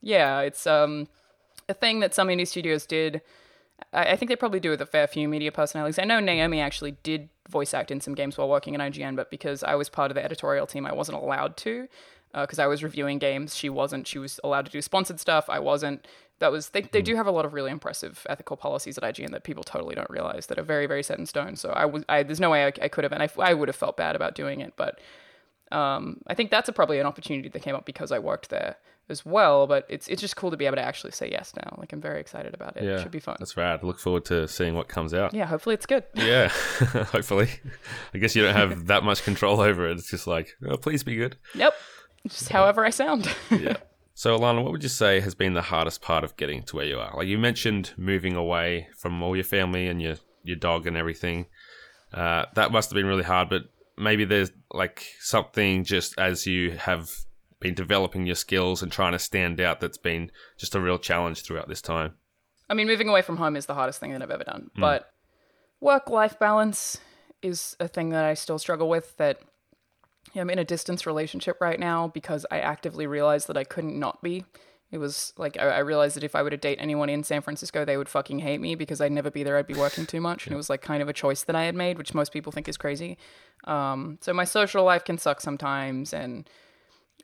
yeah, 0.00 0.40
it's 0.40 0.66
um 0.66 1.08
a 1.68 1.74
thing 1.74 2.00
that 2.00 2.14
some 2.14 2.28
indie 2.28 2.46
studios 2.46 2.86
did. 2.86 3.22
I, 3.92 4.12
I 4.12 4.16
think 4.16 4.28
they 4.28 4.36
probably 4.36 4.60
do 4.60 4.70
with 4.70 4.80
a 4.80 4.86
fair 4.86 5.06
few 5.06 5.28
media 5.28 5.52
personalities. 5.52 5.98
I 5.98 6.04
know 6.04 6.20
Naomi 6.20 6.60
actually 6.60 6.92
did 7.02 7.28
voice 7.48 7.74
act 7.74 7.90
in 7.90 8.00
some 8.00 8.14
games 8.14 8.38
while 8.38 8.48
working 8.48 8.74
in 8.74 8.80
IGN, 8.80 9.16
but 9.16 9.30
because 9.30 9.62
I 9.62 9.74
was 9.74 9.88
part 9.88 10.10
of 10.10 10.14
the 10.14 10.24
editorial 10.24 10.66
team, 10.66 10.86
I 10.86 10.92
wasn't 10.92 11.18
allowed 11.18 11.56
to. 11.58 11.88
Because 12.34 12.58
I 12.58 12.66
was 12.66 12.82
reviewing 12.82 13.18
games, 13.18 13.54
she 13.54 13.68
wasn't. 13.68 14.06
She 14.06 14.18
was 14.18 14.40
allowed 14.42 14.66
to 14.66 14.72
do 14.72 14.80
sponsored 14.80 15.20
stuff. 15.20 15.50
I 15.50 15.58
wasn't. 15.58 16.06
That 16.38 16.50
was 16.50 16.70
they. 16.70 16.80
They 16.80 17.02
do 17.02 17.14
have 17.14 17.26
a 17.26 17.30
lot 17.30 17.44
of 17.44 17.52
really 17.52 17.70
impressive 17.70 18.26
ethical 18.28 18.56
policies 18.56 18.96
at 18.98 19.04
IGN 19.04 19.30
that 19.32 19.44
people 19.44 19.62
totally 19.62 19.94
don't 19.94 20.10
realize 20.10 20.46
that 20.46 20.58
are 20.58 20.62
very 20.62 20.86
very 20.86 21.02
set 21.02 21.18
in 21.18 21.26
stone. 21.26 21.56
So 21.56 21.70
I 21.70 21.84
was. 21.84 22.04
I, 22.08 22.22
there's 22.22 22.40
no 22.40 22.50
way 22.50 22.64
I, 22.64 22.72
I 22.82 22.88
could 22.88 23.04
have, 23.04 23.12
and 23.12 23.22
I, 23.22 23.28
I 23.38 23.54
would 23.54 23.68
have 23.68 23.76
felt 23.76 23.96
bad 23.96 24.16
about 24.16 24.34
doing 24.34 24.60
it, 24.60 24.72
but 24.76 24.98
um, 25.70 26.20
I 26.26 26.34
think 26.34 26.50
that's 26.50 26.68
a, 26.68 26.72
probably 26.72 26.98
an 26.98 27.06
opportunity 27.06 27.48
that 27.48 27.60
came 27.62 27.74
up 27.74 27.86
because 27.86 28.12
I 28.12 28.18
worked 28.18 28.50
there 28.50 28.76
as 29.08 29.24
well. 29.24 29.66
But 29.66 29.86
it's 29.88 30.08
it's 30.08 30.20
just 30.20 30.36
cool 30.36 30.50
to 30.50 30.56
be 30.56 30.66
able 30.66 30.76
to 30.76 30.82
actually 30.82 31.12
say 31.12 31.30
yes 31.30 31.52
now. 31.56 31.76
Like 31.78 31.92
I'm 31.92 32.00
very 32.00 32.20
excited 32.20 32.54
about 32.54 32.76
it. 32.76 32.84
Yeah, 32.84 32.96
It 32.96 33.02
should 33.02 33.10
be 33.12 33.20
fun. 33.20 33.36
That's 33.38 33.56
rad. 33.56 33.82
Look 33.82 33.98
forward 33.98 34.24
to 34.26 34.48
seeing 34.48 34.74
what 34.74 34.88
comes 34.88 35.14
out. 35.14 35.34
Yeah, 35.34 35.46
hopefully 35.46 35.74
it's 35.74 35.86
good. 35.86 36.04
Yeah, 36.14 36.48
hopefully. 37.12 37.48
I 38.14 38.18
guess 38.18 38.34
you 38.34 38.42
don't 38.42 38.54
have 38.54 38.86
that 38.86 39.04
much 39.04 39.22
control 39.22 39.60
over 39.60 39.88
it. 39.88 39.98
It's 39.98 40.10
just 40.10 40.26
like, 40.26 40.56
oh, 40.68 40.76
please 40.76 41.02
be 41.02 41.16
good. 41.16 41.36
Yep. 41.54 41.74
Just 42.26 42.50
however 42.50 42.84
I 42.84 42.90
sound. 42.90 43.28
Yeah. 43.50 43.76
So, 44.14 44.38
Alanah, 44.38 44.62
what 44.62 44.72
would 44.72 44.82
you 44.82 44.88
say 44.90 45.20
has 45.20 45.34
been 45.34 45.54
the 45.54 45.62
hardest 45.62 46.02
part 46.02 46.22
of 46.22 46.36
getting 46.36 46.62
to 46.64 46.76
where 46.76 46.84
you 46.84 46.98
are? 46.98 47.16
Like 47.16 47.28
you 47.28 47.38
mentioned, 47.38 47.92
moving 47.96 48.36
away 48.36 48.88
from 48.96 49.22
all 49.22 49.34
your 49.34 49.44
family 49.44 49.88
and 49.88 50.02
your 50.02 50.16
your 50.44 50.56
dog 50.56 50.86
and 50.86 50.96
everything. 50.96 51.46
Uh, 52.12 52.44
that 52.54 52.72
must 52.72 52.90
have 52.90 52.94
been 52.94 53.06
really 53.06 53.22
hard. 53.22 53.48
But 53.48 53.62
maybe 53.96 54.24
there's 54.24 54.50
like 54.72 55.06
something 55.20 55.84
just 55.84 56.18
as 56.18 56.46
you 56.46 56.72
have 56.72 57.10
been 57.60 57.74
developing 57.74 58.26
your 58.26 58.34
skills 58.34 58.82
and 58.82 58.92
trying 58.92 59.12
to 59.12 59.18
stand 59.18 59.60
out 59.60 59.80
that's 59.80 59.98
been 59.98 60.30
just 60.58 60.74
a 60.74 60.80
real 60.80 60.98
challenge 60.98 61.42
throughout 61.42 61.68
this 61.68 61.80
time. 61.80 62.14
I 62.68 62.74
mean, 62.74 62.86
moving 62.86 63.08
away 63.08 63.22
from 63.22 63.36
home 63.36 63.56
is 63.56 63.66
the 63.66 63.74
hardest 63.74 64.00
thing 64.00 64.12
that 64.12 64.22
I've 64.22 64.30
ever 64.30 64.44
done. 64.44 64.70
But 64.76 65.10
work 65.80 66.10
life 66.10 66.38
balance 66.38 66.98
is 67.40 67.76
a 67.80 67.88
thing 67.88 68.10
that 68.10 68.24
I 68.24 68.34
still 68.34 68.58
struggle 68.58 68.88
with. 68.88 69.16
That 69.16 69.40
I'm 70.40 70.50
in 70.50 70.58
a 70.58 70.64
distance 70.64 71.06
relationship 71.06 71.60
right 71.60 71.78
now 71.78 72.08
because 72.08 72.46
I 72.50 72.60
actively 72.60 73.06
realized 73.06 73.48
that 73.48 73.56
I 73.56 73.64
couldn't 73.64 73.98
not 73.98 74.22
be. 74.22 74.44
It 74.90 74.98
was 74.98 75.32
like 75.38 75.58
I, 75.58 75.68
I 75.68 75.78
realized 75.78 76.16
that 76.16 76.24
if 76.24 76.34
I 76.34 76.42
were 76.42 76.50
to 76.50 76.56
date 76.56 76.78
anyone 76.80 77.08
in 77.08 77.24
San 77.24 77.40
Francisco, 77.40 77.84
they 77.84 77.96
would 77.96 78.08
fucking 78.08 78.40
hate 78.40 78.60
me 78.60 78.74
because 78.74 79.00
I'd 79.00 79.12
never 79.12 79.30
be 79.30 79.42
there. 79.42 79.56
I'd 79.56 79.66
be 79.66 79.74
working 79.74 80.06
too 80.06 80.20
much, 80.20 80.46
and 80.46 80.52
it 80.52 80.56
was 80.56 80.68
like 80.68 80.82
kind 80.82 81.02
of 81.02 81.08
a 81.08 81.14
choice 81.14 81.42
that 81.44 81.56
I 81.56 81.64
had 81.64 81.74
made, 81.74 81.96
which 81.96 82.14
most 82.14 82.32
people 82.32 82.52
think 82.52 82.68
is 82.68 82.76
crazy. 82.76 83.16
Um, 83.64 84.18
so 84.20 84.34
my 84.34 84.44
social 84.44 84.84
life 84.84 85.04
can 85.04 85.16
suck 85.16 85.40
sometimes, 85.40 86.12
and 86.12 86.48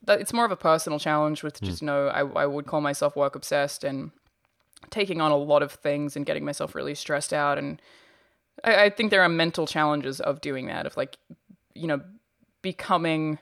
that, 0.05 0.21
it's 0.21 0.33
more 0.33 0.47
of 0.47 0.51
a 0.51 0.57
personal 0.57 0.99
challenge 0.99 1.43
with 1.43 1.61
just 1.61 1.83
no. 1.83 2.09
I, 2.09 2.21
I 2.21 2.47
would 2.47 2.67
call 2.67 2.81
myself 2.81 3.17
work 3.17 3.37
obsessed 3.37 3.85
and 3.85 4.13
taking 4.91 5.21
on 5.21 5.31
a 5.31 5.37
lot 5.37 5.63
of 5.63 5.73
things 5.73 6.17
and 6.17 6.25
getting 6.25 6.45
myself 6.45 6.75
really 6.75 6.95
stressed 6.95 7.33
out 7.33 7.59
and 7.59 7.83
I, 8.65 8.85
I 8.85 8.91
think 8.91 9.11
there 9.11 9.23
are 9.23 9.29
mental 9.29 9.67
challenges 9.67 10.21
of 10.21 10.41
doing 10.41 10.67
that 10.67 10.87
of 10.87 10.97
like 10.97 11.19
you 11.75 11.87
know 11.87 12.01
becoming 12.63 13.39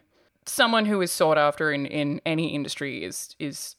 someone 0.46 0.86
who 0.86 1.00
is 1.00 1.10
sought 1.10 1.38
after 1.38 1.72
in, 1.72 1.86
in 1.86 2.20
any 2.24 2.54
industry 2.54 3.04
is 3.04 3.34
is 3.38 3.76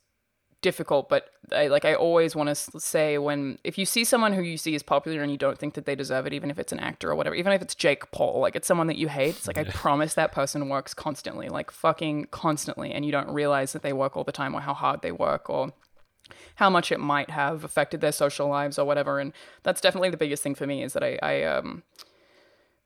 difficult 0.64 1.08
but 1.08 1.30
I, 1.56 1.68
like 1.68 1.86
i 1.86 1.94
always 1.94 2.36
want 2.36 2.50
to 2.50 2.56
say 2.80 3.20
when 3.20 3.60
if 3.64 3.78
you 3.78 3.86
see 3.86 4.04
someone 4.04 4.34
who 4.34 4.42
you 4.42 4.58
see 4.58 4.74
is 4.74 4.82
popular 4.82 5.22
and 5.22 5.32
you 5.32 5.38
don't 5.38 5.58
think 5.58 5.76
that 5.76 5.86
they 5.86 5.96
deserve 5.96 6.26
it 6.26 6.34
even 6.34 6.50
if 6.50 6.58
it's 6.58 6.72
an 6.72 6.80
actor 6.80 7.12
or 7.12 7.16
whatever 7.16 7.36
even 7.36 7.54
if 7.54 7.62
it's 7.62 7.76
jake 7.76 8.12
paul 8.12 8.40
like 8.40 8.56
it's 8.56 8.68
someone 8.68 8.88
that 8.88 8.98
you 8.98 9.08
hate 9.08 9.36
it's 9.36 9.46
like 9.46 9.58
i 9.58 9.64
promise 9.66 10.16
that 10.16 10.32
person 10.32 10.68
works 10.68 10.96
constantly 10.96 11.48
like 11.48 11.70
fucking 11.70 12.26
constantly 12.32 12.92
and 12.92 13.06
you 13.06 13.12
don't 13.12 13.30
realize 13.30 13.72
that 13.72 13.84
they 13.84 13.94
work 13.94 14.18
all 14.18 14.24
the 14.24 14.32
time 14.32 14.56
or 14.56 14.62
how 14.62 14.74
hard 14.74 15.04
they 15.04 15.12
work 15.12 15.48
or 15.48 15.72
how 16.56 16.70
much 16.70 16.92
it 16.92 17.00
might 17.00 17.30
have 17.30 17.64
affected 17.64 18.02
their 18.02 18.12
social 18.12 18.48
lives 18.48 18.78
or 18.78 18.86
whatever. 18.86 19.20
And 19.20 19.34
that's 19.64 19.82
definitely 19.82 20.10
the 20.10 20.18
biggest 20.18 20.44
thing 20.44 20.56
for 20.56 20.68
me 20.68 20.84
is 20.84 20.94
that 20.94 21.04
I, 21.04 21.20
I 21.22 21.44
um, 21.44 21.84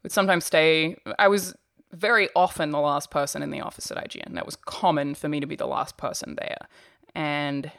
would 0.03 0.11
sometimes 0.11 0.45
stay. 0.45 0.97
I 1.17 1.27
was 1.27 1.55
very 1.91 2.30
often 2.36 2.71
the 2.71 2.80
last 2.80 3.12
person 3.12 3.43
in 3.43 3.51
the 3.51 3.62
office 3.62 3.91
at 3.91 3.97
IGN. 3.97 4.34
That 4.34 4.45
was 4.45 4.56
common 4.56 5.15
for 5.15 5.27
me 5.27 5.39
to 5.39 5.47
be 5.47 5.56
the 5.56 5.67
last 5.67 5.97
person 5.97 6.36
there. 6.39 6.67
And 7.13 7.71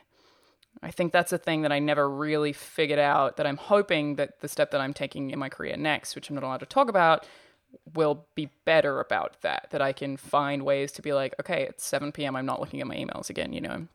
I 0.83 0.91
think 0.91 1.13
that's 1.13 1.33
a 1.33 1.39
thing 1.39 1.63
that 1.63 1.73
I 1.73 1.79
never 1.79 2.09
really 2.09 2.53
figured 2.53 2.99
out 2.99 3.37
that 3.37 3.47
I'm 3.47 3.57
hoping 3.57 4.17
that 4.17 4.41
the 4.41 4.49
step 4.49 4.71
that 4.73 4.81
I'm 4.81 4.93
taking 4.93 5.31
in 5.31 5.39
my 5.39 5.49
career 5.49 5.77
next, 5.77 6.15
which 6.15 6.29
I'm 6.29 6.35
not 6.35 6.45
allowed 6.45 6.61
to 6.61 6.67
talk 6.67 6.89
about, 6.89 7.27
will 7.95 8.27
be 8.35 8.51
better 8.65 9.01
about 9.01 9.41
that. 9.43 9.69
That 9.71 9.81
I 9.81 9.93
can 9.93 10.17
find 10.17 10.65
ways 10.65 10.93
to 10.93 11.03
be 11.03 11.13
like, 11.13 11.35
okay, 11.41 11.63
it's 11.63 11.85
7 11.85 12.13
p.m. 12.13 12.37
I'm 12.37 12.47
not 12.47 12.61
looking 12.61 12.81
at 12.81 12.87
my 12.87 12.97
emails 12.97 13.31
again, 13.31 13.53
you 13.53 13.61
know. 13.61 13.71
I'm 13.71 13.89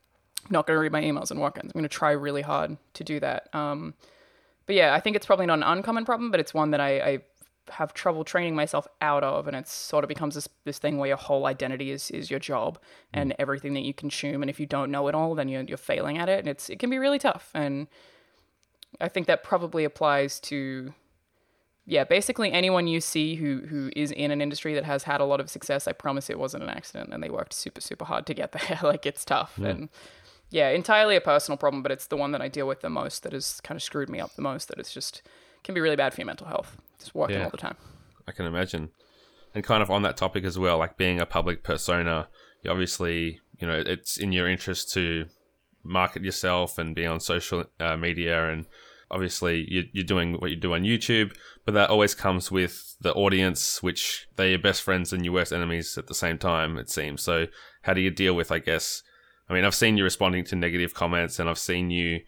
not 0.50 0.66
going 0.66 0.78
to 0.78 0.82
read 0.82 0.92
my 0.92 1.02
emails 1.02 1.30
on 1.30 1.40
weekends. 1.40 1.72
I'm 1.74 1.80
going 1.80 1.84
to 1.84 1.90
try 1.90 2.12
really 2.12 2.42
hard 2.42 2.78
to 2.94 3.04
do 3.04 3.20
that. 3.20 3.54
Um, 3.54 3.94
but 4.66 4.76
yeah, 4.76 4.94
I 4.94 5.00
think 5.00 5.16
it's 5.16 5.26
probably 5.26 5.46
not 5.46 5.60
an 5.60 5.64
uncommon 5.64 6.06
problem, 6.06 6.32
but 6.32 6.40
it's 6.40 6.54
one 6.54 6.72
that 6.72 6.80
I, 6.80 7.00
I 7.00 7.20
have 7.72 7.94
trouble 7.94 8.24
training 8.24 8.56
myself 8.56 8.88
out 9.02 9.24
of, 9.24 9.48
and 9.48 9.56
it 9.56 9.68
sort 9.68 10.04
of 10.04 10.08
becomes 10.08 10.36
this 10.36 10.48
this 10.66 10.80
thing 10.80 10.98
where 10.98 11.08
your 11.08 11.18
whole 11.18 11.46
identity 11.46 11.92
is 11.92 12.12
is 12.12 12.30
your 12.30 12.40
job 12.40 12.78
mm. 12.78 12.82
and 13.22 13.36
everything 13.40 13.74
that 13.74 13.84
you 13.84 13.94
consume, 13.94 14.42
and 14.42 14.50
if 14.50 14.60
you 14.60 14.66
don't 14.66 14.92
know 14.92 15.08
it 15.08 15.16
all, 15.16 15.36
then 15.36 15.48
you're 15.48 15.64
you're 15.64 15.78
failing 15.78 16.18
at 16.18 16.30
it, 16.30 16.40
and 16.40 16.48
it's 16.48 16.70
it 16.70 16.80
can 16.80 16.90
be 16.90 16.98
really 16.98 17.20
tough. 17.20 17.52
And 17.54 17.88
I 19.00 19.08
think 19.10 19.28
that 19.28 19.44
probably 19.44 19.84
applies 19.84 20.40
to 20.42 20.94
yeah, 21.86 22.04
basically 22.04 22.52
anyone 22.52 22.88
you 22.88 23.00
see 23.00 23.36
who 23.36 23.62
who 23.68 23.90
is 23.96 24.12
in 24.12 24.32
an 24.32 24.42
industry 24.42 24.74
that 24.74 24.84
has 24.84 25.04
had 25.04 25.22
a 25.22 25.26
lot 25.26 25.40
of 25.40 25.50
success, 25.50 25.88
I 25.88 25.94
promise 25.94 26.30
it 26.30 26.38
wasn't 26.38 26.64
an 26.64 26.70
accident 26.70 27.14
and 27.14 27.24
they 27.24 27.30
worked 27.30 27.54
super 27.54 27.82
super 27.82 28.06
hard 28.06 28.26
to 28.26 28.34
get 28.34 28.52
there. 28.68 28.80
like 28.84 29.06
it's 29.06 29.24
tough 29.24 29.58
and 29.58 29.90
yeah, 30.50 30.70
entirely 30.70 31.16
a 31.16 31.22
personal 31.22 31.58
problem, 31.58 31.84
but 31.84 31.92
it's 31.92 32.08
the 32.08 32.18
one 32.18 32.32
that 32.32 32.42
I 32.42 32.48
deal 32.48 32.68
with 32.68 32.82
the 32.82 32.90
most 32.90 33.24
that 33.24 33.34
has 33.34 33.60
kind 33.62 33.76
of 33.76 33.84
screwed 33.84 34.10
me 34.10 34.20
up 34.20 34.36
the 34.36 34.42
most. 34.42 34.70
That 34.70 34.80
it's 34.80 34.94
just 34.94 35.22
can 35.68 35.76
be 35.76 35.82
really 35.82 35.96
bad 35.96 36.14
for 36.14 36.22
your 36.22 36.26
mental 36.26 36.48
health. 36.48 36.78
Just 36.98 37.14
working 37.14 37.38
Yeah. 37.38 37.44
all 37.44 37.50
the 37.52 37.58
time. 37.58 37.76
I 38.28 38.32
can 38.32 38.46
imagine. 38.48 38.90
And 39.54 39.64
kind 39.64 39.84
of 39.84 39.92
on 39.92 40.02
that 40.04 40.18
topic 40.18 40.44
as 40.44 40.58
well, 40.58 40.78
like 40.78 40.98
being 40.98 41.20
a 41.22 41.26
public 41.26 41.62
persona, 41.64 42.30
you 42.64 42.72
obviously, 42.72 43.40
you 43.60 43.68
know, 43.68 43.84
it's 43.86 44.18
in 44.18 44.32
your 44.32 44.48
interest 44.48 44.92
to 44.94 45.26
market 45.84 46.24
yourself 46.24 46.78
and 46.78 46.96
be 46.96 47.06
on 47.06 47.20
social 47.20 47.66
uh, 47.80 47.96
media. 47.98 48.50
And 48.50 48.66
obviously, 49.12 49.66
you, 49.70 49.84
you're 49.94 50.04
doing 50.04 50.34
what 50.34 50.50
you 50.52 50.56
do 50.56 50.74
on 50.74 50.84
YouTube, 50.84 51.36
but 51.66 51.74
that 51.74 51.90
always 51.90 52.16
comes 52.16 52.52
with 52.52 52.96
the 53.02 53.14
audience, 53.14 53.84
which 53.84 54.28
they're 54.38 54.50
your 54.50 54.60
best 54.60 54.82
friends 54.82 55.14
and 55.14 55.24
your 55.26 55.34
worst 55.34 55.54
enemies 55.54 55.98
at 55.98 56.08
the 56.08 56.16
same 56.16 56.38
time, 56.38 56.78
it 56.78 56.90
seems. 56.90 57.22
So, 57.22 57.48
how 57.84 57.94
do 57.94 58.02
you 58.02 58.10
deal 58.12 58.36
with, 58.36 58.52
I 58.52 58.60
guess? 58.60 59.04
I 59.50 59.54
mean, 59.54 59.64
I've 59.66 59.76
seen 59.76 59.98
you 59.98 60.04
responding 60.04 60.44
to 60.46 60.56
negative 60.56 60.94
comments 60.94 61.40
and 61.40 61.50
I've 61.50 61.60
seen 61.60 61.90
you 61.90 62.20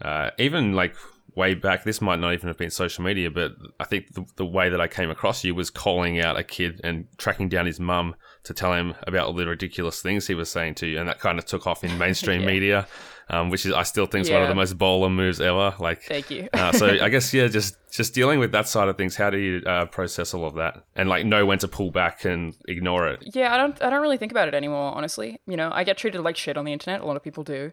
uh, 0.00 0.30
even 0.38 0.74
like 0.74 0.94
way 1.36 1.54
back, 1.54 1.84
this 1.84 2.00
might 2.00 2.18
not 2.18 2.32
even 2.32 2.48
have 2.48 2.56
been 2.56 2.70
social 2.70 3.04
media, 3.04 3.30
but 3.30 3.52
I 3.78 3.84
think 3.84 4.14
the, 4.14 4.24
the 4.36 4.44
way 4.46 4.68
that 4.70 4.80
I 4.80 4.88
came 4.88 5.10
across 5.10 5.44
you 5.44 5.54
was 5.54 5.70
calling 5.70 6.18
out 6.20 6.36
a 6.38 6.42
kid 6.42 6.80
and 6.82 7.06
tracking 7.18 7.48
down 7.48 7.66
his 7.66 7.78
mum 7.78 8.16
to 8.44 8.54
tell 8.54 8.72
him 8.72 8.94
about 9.06 9.26
all 9.26 9.32
the 9.34 9.46
ridiculous 9.46 10.00
things 10.00 10.26
he 10.26 10.34
was 10.34 10.48
saying 10.48 10.76
to 10.76 10.86
you, 10.86 10.98
and 10.98 11.08
that 11.08 11.18
kind 11.20 11.38
of 11.38 11.44
took 11.44 11.66
off 11.66 11.84
in 11.84 11.96
mainstream 12.04 12.40
Yeah. 12.40 12.46
media, 12.46 12.88
um, 13.28 13.50
which 13.50 13.66
is 13.66 13.72
I 13.72 13.82
still 13.82 14.06
think 14.06 14.24
is 14.24 14.30
one 14.30 14.42
of 14.42 14.48
the 14.48 14.54
most 14.54 14.78
bowler 14.78 15.10
moves 15.10 15.40
ever. 15.40 15.74
Like, 15.78 16.02
Thank 16.04 16.30
you. 16.30 16.48
uh, 16.54 16.72
so 16.72 16.86
I 16.88 17.08
guess 17.14 17.32
yeah, 17.34 17.48
just 17.48 17.76
just 17.92 18.14
dealing 18.14 18.38
with 18.38 18.52
that 18.52 18.66
side 18.68 18.88
of 18.88 18.96
things. 18.96 19.16
How 19.16 19.30
do 19.30 19.38
you 19.38 19.62
uh, 19.66 19.86
process 19.86 20.32
all 20.32 20.46
of 20.46 20.54
that 20.54 20.84
and 20.94 21.08
like 21.08 21.26
know 21.26 21.44
when 21.44 21.58
to 21.58 21.68
pull 21.68 21.90
back 21.90 22.24
and 22.24 22.54
ignore 22.68 23.08
it? 23.08 23.22
Yeah, 23.34 23.52
I 23.52 23.56
don't 23.58 23.82
I 23.82 23.90
don't 23.90 24.00
really 24.00 24.16
think 24.16 24.30
about 24.32 24.48
it 24.48 24.54
anymore, 24.54 24.92
honestly. 24.94 25.38
You 25.46 25.56
know, 25.56 25.70
I 25.72 25.82
get 25.84 25.96
treated 25.98 26.20
like 26.22 26.36
shit 26.36 26.56
on 26.56 26.64
the 26.64 26.72
internet, 26.72 27.00
a 27.00 27.04
lot 27.04 27.16
of 27.16 27.22
people 27.24 27.42
do. 27.44 27.72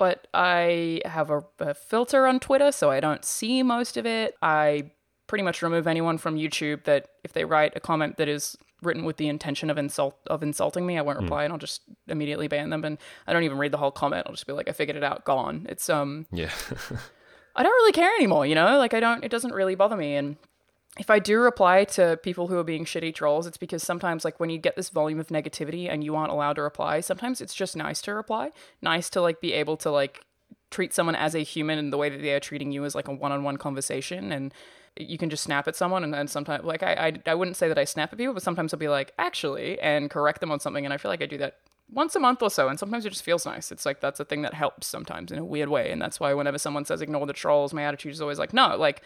But 0.00 0.28
I 0.32 1.02
have 1.04 1.30
a, 1.30 1.42
a 1.58 1.74
filter 1.74 2.26
on 2.26 2.40
Twitter, 2.40 2.72
so 2.72 2.90
I 2.90 3.00
don't 3.00 3.22
see 3.22 3.62
most 3.62 3.98
of 3.98 4.06
it. 4.06 4.34
I 4.40 4.92
pretty 5.26 5.44
much 5.44 5.60
remove 5.60 5.86
anyone 5.86 6.16
from 6.16 6.36
YouTube 6.36 6.84
that 6.84 7.08
if 7.22 7.34
they 7.34 7.44
write 7.44 7.74
a 7.76 7.80
comment 7.80 8.16
that 8.16 8.26
is 8.26 8.56
written 8.80 9.04
with 9.04 9.18
the 9.18 9.28
intention 9.28 9.68
of 9.68 9.76
insult 9.76 10.16
of 10.26 10.42
insulting 10.42 10.86
me, 10.86 10.96
I 10.96 11.02
won't 11.02 11.20
reply 11.20 11.44
and 11.44 11.52
I'll 11.52 11.58
just 11.58 11.82
immediately 12.08 12.48
ban 12.48 12.70
them 12.70 12.82
and 12.82 12.96
I 13.26 13.34
don't 13.34 13.42
even 13.42 13.58
read 13.58 13.72
the 13.72 13.76
whole 13.76 13.90
comment. 13.90 14.26
I'll 14.26 14.32
just 14.32 14.46
be 14.46 14.54
like, 14.54 14.70
I 14.70 14.72
figured 14.72 14.96
it 14.96 15.04
out, 15.04 15.26
gone. 15.26 15.66
It's 15.68 15.90
um 15.90 16.24
Yeah, 16.32 16.50
I 17.54 17.62
don't 17.62 17.70
really 17.70 17.92
care 17.92 18.14
anymore, 18.16 18.46
you 18.46 18.54
know? 18.54 18.78
Like 18.78 18.94
I 18.94 19.00
don't 19.00 19.22
it 19.22 19.30
doesn't 19.30 19.52
really 19.52 19.74
bother 19.74 19.98
me 19.98 20.16
and 20.16 20.38
if 20.98 21.08
I 21.08 21.18
do 21.18 21.38
reply 21.38 21.84
to 21.84 22.18
people 22.22 22.48
who 22.48 22.58
are 22.58 22.64
being 22.64 22.84
shitty 22.84 23.14
trolls, 23.14 23.46
it's 23.46 23.56
because 23.56 23.82
sometimes 23.82 24.24
like 24.24 24.40
when 24.40 24.50
you 24.50 24.58
get 24.58 24.74
this 24.76 24.88
volume 24.88 25.20
of 25.20 25.28
negativity 25.28 25.88
and 25.88 26.02
you 26.02 26.16
aren't 26.16 26.32
allowed 26.32 26.54
to 26.54 26.62
reply, 26.62 27.00
sometimes 27.00 27.40
it's 27.40 27.54
just 27.54 27.76
nice 27.76 28.02
to 28.02 28.14
reply. 28.14 28.50
Nice 28.82 29.08
to 29.10 29.20
like 29.20 29.40
be 29.40 29.52
able 29.52 29.76
to 29.78 29.90
like 29.90 30.24
treat 30.70 30.92
someone 30.92 31.14
as 31.14 31.34
a 31.34 31.40
human 31.40 31.78
and 31.78 31.92
the 31.92 31.96
way 31.96 32.08
that 32.08 32.22
they 32.22 32.32
are 32.32 32.40
treating 32.40 32.72
you 32.72 32.84
as 32.84 32.94
like 32.94 33.08
a 33.08 33.14
one-on-one 33.14 33.56
conversation 33.56 34.32
and 34.32 34.54
you 34.96 35.18
can 35.18 35.30
just 35.30 35.44
snap 35.44 35.68
at 35.68 35.76
someone 35.76 36.02
and 36.02 36.12
then 36.12 36.26
sometimes 36.26 36.64
like 36.64 36.82
I, 36.82 36.92
I 36.92 37.30
I 37.30 37.34
wouldn't 37.34 37.56
say 37.56 37.68
that 37.68 37.78
I 37.78 37.84
snap 37.84 38.12
at 38.12 38.18
people, 38.18 38.34
but 38.34 38.42
sometimes 38.42 38.74
I'll 38.74 38.78
be 38.78 38.88
like, 38.88 39.12
actually, 39.18 39.78
and 39.80 40.10
correct 40.10 40.40
them 40.40 40.50
on 40.50 40.58
something 40.58 40.84
and 40.84 40.92
I 40.92 40.96
feel 40.96 41.10
like 41.10 41.22
I 41.22 41.26
do 41.26 41.38
that 41.38 41.58
once 41.92 42.14
a 42.14 42.20
month 42.20 42.42
or 42.42 42.50
so, 42.50 42.68
and 42.68 42.78
sometimes 42.78 43.04
it 43.04 43.10
just 43.10 43.24
feels 43.24 43.46
nice. 43.46 43.72
It's 43.72 43.84
like 43.84 44.00
that's 44.00 44.20
a 44.20 44.24
thing 44.24 44.42
that 44.42 44.54
helps 44.54 44.86
sometimes 44.86 45.32
in 45.32 45.38
a 45.38 45.44
weird 45.44 45.68
way, 45.68 45.90
and 45.90 46.00
that's 46.00 46.20
why 46.20 46.32
whenever 46.34 46.58
someone 46.58 46.84
says 46.84 47.00
ignore 47.00 47.26
the 47.26 47.32
trolls, 47.32 47.72
my 47.74 47.82
attitude 47.82 48.12
is 48.12 48.20
always 48.20 48.38
like, 48.38 48.52
no, 48.52 48.76
like 48.76 49.02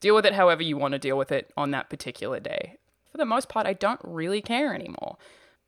deal 0.00 0.14
with 0.14 0.26
it 0.26 0.34
however 0.34 0.62
you 0.62 0.76
want 0.76 0.92
to 0.92 0.98
deal 0.98 1.18
with 1.18 1.32
it 1.32 1.50
on 1.56 1.70
that 1.72 1.90
particular 1.90 2.40
day. 2.40 2.76
For 3.10 3.18
the 3.18 3.24
most 3.24 3.48
part, 3.48 3.66
I 3.66 3.72
don't 3.72 4.00
really 4.04 4.40
care 4.40 4.74
anymore. 4.74 5.16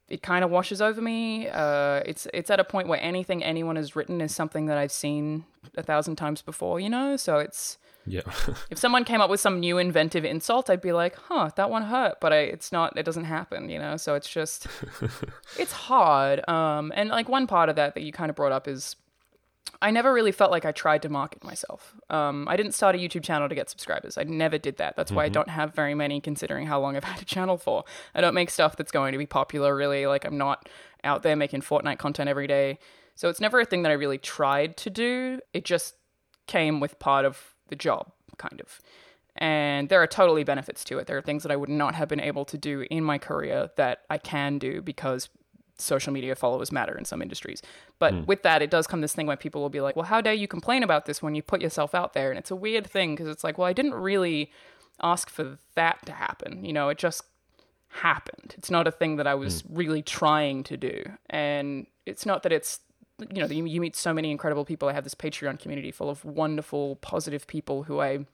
It 0.08 0.22
kind 0.22 0.44
of 0.44 0.50
washes 0.50 0.82
over 0.82 1.00
me. 1.00 1.48
Uh, 1.48 2.02
it's 2.04 2.26
it's 2.34 2.50
at 2.50 2.60
a 2.60 2.64
point 2.64 2.88
where 2.88 3.00
anything 3.00 3.42
anyone 3.42 3.76
has 3.76 3.94
written 3.94 4.20
is 4.20 4.34
something 4.34 4.66
that 4.66 4.76
I've 4.76 4.92
seen 4.92 5.44
a 5.76 5.82
thousand 5.82 6.16
times 6.16 6.42
before, 6.42 6.80
you 6.80 6.90
know. 6.90 7.16
So 7.16 7.38
it's 7.38 7.78
yeah, 8.06 8.22
if 8.70 8.78
someone 8.78 9.04
came 9.04 9.20
up 9.20 9.30
with 9.30 9.40
some 9.40 9.60
new 9.60 9.78
inventive 9.78 10.24
insult, 10.24 10.70
I'd 10.70 10.80
be 10.80 10.92
like, 10.92 11.16
"Huh, 11.16 11.50
that 11.56 11.70
one 11.70 11.84
hurt," 11.84 12.20
but 12.20 12.32
I, 12.32 12.38
it's 12.40 12.72
not. 12.72 12.96
It 12.96 13.04
doesn't 13.04 13.24
happen, 13.24 13.68
you 13.68 13.78
know. 13.78 13.96
So 13.96 14.14
it's 14.14 14.28
just, 14.28 14.66
it's 15.58 15.72
hard. 15.72 16.46
Um, 16.48 16.92
and 16.94 17.10
like 17.10 17.28
one 17.28 17.46
part 17.46 17.68
of 17.68 17.76
that 17.76 17.94
that 17.94 18.02
you 18.02 18.12
kind 18.12 18.30
of 18.30 18.36
brought 18.36 18.52
up 18.52 18.66
is, 18.66 18.96
I 19.82 19.90
never 19.90 20.12
really 20.12 20.32
felt 20.32 20.50
like 20.50 20.64
I 20.64 20.72
tried 20.72 21.02
to 21.02 21.08
market 21.08 21.44
myself. 21.44 21.94
Um, 22.08 22.46
I 22.48 22.56
didn't 22.56 22.72
start 22.72 22.94
a 22.94 22.98
YouTube 22.98 23.22
channel 23.22 23.48
to 23.48 23.54
get 23.54 23.70
subscribers. 23.70 24.18
I 24.18 24.24
never 24.24 24.58
did 24.58 24.78
that. 24.78 24.96
That's 24.96 25.12
why 25.12 25.24
I 25.24 25.28
don't 25.28 25.48
have 25.48 25.74
very 25.74 25.94
many, 25.94 26.20
considering 26.20 26.66
how 26.66 26.80
long 26.80 26.96
I've 26.96 27.04
had 27.12 27.20
a 27.20 27.24
channel 27.26 27.58
for. 27.58 27.84
I 28.14 28.20
don't 28.20 28.34
make 28.34 28.50
stuff 28.50 28.76
that's 28.76 28.92
going 28.92 29.12
to 29.12 29.18
be 29.18 29.26
popular. 29.26 29.76
Really, 29.76 30.06
like 30.06 30.24
I'm 30.24 30.38
not 30.38 30.68
out 31.04 31.22
there 31.22 31.36
making 31.36 31.62
Fortnite 31.62 31.98
content 31.98 32.28
every 32.28 32.46
day. 32.46 32.78
So 33.14 33.28
it's 33.28 33.40
never 33.40 33.60
a 33.60 33.64
thing 33.64 33.82
that 33.82 33.90
I 33.90 33.94
really 33.94 34.18
tried 34.18 34.76
to 34.78 34.90
do. 34.90 35.40
It 35.52 35.64
just 35.64 35.94
came 36.46 36.80
with 36.80 36.98
part 36.98 37.24
of 37.24 37.54
the 37.70 37.76
job, 37.76 38.12
kind 38.36 38.60
of. 38.60 38.80
And 39.36 39.88
there 39.88 40.02
are 40.02 40.06
totally 40.06 40.44
benefits 40.44 40.84
to 40.84 40.98
it. 40.98 41.06
There 41.06 41.16
are 41.16 41.22
things 41.22 41.42
that 41.44 41.52
I 41.52 41.56
would 41.56 41.68
not 41.68 41.94
have 41.94 42.08
been 42.08 42.20
able 42.20 42.44
to 42.46 42.58
do 42.58 42.84
in 42.90 43.02
my 43.02 43.16
career 43.18 43.70
that 43.76 44.02
I 44.10 44.18
can 44.18 44.58
do 44.58 44.82
because 44.82 45.28
social 45.78 46.12
media 46.12 46.34
followers 46.34 46.70
matter 46.70 46.96
in 46.96 47.04
some 47.04 47.22
industries. 47.22 47.62
But 47.98 48.12
hmm. 48.12 48.24
with 48.26 48.42
that, 48.42 48.62
it 48.62 48.70
does 48.70 48.86
come 48.86 49.00
this 49.00 49.14
thing 49.14 49.26
where 49.26 49.36
people 49.36 49.62
will 49.62 49.70
be 49.70 49.80
like, 49.80 49.96
well, 49.96 50.04
how 50.04 50.20
dare 50.20 50.34
you 50.34 50.46
complain 50.46 50.82
about 50.82 51.06
this 51.06 51.22
when 51.22 51.34
you 51.34 51.42
put 51.42 51.62
yourself 51.62 51.94
out 51.94 52.12
there? 52.12 52.30
And 52.30 52.38
it's 52.38 52.50
a 52.50 52.56
weird 52.56 52.86
thing 52.86 53.14
because 53.14 53.28
it's 53.28 53.44
like, 53.44 53.58
well, 53.58 53.66
I 53.66 53.72
didn't 53.72 53.94
really 53.94 54.52
ask 55.02 55.30
for 55.30 55.58
that 55.74 56.04
to 56.06 56.12
happen. 56.12 56.64
You 56.64 56.72
know, 56.72 56.88
it 56.88 56.98
just 56.98 57.22
happened. 57.88 58.54
It's 58.58 58.70
not 58.70 58.86
a 58.86 58.92
thing 58.92 59.16
that 59.16 59.26
I 59.26 59.34
was 59.34 59.62
hmm. 59.62 59.76
really 59.76 60.02
trying 60.02 60.64
to 60.64 60.76
do. 60.76 61.02
And 61.28 61.86
it's 62.06 62.26
not 62.26 62.42
that 62.42 62.52
it's 62.52 62.80
you 63.32 63.40
know, 63.40 63.46
you, 63.46 63.64
you 63.66 63.80
meet 63.80 63.96
so 63.96 64.12
many 64.12 64.30
incredible 64.30 64.64
people. 64.64 64.88
I 64.88 64.92
have 64.92 65.04
this 65.04 65.14
Patreon 65.14 65.58
community 65.58 65.90
full 65.90 66.10
of 66.10 66.24
wonderful, 66.24 66.96
positive 66.96 67.46
people 67.46 67.84
who 67.84 68.00
I 68.00 68.26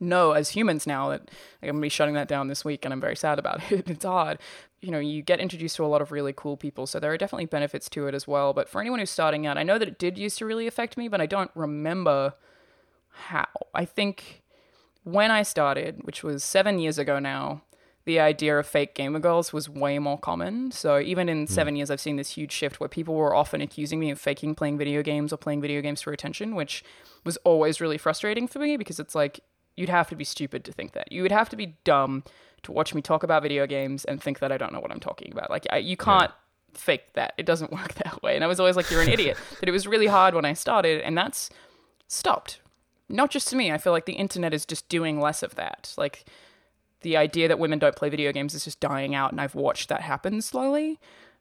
know 0.00 0.32
as 0.32 0.50
humans 0.50 0.86
now 0.86 1.08
that 1.10 1.22
like, 1.22 1.68
I'm 1.68 1.76
gonna 1.76 1.80
be 1.80 1.88
shutting 1.88 2.14
that 2.14 2.28
down 2.28 2.48
this 2.48 2.64
week 2.64 2.84
and 2.84 2.92
I'm 2.92 3.00
very 3.00 3.16
sad 3.16 3.38
about 3.38 3.60
it. 3.72 3.88
It's 3.90 4.04
hard. 4.04 4.38
You 4.80 4.90
know, 4.92 4.98
you 4.98 5.22
get 5.22 5.40
introduced 5.40 5.76
to 5.76 5.84
a 5.84 5.88
lot 5.88 6.02
of 6.02 6.12
really 6.12 6.32
cool 6.32 6.56
people, 6.56 6.86
so 6.86 7.00
there 7.00 7.12
are 7.12 7.18
definitely 7.18 7.46
benefits 7.46 7.88
to 7.90 8.06
it 8.06 8.14
as 8.14 8.28
well. 8.28 8.52
But 8.52 8.68
for 8.68 8.80
anyone 8.80 9.00
who's 9.00 9.10
starting 9.10 9.46
out, 9.46 9.58
I 9.58 9.64
know 9.64 9.78
that 9.78 9.88
it 9.88 9.98
did 9.98 10.16
used 10.16 10.38
to 10.38 10.46
really 10.46 10.68
affect 10.68 10.96
me, 10.96 11.08
but 11.08 11.20
I 11.20 11.26
don't 11.26 11.50
remember 11.56 12.34
how. 13.10 13.46
I 13.74 13.84
think 13.84 14.42
when 15.02 15.32
I 15.32 15.42
started, 15.42 16.04
which 16.04 16.22
was 16.22 16.44
seven 16.44 16.78
years 16.78 16.96
ago 16.96 17.18
now, 17.18 17.62
the 18.04 18.20
idea 18.20 18.58
of 18.58 18.66
fake 18.66 18.94
gamer 18.94 19.18
girls 19.18 19.52
was 19.52 19.68
way 19.68 19.98
more 19.98 20.18
common. 20.18 20.70
So 20.70 20.98
even 20.98 21.28
in 21.28 21.46
hmm. 21.46 21.52
seven 21.52 21.76
years, 21.76 21.90
I've 21.90 22.00
seen 22.00 22.16
this 22.16 22.30
huge 22.30 22.52
shift 22.52 22.80
where 22.80 22.88
people 22.88 23.14
were 23.14 23.34
often 23.34 23.60
accusing 23.60 24.00
me 24.00 24.10
of 24.10 24.20
faking 24.20 24.54
playing 24.54 24.78
video 24.78 25.02
games 25.02 25.32
or 25.32 25.36
playing 25.36 25.60
video 25.60 25.80
games 25.80 26.00
for 26.00 26.12
attention, 26.12 26.54
which 26.54 26.84
was 27.24 27.36
always 27.38 27.80
really 27.80 27.98
frustrating 27.98 28.48
for 28.48 28.58
me 28.58 28.76
because 28.76 28.98
it's 28.98 29.14
like 29.14 29.40
you'd 29.76 29.88
have 29.88 30.08
to 30.08 30.16
be 30.16 30.24
stupid 30.24 30.64
to 30.64 30.72
think 30.72 30.92
that. 30.92 31.12
You 31.12 31.22
would 31.22 31.32
have 31.32 31.48
to 31.50 31.56
be 31.56 31.76
dumb 31.84 32.24
to 32.62 32.72
watch 32.72 32.94
me 32.94 33.02
talk 33.02 33.22
about 33.22 33.42
video 33.42 33.66
games 33.66 34.04
and 34.04 34.22
think 34.22 34.40
that 34.40 34.50
I 34.50 34.56
don't 34.56 34.72
know 34.72 34.80
what 34.80 34.90
I'm 34.90 35.00
talking 35.00 35.30
about. 35.30 35.50
Like 35.50 35.66
I, 35.70 35.76
you 35.76 35.96
can't 35.96 36.32
fake 36.74 37.12
that. 37.14 37.34
It 37.38 37.46
doesn't 37.46 37.72
work 37.78 37.94
that 37.94 38.22
way. 38.22 38.34
And 38.34 38.44
I 38.44 38.46
was 38.46 38.60
always 38.60 38.76
like, 38.76 38.90
you're 38.90 39.02
an 39.02 39.08
idiot. 39.08 39.36
But 39.60 39.68
it 39.68 39.72
was 39.72 39.86
really 39.86 40.06
hard 40.06 40.34
when 40.34 40.44
I 40.44 40.52
started, 40.52 41.00
and 41.02 41.16
that's 41.16 41.50
stopped. 42.06 42.60
Not 43.08 43.30
just 43.30 43.48
to 43.48 43.56
me. 43.56 43.72
I 43.72 43.78
feel 43.78 43.92
like 43.92 44.06
the 44.06 44.12
internet 44.12 44.52
is 44.52 44.66
just 44.66 44.88
doing 44.88 45.20
less 45.20 45.42
of 45.42 45.54
that. 45.54 45.94
Like 45.96 46.24
the 47.02 47.16
idea 47.16 47.48
that 47.48 47.58
women 47.58 47.78
don't 47.78 47.96
play 47.96 48.08
video 48.08 48.32
games 48.32 48.54
is 48.54 48.64
just 48.64 48.80
dying 48.80 49.14
out, 49.14 49.32
and 49.32 49.40
I've 49.40 49.54
watched 49.54 49.88
that 49.88 50.02
happen 50.02 50.42
slowly. 50.42 50.98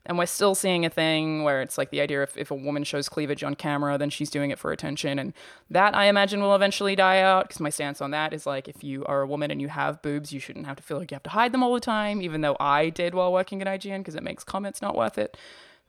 And 0.08 0.18
we're 0.18 0.26
still 0.26 0.56
seeing 0.56 0.86
a 0.86 0.90
thing 0.90 1.44
where 1.44 1.62
it's 1.62 1.78
like 1.78 1.90
the 1.90 2.00
idea 2.00 2.24
if, 2.24 2.38
if 2.38 2.50
a 2.50 2.56
woman 2.56 2.86
shows 2.86 3.10
cleavage 3.10 3.44
on 3.44 3.56
camera, 3.56 3.98
then 3.98 4.10
she's 4.10 4.30
doing 4.30 4.52
it 4.52 4.58
for 4.58 4.72
attention. 4.72 5.20
And 5.20 5.34
that 5.70 5.96
I 5.96 6.06
imagine 6.06 6.40
will 6.42 6.56
eventually 6.56 6.96
die 6.96 7.20
out 7.20 7.50
because 7.50 7.60
my 7.60 7.70
stance 7.70 8.00
on 8.00 8.12
that 8.12 8.32
is 8.32 8.46
like 8.46 8.70
if 8.70 8.86
you 8.86 9.04
are 9.06 9.22
a 9.22 9.28
woman 9.28 9.52
and 9.52 9.62
you 9.62 9.68
have 9.68 10.02
boobs, 10.02 10.32
you 10.32 10.40
shouldn't 10.40 10.66
have 10.66 10.78
to 10.78 10.84
feel 10.84 10.98
like 10.98 11.12
you 11.12 11.16
have 11.16 11.24
to 11.24 11.32
hide 11.32 11.52
them 11.52 11.62
all 11.62 11.74
the 11.74 11.82
time, 11.82 12.22
even 12.22 12.40
though 12.40 12.56
I 12.58 12.90
did 12.90 13.16
while 13.16 13.34
working 13.34 13.62
at 13.62 13.68
IGN 13.68 14.00
because 14.00 14.16
it 14.16 14.24
makes 14.24 14.46
comments 14.46 14.82
not 14.82 14.96
worth 14.96 15.18
it. 15.18 15.36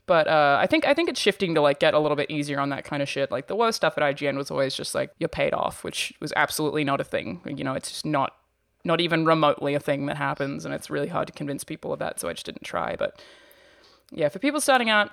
But 0.07 0.27
uh, 0.27 0.57
I 0.59 0.67
think 0.67 0.87
I 0.87 0.95
think 0.95 1.11
it's 1.11 1.21
shifting 1.21 1.55
to 1.55 1.61
like 1.61 1.79
get 1.79 1.93
a 1.93 1.99
little 1.99 2.17
bit 2.17 2.31
easier 2.31 2.59
on 2.59 2.71
that 2.71 2.83
kind 2.83 3.03
of 3.03 3.09
shit. 3.09 3.31
Like 3.31 3.47
the 3.47 3.55
worst 3.55 3.77
stuff 3.77 3.97
at 3.99 4.03
IGN 4.03 4.37
was 4.37 4.51
always 4.51 4.75
just 4.75 4.95
like 4.95 5.11
you're 5.19 5.29
paid 5.29 5.53
off, 5.53 5.85
which 5.85 6.15
was 6.19 6.33
absolutely 6.35 6.83
not 6.83 6.99
a 7.01 7.05
thing. 7.05 7.43
You 7.45 7.63
know, 7.63 7.75
it's 7.75 7.91
just 7.91 8.07
not 8.07 8.35
not 8.89 9.01
even 9.01 9.27
remotely 9.27 9.75
a 9.75 9.81
thing 9.81 10.07
that 10.07 10.17
happens, 10.17 10.65
and 10.65 10.75
it's 10.75 10.91
really 10.91 11.09
hard 11.09 11.29
to 11.29 11.33
convince 11.33 11.63
people 11.63 11.93
of 11.93 12.01
that. 12.01 12.19
So 12.19 12.29
I 12.29 12.33
just 12.33 12.47
didn't 12.47 12.65
try. 12.65 12.97
But 12.97 13.23
yeah, 14.11 14.31
for 14.31 14.41
people 14.41 14.61
starting 14.61 14.89
out, 14.91 15.11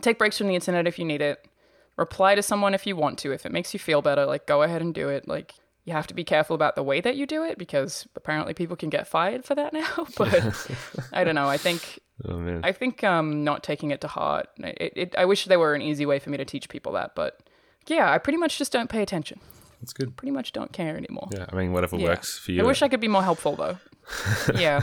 take 0.00 0.18
breaks 0.18 0.38
from 0.38 0.46
the 0.46 0.54
internet 0.54 0.86
if 0.86 0.98
you 0.98 1.04
need 1.06 1.22
it. 1.22 1.48
Reply 1.96 2.34
to 2.34 2.42
someone 2.42 2.74
if 2.74 2.86
you 2.86 2.94
want 2.94 3.18
to. 3.20 3.32
If 3.32 3.44
it 3.44 3.52
makes 3.52 3.72
you 3.72 3.80
feel 3.80 4.02
better, 4.02 4.26
like 4.26 4.46
go 4.46 4.62
ahead 4.62 4.82
and 4.82 4.94
do 4.94 5.08
it. 5.08 5.26
Like 5.26 5.54
you 5.84 5.94
have 5.94 6.06
to 6.08 6.14
be 6.14 6.24
careful 6.24 6.54
about 6.54 6.76
the 6.76 6.82
way 6.82 7.00
that 7.00 7.16
you 7.16 7.26
do 7.26 7.42
it 7.42 7.58
because 7.58 8.06
apparently 8.14 8.54
people 8.54 8.76
can 8.76 8.90
get 8.90 9.08
fired 9.08 9.44
for 9.44 9.54
that 9.54 9.72
now. 9.82 10.06
but 10.16 10.68
I 11.12 11.24
don't 11.24 11.34
know. 11.34 11.48
I 11.48 11.56
think 11.56 11.98
oh 12.26 12.60
I 12.62 12.72
think 12.72 13.02
um, 13.02 13.42
not 13.44 13.62
taking 13.62 13.90
it 13.90 14.02
to 14.02 14.08
heart. 14.08 14.48
It, 14.58 14.92
it, 14.94 15.14
I 15.16 15.24
wish 15.24 15.46
there 15.46 15.58
were 15.58 15.74
an 15.74 15.82
easy 15.82 16.04
way 16.04 16.18
for 16.18 16.28
me 16.28 16.36
to 16.36 16.44
teach 16.44 16.68
people 16.68 16.92
that, 16.92 17.14
but 17.14 17.40
yeah, 17.86 18.12
I 18.12 18.18
pretty 18.18 18.36
much 18.38 18.58
just 18.58 18.72
don't 18.72 18.90
pay 18.90 19.02
attention. 19.02 19.40
That's 19.80 19.92
good. 19.92 20.16
pretty 20.16 20.30
much 20.32 20.52
don't 20.52 20.72
care 20.72 20.96
anymore. 20.96 21.28
Yeah, 21.32 21.46
I 21.50 21.56
mean, 21.56 21.72
whatever 21.72 21.96
Yeah. 21.96 22.08
works 22.08 22.38
for 22.38 22.52
you. 22.52 22.62
I 22.62 22.66
wish 22.66 22.82
I 22.82 22.88
could 22.88 23.00
be 23.00 23.08
more 23.08 23.22
helpful 23.22 23.56
though. 23.56 23.78
yeah. 24.54 24.82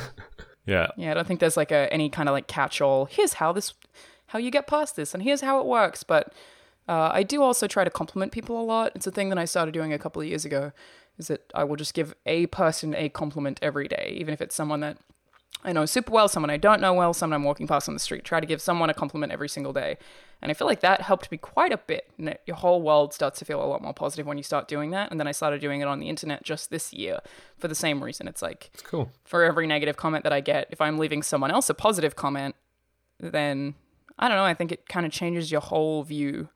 yeah, 0.65 0.87
Yeah, 0.97 1.11
I 1.11 1.13
don't 1.13 1.27
think 1.27 1.39
there's 1.39 1.57
like 1.57 1.71
a 1.71 1.91
any 1.93 2.09
kind 2.09 2.27
of 2.29 2.33
like 2.33 2.47
catch-all. 2.47 3.05
Here's 3.05 3.33
how 3.33 3.51
this, 3.51 3.73
how 4.27 4.39
you 4.39 4.51
get 4.51 4.67
past 4.67 4.95
this, 4.95 5.13
and 5.13 5.21
here's 5.23 5.41
how 5.41 5.59
it 5.59 5.65
works. 5.65 6.03
But 6.03 6.33
uh, 6.87 7.09
I 7.13 7.23
do 7.23 7.41
also 7.43 7.67
try 7.67 7.83
to 7.83 7.89
compliment 7.89 8.31
people 8.31 8.59
a 8.59 8.63
lot. 8.63 8.91
It's 8.95 9.07
a 9.07 9.11
thing 9.11 9.29
that 9.29 9.37
I 9.37 9.45
started 9.45 9.73
doing 9.73 9.93
a 9.93 9.99
couple 9.99 10.21
of 10.21 10.27
years 10.27 10.45
ago. 10.45 10.71
Is 11.17 11.27
that 11.29 11.51
I 11.55 11.63
will 11.63 11.75
just 11.77 11.93
give 11.95 12.13
a 12.25 12.45
person 12.47 12.93
a 12.95 13.09
compliment 13.09 13.59
every 13.61 13.87
day, 13.87 14.15
even 14.19 14.33
if 14.33 14.41
it's 14.41 14.53
someone 14.55 14.79
that 14.81 14.97
I 15.67 15.73
know 15.73 15.85
super 15.85 16.13
well, 16.13 16.29
someone 16.29 16.49
I 16.49 16.55
don't 16.55 16.79
know 16.79 16.93
well, 16.93 17.13
someone 17.13 17.35
I'm 17.35 17.43
walking 17.43 17.67
past 17.67 17.89
on 17.89 17.93
the 17.93 17.99
street. 17.99 18.23
Try 18.23 18.39
to 18.39 18.45
give 18.45 18.61
someone 18.61 18.89
a 18.89 18.93
compliment 18.93 19.33
every 19.33 19.49
single 19.49 19.73
day. 19.73 19.97
And 20.41 20.49
I 20.49 20.53
feel 20.53 20.65
like 20.65 20.79
that 20.79 21.01
helped 21.01 21.29
me 21.29 21.37
quite 21.37 21.73
a 21.73 21.77
bit. 21.77 22.09
And 22.17 22.29
it, 22.29 22.41
your 22.45 22.55
whole 22.55 22.81
world 22.81 23.13
starts 23.13 23.37
to 23.39 23.45
feel 23.45 23.61
a 23.61 23.67
lot 23.67 23.81
more 23.81 23.93
positive 23.93 24.25
when 24.25 24.37
you 24.37 24.45
start 24.45 24.69
doing 24.69 24.91
that. 24.91 25.11
And 25.11 25.19
then 25.19 25.27
I 25.27 25.33
started 25.33 25.59
doing 25.59 25.81
it 25.81 25.87
on 25.89 25.99
the 25.99 26.07
internet 26.07 26.43
just 26.43 26.69
this 26.69 26.93
year 26.93 27.19
for 27.59 27.67
the 27.67 27.75
same 27.75 28.01
reason. 28.01 28.29
It's 28.29 28.41
like 28.41 28.69
it's 28.73 28.81
cool. 28.81 29.11
for 29.25 29.43
every 29.43 29.67
negative 29.67 29.97
comment 29.97 30.23
that 30.23 30.31
I 30.31 30.39
get, 30.39 30.69
if 30.71 30.79
I'm 30.79 30.97
leaving 30.97 31.21
someone 31.21 31.51
else 31.51 31.69
a 31.69 31.73
positive 31.73 32.15
comment, 32.15 32.55
then 33.19 33.75
I 34.17 34.29
don't 34.29 34.37
know, 34.37 34.45
I 34.45 34.53
think 34.53 34.71
it 34.71 34.87
kind 34.87 35.05
of 35.05 35.11
changes 35.11 35.51
your 35.51 35.61
whole 35.61 36.01
view, 36.03 36.47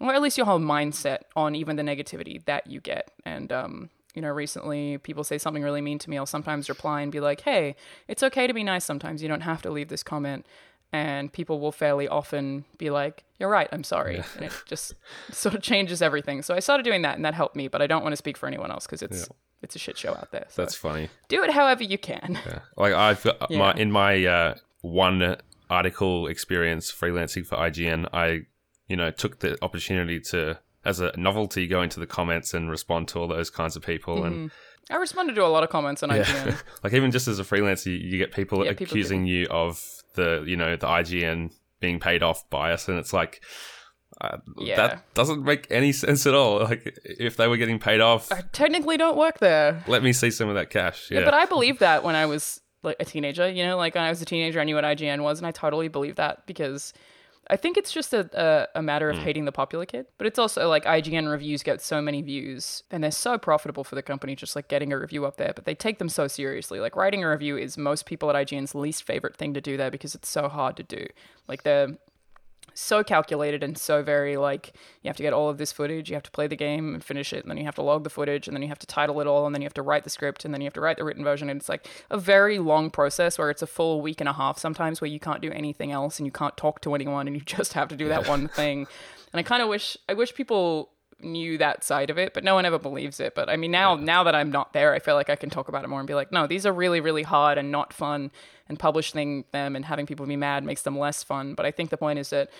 or 0.00 0.14
at 0.14 0.22
least 0.22 0.38
your 0.38 0.46
whole 0.46 0.58
mindset 0.58 1.18
on 1.36 1.54
even 1.54 1.76
the 1.76 1.82
negativity 1.82 2.42
that 2.46 2.66
you 2.66 2.80
get. 2.80 3.10
And, 3.26 3.52
um, 3.52 3.90
you 4.14 4.22
know, 4.22 4.30
recently 4.30 4.98
people 4.98 5.24
say 5.24 5.38
something 5.38 5.62
really 5.62 5.80
mean 5.80 5.98
to 5.98 6.10
me. 6.10 6.16
I'll 6.16 6.26
sometimes 6.26 6.68
reply 6.68 7.02
and 7.02 7.10
be 7.10 7.20
like, 7.20 7.40
hey, 7.42 7.76
it's 8.08 8.22
okay 8.22 8.46
to 8.46 8.54
be 8.54 8.62
nice 8.62 8.84
sometimes. 8.84 9.22
You 9.22 9.28
don't 9.28 9.42
have 9.42 9.62
to 9.62 9.70
leave 9.70 9.88
this 9.88 10.02
comment. 10.02 10.46
And 10.92 11.32
people 11.32 11.58
will 11.58 11.72
fairly 11.72 12.06
often 12.06 12.64
be 12.78 12.88
like, 12.90 13.24
you're 13.40 13.48
right, 13.48 13.68
I'm 13.72 13.82
sorry. 13.82 14.22
And 14.36 14.44
it 14.44 14.52
just 14.64 14.94
sort 15.32 15.56
of 15.56 15.62
changes 15.62 16.00
everything. 16.00 16.42
So 16.42 16.54
I 16.54 16.60
started 16.60 16.84
doing 16.84 17.02
that 17.02 17.16
and 17.16 17.24
that 17.24 17.34
helped 17.34 17.56
me, 17.56 17.66
but 17.66 17.82
I 17.82 17.88
don't 17.88 18.04
want 18.04 18.12
to 18.12 18.16
speak 18.16 18.36
for 18.36 18.46
anyone 18.46 18.70
else 18.70 18.86
because 18.86 19.02
it's. 19.02 19.28
It's 19.62 19.76
a 19.76 19.78
shit 19.78 19.96
show 19.96 20.10
out 20.10 20.30
there. 20.30 20.44
So 20.50 20.60
That's 20.60 20.74
funny. 20.74 21.08
do 21.28 21.42
it 21.42 21.50
however 21.50 21.82
you 21.84 21.96
can. 21.96 22.38
Yeah. 22.46 22.58
Like 22.76 22.92
I've 22.92 23.22
got 23.22 23.50
my 23.50 23.72
in 23.72 23.90
my 23.90 24.22
uh, 24.26 24.54
one 24.82 25.38
article 25.70 26.26
experience 26.26 26.92
freelancing 26.92 27.46
for 27.46 27.56
IGN, 27.56 28.06
I 28.12 28.42
you 28.88 28.96
know 28.96 29.10
took 29.10 29.38
the 29.38 29.56
opportunity 29.62 30.20
to 30.20 30.58
as 30.84 31.00
a 31.00 31.12
novelty 31.16 31.66
go 31.66 31.82
into 31.82 32.00
the 32.00 32.06
comments 32.06 32.54
and 32.54 32.70
respond 32.70 33.08
to 33.08 33.18
all 33.18 33.28
those 33.28 33.50
kinds 33.50 33.76
of 33.76 33.82
people 33.82 34.24
and 34.24 34.50
I 34.90 34.96
responded 34.96 35.34
to 35.36 35.44
a 35.44 35.48
lot 35.48 35.64
of 35.64 35.70
comments 35.70 36.02
on 36.02 36.10
IGN. 36.10 36.60
like 36.84 36.92
even 36.92 37.10
just 37.10 37.26
as 37.26 37.38
a 37.38 37.42
freelancer, 37.42 37.86
you, 37.86 37.92
you 37.92 38.18
get 38.18 38.32
people 38.32 38.64
Yeah, 38.64 38.72
people 38.72 38.84
accusing 38.84 39.26
you 39.26 39.46
of 39.48 39.82
the 40.14 40.44
you 40.46 40.56
know 40.56 40.76
the 40.76 40.86
IGN 40.86 41.52
being 41.80 42.00
paid 42.00 42.22
off 42.22 42.48
bias, 42.50 42.88
and 42.88 42.98
it's 42.98 43.12
like. 43.12 43.42
Uh, 44.20 44.38
Yeah. 44.58 44.76
That 44.76 45.14
doesn't 45.14 45.42
make 45.42 45.66
any 45.70 45.90
sense 45.90 46.24
at 46.24 46.34
all. 46.34 46.60
Like, 46.60 46.96
if 47.04 47.36
they 47.36 47.48
were 47.48 47.56
getting 47.56 47.80
paid 47.80 48.00
off, 48.00 48.30
I 48.30 48.42
technically 48.52 48.96
don't 48.96 49.16
work 49.16 49.40
there. 49.40 49.82
let 49.88 50.04
me 50.04 50.12
see 50.12 50.30
some 50.30 50.48
of 50.48 50.54
that 50.54 50.70
cash. 50.70 51.10
Yeah, 51.10 51.24
But 51.24 51.34
I 51.34 51.46
believed 51.46 51.80
that 51.80 52.04
when 52.04 52.14
I 52.14 52.26
was 52.26 52.60
like 52.84 52.96
a 53.00 53.04
teenager, 53.04 53.48
you 53.50 53.64
know, 53.66 53.76
like 53.76 53.96
when 53.96 54.04
I 54.04 54.10
was 54.10 54.22
a 54.22 54.24
teenager, 54.24 54.60
I 54.60 54.64
knew 54.64 54.76
what 54.76 54.84
IGN 54.84 55.22
was, 55.24 55.38
and 55.40 55.46
I 55.48 55.50
totally 55.50 55.88
believed 55.88 56.18
that 56.18 56.46
because 56.46 56.92
I 57.50 57.56
think 57.56 57.76
it's 57.76 57.92
just 57.92 58.12
a, 58.14 58.28
a, 58.32 58.78
a 58.78 58.82
matter 58.82 59.10
of 59.10 59.16
hmm. 59.16 59.22
hating 59.22 59.44
the 59.44 59.52
popular 59.52 59.86
kid. 59.86 60.06
But 60.18 60.26
it's 60.26 60.38
also 60.38 60.68
like 60.68 60.84
IGN 60.84 61.30
reviews 61.30 61.62
get 61.62 61.80
so 61.80 62.00
many 62.00 62.22
views 62.22 62.82
and 62.90 63.04
they're 63.04 63.10
so 63.10 63.38
profitable 63.38 63.84
for 63.84 63.94
the 63.94 64.02
company, 64.02 64.34
just 64.34 64.56
like 64.56 64.68
getting 64.68 64.92
a 64.92 64.98
review 64.98 65.26
up 65.26 65.36
there. 65.36 65.52
But 65.54 65.64
they 65.64 65.74
take 65.74 65.98
them 65.98 66.08
so 66.08 66.26
seriously. 66.26 66.80
Like 66.80 66.96
writing 66.96 67.22
a 67.22 67.30
review 67.30 67.56
is 67.56 67.76
most 67.76 68.06
people 68.06 68.30
at 68.30 68.36
IGN's 68.36 68.74
least 68.74 69.04
favorite 69.04 69.36
thing 69.36 69.54
to 69.54 69.60
do 69.60 69.76
there 69.76 69.90
because 69.90 70.14
it's 70.14 70.28
so 70.28 70.48
hard 70.48 70.76
to 70.76 70.82
do. 70.82 71.06
Like 71.48 71.62
they're 71.62 71.96
so 72.74 73.04
calculated 73.04 73.62
and 73.62 73.78
so 73.78 74.02
very 74.02 74.36
like 74.36 74.72
you 75.02 75.08
have 75.08 75.16
to 75.16 75.22
get 75.22 75.32
all 75.32 75.48
of 75.48 75.58
this 75.58 75.72
footage 75.72 76.08
you 76.10 76.14
have 76.14 76.22
to 76.22 76.30
play 76.30 76.46
the 76.46 76.56
game 76.56 76.94
and 76.94 77.04
finish 77.04 77.32
it 77.32 77.42
and 77.42 77.50
then 77.50 77.56
you 77.56 77.64
have 77.64 77.74
to 77.74 77.82
log 77.82 78.04
the 78.04 78.10
footage 78.10 78.48
and 78.48 78.56
then 78.56 78.62
you 78.62 78.68
have 78.68 78.78
to 78.78 78.86
title 78.86 79.20
it 79.20 79.26
all 79.26 79.46
and 79.46 79.54
then 79.54 79.62
you 79.62 79.66
have 79.66 79.74
to 79.74 79.82
write 79.82 80.04
the 80.04 80.10
script 80.10 80.44
and 80.44 80.52
then 80.52 80.60
you 80.60 80.66
have 80.66 80.74
to 80.74 80.80
write 80.80 80.96
the 80.96 81.04
written 81.04 81.24
version. 81.24 81.48
And 81.50 81.60
it's 81.60 81.68
like 81.68 81.88
a 82.10 82.18
very 82.18 82.58
long 82.58 82.90
process 82.90 83.38
where 83.38 83.50
it's 83.50 83.62
a 83.62 83.66
full 83.66 84.00
week 84.00 84.20
and 84.20 84.28
a 84.28 84.32
half 84.32 84.58
sometimes 84.58 85.00
where 85.00 85.08
you 85.08 85.20
can't 85.20 85.40
do 85.40 85.50
anything 85.50 85.92
else 85.92 86.18
and 86.18 86.26
you 86.26 86.32
can't 86.32 86.56
talk 86.56 86.80
to 86.82 86.94
anyone 86.94 87.26
and 87.26 87.36
you 87.36 87.42
just 87.46 87.74
have 87.74 87.88
to 87.88 87.96
do 87.96 88.08
that 88.08 88.28
one 88.28 88.48
thing. 88.48 88.86
And 89.32 89.40
i 89.40 89.42
kind 89.42 89.62
of 89.62 89.68
wish 89.68 89.96
i 90.08 90.14
wish 90.14 90.32
people 90.32 90.90
knew 91.24 91.58
that 91.58 91.82
side 91.82 92.10
of 92.10 92.18
it 92.18 92.34
but 92.34 92.44
no 92.44 92.54
one 92.54 92.64
ever 92.64 92.78
believes 92.78 93.20
it 93.20 93.34
but 93.34 93.48
i 93.48 93.56
mean 93.56 93.70
now 93.70 93.94
now 93.94 94.22
that 94.22 94.34
i'm 94.34 94.50
not 94.50 94.72
there 94.72 94.94
i 94.94 94.98
feel 94.98 95.14
like 95.14 95.30
i 95.30 95.36
can 95.36 95.50
talk 95.50 95.68
about 95.68 95.84
it 95.84 95.88
more 95.88 96.00
and 96.00 96.06
be 96.06 96.14
like 96.14 96.30
no 96.30 96.46
these 96.46 96.66
are 96.66 96.72
really 96.72 97.00
really 97.00 97.22
hard 97.22 97.58
and 97.58 97.70
not 97.70 97.92
fun 97.92 98.30
and 98.68 98.78
publishing 98.78 99.44
them 99.52 99.76
and 99.76 99.84
having 99.84 100.06
people 100.06 100.26
be 100.26 100.36
mad 100.36 100.64
makes 100.64 100.82
them 100.82 100.98
less 100.98 101.22
fun 101.22 101.54
but 101.54 101.66
i 101.66 101.70
think 101.70 101.90
the 101.90 101.96
point 101.96 102.18
is 102.18 102.30
that 102.30 102.50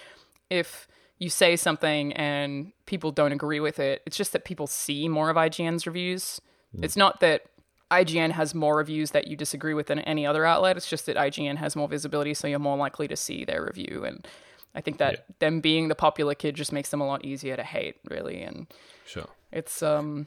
if 0.50 0.86
you 1.18 1.30
say 1.30 1.56
something 1.56 2.12
and 2.14 2.72
people 2.86 3.12
don't 3.12 3.32
agree 3.32 3.60
with 3.60 3.78
it, 3.78 4.02
it's 4.06 4.16
just 4.16 4.32
that 4.32 4.44
people 4.44 4.66
see 4.66 5.08
more 5.08 5.30
of 5.30 5.36
IGN's 5.36 5.86
reviews. 5.86 6.40
Mm. 6.76 6.84
It's 6.84 6.96
not 6.96 7.20
that 7.20 7.42
IGN 7.90 8.32
has 8.32 8.54
more 8.54 8.76
reviews 8.76 9.12
that 9.12 9.28
you 9.28 9.36
disagree 9.36 9.74
with 9.74 9.86
than 9.86 10.00
any 10.00 10.26
other 10.26 10.44
outlet. 10.44 10.76
It's 10.76 10.88
just 10.88 11.06
that 11.06 11.16
IGN 11.16 11.56
has 11.56 11.76
more 11.76 11.88
visibility, 11.88 12.34
so 12.34 12.48
you're 12.48 12.58
more 12.58 12.76
likely 12.76 13.06
to 13.08 13.16
see 13.16 13.44
their 13.44 13.64
review. 13.64 14.04
And 14.04 14.26
I 14.74 14.80
think 14.80 14.98
that 14.98 15.26
them 15.38 15.60
being 15.60 15.88
the 15.88 15.94
popular 15.94 16.34
kid 16.34 16.56
just 16.56 16.72
makes 16.72 16.90
them 16.90 17.00
a 17.00 17.06
lot 17.06 17.24
easier 17.24 17.56
to 17.56 17.62
hate, 17.62 17.96
really. 18.08 18.42
And 18.42 18.66
sure. 19.06 19.28
it's 19.52 19.82
um, 19.82 20.26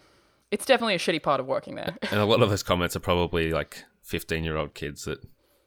it's 0.51 0.65
definitely 0.65 0.95
a 0.95 0.99
shitty 0.99 1.21
part 1.21 1.39
of 1.39 1.47
working 1.47 1.75
there. 1.75 1.97
And 2.11 2.19
a 2.19 2.25
lot 2.25 2.41
of 2.41 2.49
those 2.49 2.63
comments 2.63 2.95
are 2.95 3.01
probably 3.01 3.51
like 3.51 3.83
15 4.03 4.43
year 4.43 4.55
old 4.57 4.73
kids 4.73 5.05
that 5.05 5.19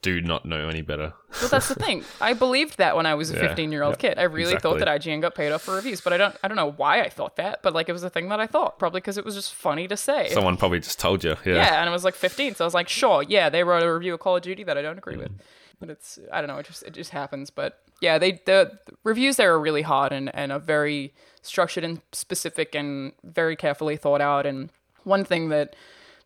do 0.03 0.22
not 0.22 0.47
know 0.47 0.68
any 0.68 0.81
better. 0.81 1.12
Well, 1.41 1.51
that's 1.51 1.68
the 1.68 1.74
thing. 1.74 2.05
I 2.22 2.33
believed 2.33 2.78
that 2.78 2.97
when 2.97 3.05
I 3.05 3.14
was 3.14 3.31
a 3.31 3.35
15 3.35 3.70
year 3.70 3.83
old 3.83 3.97
yeah, 4.03 4.11
kid. 4.11 4.18
I 4.18 4.22
really 4.22 4.57
thought 4.57 4.78
that 4.78 4.89
IGN 4.89 5.20
got 5.20 5.35
paid 5.35 5.53
off 5.53 5.62
for 5.62 5.74
reviews, 5.74 6.01
but 6.01 6.14
I 6.14 6.16
don't. 6.16 6.35
I 6.43 6.49
don't 6.49 6.57
know 6.57 6.72
why 6.72 7.03
I 7.03 7.11
thought 7.11 7.37
that, 7.37 7.62
but 7.62 7.74
like 7.74 7.89
it 7.89 7.93
was 7.93 8.03
a 8.03 8.09
thing 8.09 8.31
that 8.31 8.41
I 8.41 8.47
thought. 8.47 8.78
Probably 8.78 9.01
because 9.01 9.18
it 9.18 9.24
was 9.26 9.35
just 9.35 9.53
funny 9.53 9.87
to 9.89 9.97
say. 9.97 10.31
Someone 10.31 10.57
probably 10.57 10.81
just 10.81 10.99
told 10.99 11.22
you. 11.22 11.37
Yeah. 11.45 11.57
yeah, 11.57 11.81
and 11.81 11.89
I 11.89 11.93
was 11.93 12.05
like 12.05 12.14
15, 12.14 12.55
so 12.55 12.64
I 12.64 12.66
was 12.66 12.74
like, 12.74 12.89
sure, 12.89 13.22
yeah, 13.22 13.51
they 13.51 13.62
wrote 13.62 13.83
a 13.83 13.93
review 13.93 14.14
of 14.14 14.20
Call 14.20 14.37
of 14.37 14.43
Duty 14.43 14.64
that 14.64 14.78
I 14.78 14.83
don't 14.83 14.97
agree 14.97 15.16
with, 15.16 15.28
Mm. 15.33 15.41
but 15.78 15.91
it's 15.91 16.18
I 16.33 16.41
don't 16.41 16.49
know, 16.49 16.57
it 16.57 16.66
just 16.66 16.83
it 16.83 16.95
just 16.95 17.11
happens. 17.11 17.51
But 17.51 17.83
yeah, 18.01 18.18
they 18.18 18.40
the, 18.44 18.78
reviews 19.05 19.36
there 19.36 19.53
are 19.53 19.61
really 19.61 19.82
hard 19.82 20.12
and 20.12 20.34
and 20.34 20.53
are 20.53 20.59
very 20.59 21.12
structured 21.42 21.84
and 21.84 22.01
specific 22.12 22.74
and 22.74 23.12
very 23.24 23.57
carefully 23.57 23.96
thought 23.96 24.20
out. 24.20 24.46
And 24.46 24.70
one 25.05 25.24
thing 25.24 25.48
that 25.51 25.76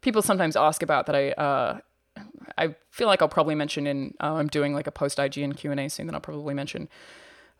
people 0.01 0.23
sometimes 0.23 0.57
ask 0.57 0.83
about 0.83 1.07
that 1.07 1.17
I 1.17 1.31
uh, 1.33 1.79
I 2.57 2.75
feel 2.91 3.07
like 3.09 3.23
I'll 3.23 3.29
probably 3.29 3.55
mention 3.55 3.87
in 3.87 4.15
uh, 4.21 4.35
I'm 4.35 4.49
doing 4.49 4.75
like 4.75 4.87
a 4.87 4.93
post 4.93 5.19
IGN 5.19 5.57
Q 5.57 5.71
and 5.71 5.81
A 5.81 5.89
soon 5.89 6.07
that 6.07 6.15
I'll 6.15 6.21
probably 6.21 6.55
mention. 6.55 6.89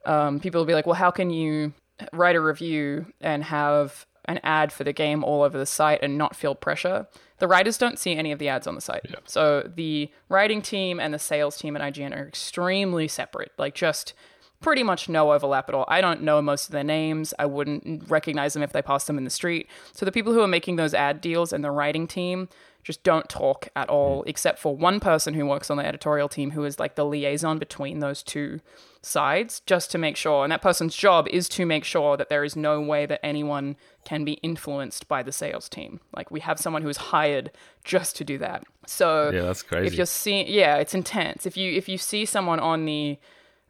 Um, 0.05 0.39
people 0.39 0.61
will 0.61 0.67
be 0.67 0.75
like, 0.75 0.87
well, 0.87 0.95
how 0.95 1.11
can 1.11 1.31
you 1.31 1.73
write 2.13 2.37
a 2.37 2.41
review 2.41 3.07
and 3.21 3.43
have 3.45 4.07
an 4.27 4.39
ad 4.43 4.73
for 4.73 4.85
the 4.85 4.93
game 4.93 5.25
all 5.25 5.43
over 5.43 5.59
the 5.59 5.67
site 5.67 6.01
and 6.03 6.19
not 6.19 6.37
feel 6.37 6.55
pressure? 6.55 7.07
The 7.39 7.49
writers 7.49 7.79
don't 7.79 7.99
see 7.99 8.15
any 8.15 8.33
of 8.33 8.39
the 8.39 8.49
ads 8.49 8.67
on 8.67 8.75
the 8.75 8.81
site. 8.81 9.03
So 9.27 9.69
the 9.75 10.11
writing 10.29 10.63
team 10.63 11.01
and 11.01 11.13
the 11.13 11.19
sales 11.19 11.57
team 11.57 11.77
at 11.77 11.83
IGN 11.83 12.17
are 12.17 12.27
extremely 12.27 13.09
separate. 13.09 13.53
Like 13.59 13.75
just 13.75 14.15
pretty 14.61 14.83
much 14.83 15.09
no 15.09 15.33
overlap 15.33 15.69
at 15.69 15.75
all. 15.75 15.85
I 15.89 16.01
don't 16.01 16.23
know 16.23 16.41
most 16.41 16.67
of 16.67 16.73
their 16.73 16.85
names. 16.85 17.35
I 17.39 17.47
wouldn't 17.47 18.09
recognize 18.09 18.55
them 18.55 18.63
if 18.63 18.73
they 18.73 18.81
passed 18.81 19.07
them 19.07 19.19
in 19.19 19.25
the 19.25 19.31
street. 19.31 19.69
So 19.93 20.07
the 20.07 20.13
people 20.13 20.33
who 20.33 20.41
are 20.41 20.49
making 20.49 20.77
those 20.77 20.95
ad 20.95 21.21
deals 21.21 21.53
and 21.53 21.63
the 21.63 21.71
writing 21.71 22.07
team 22.07 22.49
just 22.85 23.03
don't 23.03 23.29
talk 23.29 23.69
at 23.75 23.89
all, 23.89 24.23
except 24.27 24.59
for 24.59 24.77
one 24.77 25.01
person 25.01 25.35
who 25.35 25.47
works 25.47 25.71
on 25.71 25.79
the 25.79 25.87
editorial 25.87 26.29
team 26.29 26.53
who 26.53 26.65
is 26.65 26.79
like 26.79 26.95
the 26.95 27.05
liaison 27.05 27.59
between 27.59 27.99
those 27.99 28.23
two 28.23 28.61
sides, 29.03 29.61
just 29.67 29.91
to 29.91 29.99
make 29.99 30.17
sure. 30.17 30.45
And 30.45 30.53
that 30.53 30.63
person's 30.63 30.95
job 30.95 31.27
is 31.29 31.49
to 31.51 31.67
make 31.67 31.85
sure 31.85 32.17
that 32.17 32.29
there 32.29 32.45
is 32.45 32.55
no 32.55 32.81
way 32.81 33.07
that 33.07 33.25
anyone 33.25 33.77
can 34.05 34.25
be 34.25 34.35
influenced 34.35 35.09
by 35.09 35.23
the 35.23 35.33
sales 35.33 35.69
team. 35.69 35.99
Like 36.15 36.31
we 36.31 36.41
have 36.41 36.61
someone 36.61 36.83
who 36.83 36.89
is 36.91 36.99
hired 36.99 37.51
just 37.85 38.17
to 38.17 38.25
do 38.25 38.39
that. 38.39 38.65
So 38.87 39.31
Yeah, 39.33 39.43
that's 39.43 39.63
crazy. 39.63 39.87
if 39.87 39.95
you're 39.95 40.07
seeing, 40.07 40.47
yeah, 40.49 40.77
it's 40.77 40.95
intense. 40.95 41.47
If 41.47 41.57
you 41.57 41.73
if 41.73 41.89
you 41.89 41.97
see 41.99 42.27
someone 42.27 42.61
on 42.61 42.85
the 42.85 43.19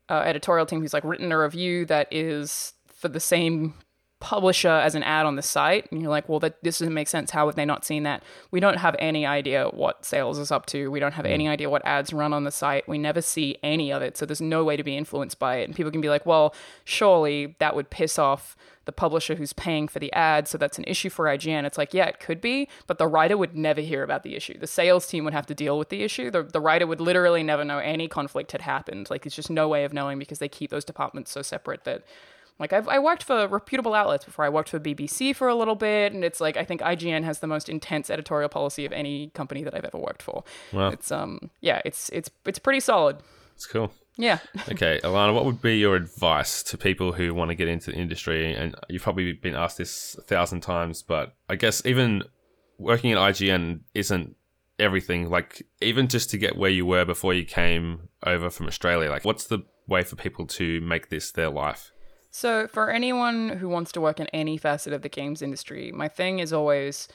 uh, 0.09 0.23
editorial 0.27 0.67
team 0.67 0.81
who's 0.81 0.93
like 0.93 1.05
written 1.05 1.31
a 1.33 1.39
review 1.39 1.87
that 1.87 2.09
is 2.13 2.75
for 2.93 3.09
the 3.09 3.21
same 3.21 3.75
publisher 4.25 4.71
as 4.71 4.95
an 4.95 5.03
ad 5.03 5.27
on 5.27 5.37
the 5.37 5.43
site 5.43 5.87
and 5.93 6.01
you're 6.01 6.11
like 6.11 6.27
well 6.31 6.41
that 6.41 6.57
this 6.65 6.79
doesn't 6.79 6.95
make 6.95 7.09
sense. 7.09 7.31
How 7.31 7.45
have 7.45 7.57
they 7.57 7.67
not 7.67 7.85
seen 7.85 8.05
that? 8.05 8.23
We 8.51 8.59
don't 8.59 8.79
have 8.79 8.97
any 8.99 9.27
idea 9.27 9.67
what 9.67 10.07
sales 10.07 10.39
is 10.39 10.51
up 10.51 10.65
to. 10.67 10.91
We 10.91 10.99
don't 10.99 11.13
have 11.13 11.27
any 11.27 11.45
mm. 11.45 11.51
idea 11.51 11.69
what 11.69 11.85
ads 11.85 12.11
run 12.11 12.33
on 12.33 12.45
the 12.45 12.51
site. 12.51 12.89
We 12.89 12.97
never 12.97 13.21
see 13.21 13.59
any 13.63 13.93
of 13.93 14.01
it. 14.01 14.17
So 14.17 14.25
there's 14.25 14.41
no 14.41 14.65
way 14.65 14.79
to 14.79 14.83
be 14.83 14.97
influenced 14.97 15.39
by 15.39 15.57
it. 15.57 15.65
And 15.65 15.77
people 15.77 15.93
can 15.93 16.01
be 16.01 16.09
like 16.09 16.25
well 16.25 16.55
surely 16.85 17.55
that 17.59 17.77
would 17.77 17.91
piss 17.91 18.19
off 18.19 18.57
the 18.87 18.93
publisher 18.93 19.35
who's 19.35 19.53
paying 19.53 19.89
for 19.89 19.99
the 19.99 20.11
ad. 20.15 20.49
So 20.49 20.57
that's 20.57 20.79
an 20.79 20.85
issue 20.87 21.11
for 21.11 21.27
IGN 21.27 21.65
it's 21.67 21.77
like 21.77 21.93
yeah 21.93 22.07
it 22.07 22.19
could 22.19 22.41
be 22.41 22.67
but 22.87 22.97
the 22.97 23.07
writer 23.07 23.37
would 23.37 23.55
never 23.55 23.83
hear 23.83 24.03
about 24.03 24.23
the 24.23 24.37
issue. 24.37 24.59
The 24.59 24.67
sales 24.67 25.07
team 25.07 25.25
would 25.25 25.35
have 25.35 25.47
to 25.49 25.55
deal 25.55 25.79
with 25.79 25.91
the 25.91 26.03
issue. 26.03 26.31
The, 26.31 26.45
the 26.45 26.61
writer 26.61 26.87
would 26.87 27.03
literally 27.03 27.43
never 27.43 27.63
know 27.63 27.79
any 27.79 28.09
conflict 28.09 28.53
had 28.53 28.63
happened. 28.63 29.11
Like 29.11 29.27
it's 29.27 29.37
just 29.37 29.51
no 29.51 29.69
way 29.69 29.85
of 29.85 29.93
knowing 29.93 30.19
because 30.19 30.39
they 30.39 30.49
keep 30.49 30.71
those 30.71 30.87
departments 30.87 31.31
so 31.31 31.43
separate 31.43 31.85
that 31.85 32.05
like 32.59 32.73
I've 32.73 32.89
I 32.89 32.99
worked 32.99 33.25
for 33.25 33.47
reputable 33.49 33.95
outlets 33.95 34.25
before. 34.25 34.45
I 34.45 34.49
worked 34.49 34.69
for 34.69 34.79
BBC 34.79 35.35
for 35.35 35.49
a 35.49 35.55
little 35.55 35.75
bit, 35.75 36.13
and 36.13 36.25
it's 36.25 36.41
like 36.41 36.57
I 36.57 36.65
think 36.65 36.81
IGN 36.81 37.25
has 37.25 37.41
the 37.41 37.47
most 37.47 37.69
intense 37.69 38.11
editorial 38.11 38.49
policy 38.49 38.85
of 38.85 38.93
any 38.93 39.29
company 39.31 39.65
that 39.65 39.75
I've 39.75 39.85
ever 39.85 39.99
worked 39.99 40.23
for. 40.23 40.45
Wow. 40.73 40.89
It's 40.89 41.11
um 41.11 41.51
yeah, 41.61 41.83
it's 41.85 42.09
it's 42.11 42.31
it's 42.45 42.59
pretty 42.59 42.81
solid. 42.81 43.19
It's 43.55 43.67
cool. 43.67 43.93
Yeah. 44.17 44.39
Okay, 44.71 45.01
Alanah, 45.03 45.35
what 45.35 45.45
would 45.45 45.61
be 45.61 45.79
your 45.79 45.97
advice 45.97 46.63
to 46.65 46.79
people 46.79 47.13
who 47.13 47.35
want 47.35 47.51
to 47.51 47.55
get 47.55 47.69
into 47.69 47.91
the 47.91 47.97
industry? 47.97 48.55
And 48.55 48.75
you've 48.89 49.03
probably 49.03 49.33
been 49.33 49.55
asked 49.55 49.79
this 49.79 50.17
a 50.19 50.23
thousand 50.23 50.63
times, 50.63 51.03
but 51.03 51.35
I 51.49 51.57
guess 51.57 51.85
even 51.85 52.23
working 52.79 53.13
at 53.13 53.19
IGN 53.19 53.81
isn't 53.95 54.37
everything. 54.79 55.29
Like, 55.29 55.67
even 55.81 56.09
just 56.09 56.31
to 56.31 56.39
get 56.39 56.57
where 56.57 56.71
you 56.71 56.87
were 56.87 57.05
before 57.05 57.35
you 57.35 57.45
came 57.45 58.09
over 58.25 58.51
from 58.51 58.67
Australia, 58.67 59.11
like, 59.11 59.25
what's 59.25 59.47
the 59.47 59.65
way 59.87 60.03
for 60.03 60.17
people 60.17 60.47
to 60.47 60.81
make 60.81 61.11
this 61.11 61.31
their 61.33 61.51
life? 61.51 61.93
So, 62.37 62.67
for 62.67 62.91
anyone 62.91 63.49
who 63.49 63.69
wants 63.69 63.93
to 63.93 64.01
work 64.01 64.19
in 64.19 64.27
any 64.33 64.57
facet 64.57 64.93
of 64.93 65.03
the 65.03 65.09
games 65.09 65.41
industry, 65.41 65.93
my 65.93 66.09
thing 66.09 66.41
is 66.41 66.53
always 66.53 67.07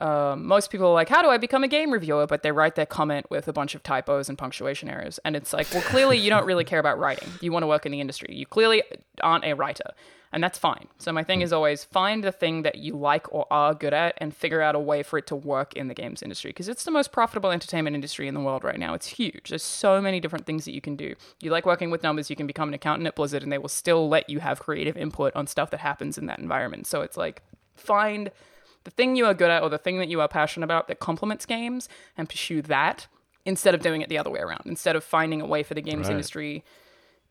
um, 0.00 0.46
most 0.46 0.70
people 0.70 0.88
are 0.88 0.94
like, 0.94 1.08
How 1.08 1.22
do 1.22 1.28
I 1.28 1.38
become 1.38 1.64
a 1.64 1.68
game 1.68 1.92
reviewer? 1.92 2.26
But 2.26 2.42
they 2.42 2.52
write 2.52 2.74
their 2.74 2.86
comment 2.86 3.26
with 3.30 3.48
a 3.48 3.52
bunch 3.52 3.74
of 3.74 3.82
typos 3.82 4.28
and 4.28 4.38
punctuation 4.38 4.88
errors. 4.88 5.18
And 5.24 5.36
it's 5.36 5.52
like, 5.52 5.66
Well, 5.72 5.82
clearly 5.82 6.18
you 6.18 6.30
don't 6.30 6.46
really 6.46 6.64
care 6.64 6.78
about 6.78 6.98
writing. 6.98 7.28
You 7.40 7.52
want 7.52 7.62
to 7.62 7.66
work 7.66 7.86
in 7.86 7.92
the 7.92 8.00
industry. 8.00 8.34
You 8.34 8.46
clearly 8.46 8.82
aren't 9.22 9.44
a 9.44 9.54
writer. 9.54 9.92
And 10.32 10.44
that's 10.44 10.58
fine. 10.58 10.88
So, 10.98 11.10
my 11.10 11.24
thing 11.24 11.40
is 11.40 11.52
always 11.52 11.84
find 11.84 12.22
the 12.22 12.32
thing 12.32 12.62
that 12.62 12.76
you 12.76 12.96
like 12.96 13.32
or 13.32 13.46
are 13.50 13.74
good 13.74 13.94
at 13.94 14.14
and 14.18 14.34
figure 14.34 14.60
out 14.60 14.74
a 14.74 14.78
way 14.78 15.02
for 15.02 15.18
it 15.18 15.26
to 15.28 15.36
work 15.36 15.74
in 15.74 15.88
the 15.88 15.94
games 15.94 16.22
industry 16.22 16.50
because 16.50 16.68
it's 16.68 16.84
the 16.84 16.90
most 16.90 17.12
profitable 17.12 17.50
entertainment 17.50 17.94
industry 17.94 18.28
in 18.28 18.34
the 18.34 18.40
world 18.40 18.62
right 18.62 18.78
now. 18.78 18.92
It's 18.92 19.06
huge. 19.06 19.48
There's 19.48 19.62
so 19.62 20.02
many 20.02 20.20
different 20.20 20.44
things 20.44 20.66
that 20.66 20.74
you 20.74 20.82
can 20.82 20.96
do. 20.96 21.14
You 21.40 21.50
like 21.50 21.64
working 21.64 21.90
with 21.90 22.02
numbers, 22.02 22.28
you 22.28 22.36
can 22.36 22.46
become 22.46 22.68
an 22.68 22.74
accountant 22.74 23.06
at 23.06 23.14
Blizzard 23.14 23.42
and 23.42 23.50
they 23.50 23.58
will 23.58 23.68
still 23.68 24.08
let 24.08 24.28
you 24.28 24.40
have 24.40 24.60
creative 24.60 24.96
input 24.98 25.34
on 25.34 25.46
stuff 25.46 25.70
that 25.70 25.80
happens 25.80 26.18
in 26.18 26.26
that 26.26 26.38
environment. 26.38 26.86
So, 26.86 27.00
it's 27.00 27.16
like 27.16 27.42
find 27.74 28.30
the 28.88 28.94
thing 28.94 29.16
you 29.16 29.26
are 29.26 29.34
good 29.34 29.50
at 29.50 29.62
or 29.62 29.68
the 29.68 29.76
thing 29.76 29.98
that 29.98 30.08
you 30.08 30.18
are 30.22 30.28
passionate 30.28 30.64
about 30.64 30.88
that 30.88 30.98
complements 30.98 31.44
games 31.44 31.90
and 32.16 32.26
pursue 32.26 32.62
that 32.62 33.06
instead 33.44 33.74
of 33.74 33.82
doing 33.82 34.00
it 34.00 34.08
the 34.08 34.16
other 34.16 34.30
way 34.30 34.40
around. 34.40 34.62
Instead 34.64 34.96
of 34.96 35.04
finding 35.04 35.42
a 35.42 35.46
way 35.46 35.62
for 35.62 35.74
the 35.74 35.82
games 35.82 36.06
Right. 36.06 36.12
industry 36.12 36.64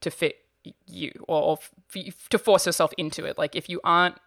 to 0.01 0.11
fit 0.11 0.45
you 0.85 1.11
or, 1.27 1.41
or 1.41 1.57
f- 1.95 2.29
to 2.29 2.37
force 2.37 2.67
yourself 2.67 2.93
into 2.95 3.25
it. 3.25 3.39
Like 3.39 3.55
if 3.55 3.69
you 3.69 3.81
aren't 3.83 4.17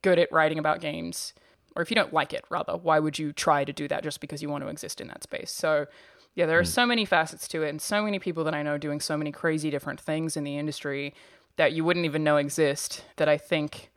good 0.00 0.18
at 0.18 0.32
writing 0.32 0.58
about 0.58 0.80
games, 0.80 1.34
or 1.76 1.82
if 1.82 1.90
you 1.90 1.94
don't 1.94 2.14
like 2.14 2.32
it, 2.32 2.44
rather, 2.48 2.76
why 2.76 2.98
would 2.98 3.18
you 3.18 3.32
try 3.32 3.64
to 3.64 3.72
do 3.72 3.86
that 3.88 4.02
just 4.02 4.20
because 4.20 4.40
you 4.42 4.48
want 4.48 4.64
to 4.64 4.68
exist 4.68 5.00
in 5.00 5.08
that 5.08 5.22
space? 5.22 5.50
So, 5.50 5.86
yeah, 6.34 6.46
there 6.46 6.58
are 6.58 6.62
mm. 6.62 6.66
so 6.66 6.86
many 6.86 7.04
facets 7.04 7.46
to 7.48 7.62
it, 7.62 7.68
and 7.68 7.82
so 7.82 8.02
many 8.02 8.18
people 8.18 8.44
that 8.44 8.54
I 8.54 8.62
know 8.62 8.78
doing 8.78 9.00
so 9.00 9.16
many 9.16 9.30
crazy 9.30 9.70
different 9.70 10.00
things 10.00 10.36
in 10.36 10.44
the 10.44 10.56
industry 10.56 11.14
that 11.56 11.72
you 11.72 11.84
wouldn't 11.84 12.06
even 12.06 12.24
know 12.24 12.36
exist. 12.38 13.04
That 13.16 13.28
I 13.28 13.36
think, 13.36 13.90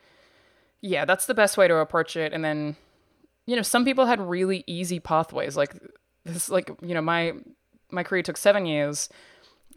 yeah, 0.82 1.06
that's 1.06 1.26
the 1.26 1.34
best 1.34 1.58
way 1.58 1.68
to 1.68 1.78
approach 1.78 2.16
it. 2.16 2.34
And 2.34 2.44
then, 2.44 2.76
you 3.46 3.56
know, 3.56 3.62
some 3.62 3.86
people 3.86 4.06
had 4.06 4.20
really 4.20 4.64
easy 4.68 5.00
pathways. 5.00 5.56
Like 5.56 5.76
this, 6.26 6.50
like 6.50 6.70
you 6.82 6.94
know, 6.94 7.02
my 7.02 7.34
my 7.92 8.04
career 8.04 8.24
took 8.24 8.38
seven 8.38 8.66
years 8.66 9.10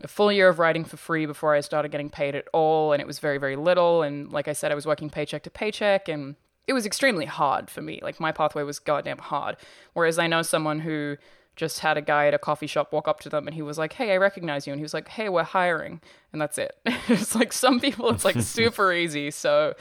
a 0.03 0.09
full 0.09 0.33
year 0.33 0.49
of 0.49 0.59
writing 0.59 0.85
for 0.85 0.97
free 0.97 1.25
before 1.25 1.55
I 1.55 1.61
started 1.61 1.91
getting 1.91 2.11
paid 2.11 2.35
at 2.35 2.49
all, 2.53 2.93
and 2.93 3.01
it 3.01 3.07
was 3.07 3.21
very, 3.21 3.39
very 3.39 3.57
little. 3.57 4.03
And 4.03 4.33
like 4.33 4.49
I 4.49 4.53
said, 4.53 4.73
I 4.73 4.75
was 4.75 4.87
working 4.87 5.09
paycheck 5.09 5.45
to 5.45 5.51
paycheck, 5.51 6.09
and 6.09 6.37
it 6.67 6.73
was 6.73 6.87
extremely 6.87 7.27
hard 7.27 7.71
for 7.71 7.83
me. 7.83 8.01
Like 8.03 8.21
my 8.21 8.33
pathway 8.33 8.63
was 8.63 8.79
goddamn 8.79 9.19
hard. 9.19 9.57
Whereas 9.93 10.19
I 10.19 10.27
know 10.27 10.43
someone 10.43 10.81
who 10.81 11.17
just 11.57 11.81
had 11.81 11.97
a 11.97 12.03
guy 12.03 12.27
at 12.27 12.35
a 12.35 12.39
coffee 12.39 12.67
shop 12.67 12.93
walk 12.93 13.07
up 13.07 13.21
to 13.21 13.29
them 13.29 13.47
and 13.47 13.55
he 13.55 13.63
was 13.63 13.79
like, 13.79 13.93
Hey, 13.93 14.13
I 14.13 14.17
recognize 14.17 14.67
you. 14.67 14.73
And 14.73 14.81
he 14.81 14.83
was 14.83 14.95
like, 14.95 15.09
Hey, 15.09 15.29
we're 15.29 15.45
hiring. 15.45 16.01
And 16.33 16.43
that's 16.43 16.59
it. 16.59 16.77
it's 16.87 17.35
like 17.35 17.53
some 17.53 17.79
people, 17.79 18.11
it's 18.11 18.25
like 18.25 18.41
super 18.41 18.93
easy. 18.93 19.31
So, 19.31 19.75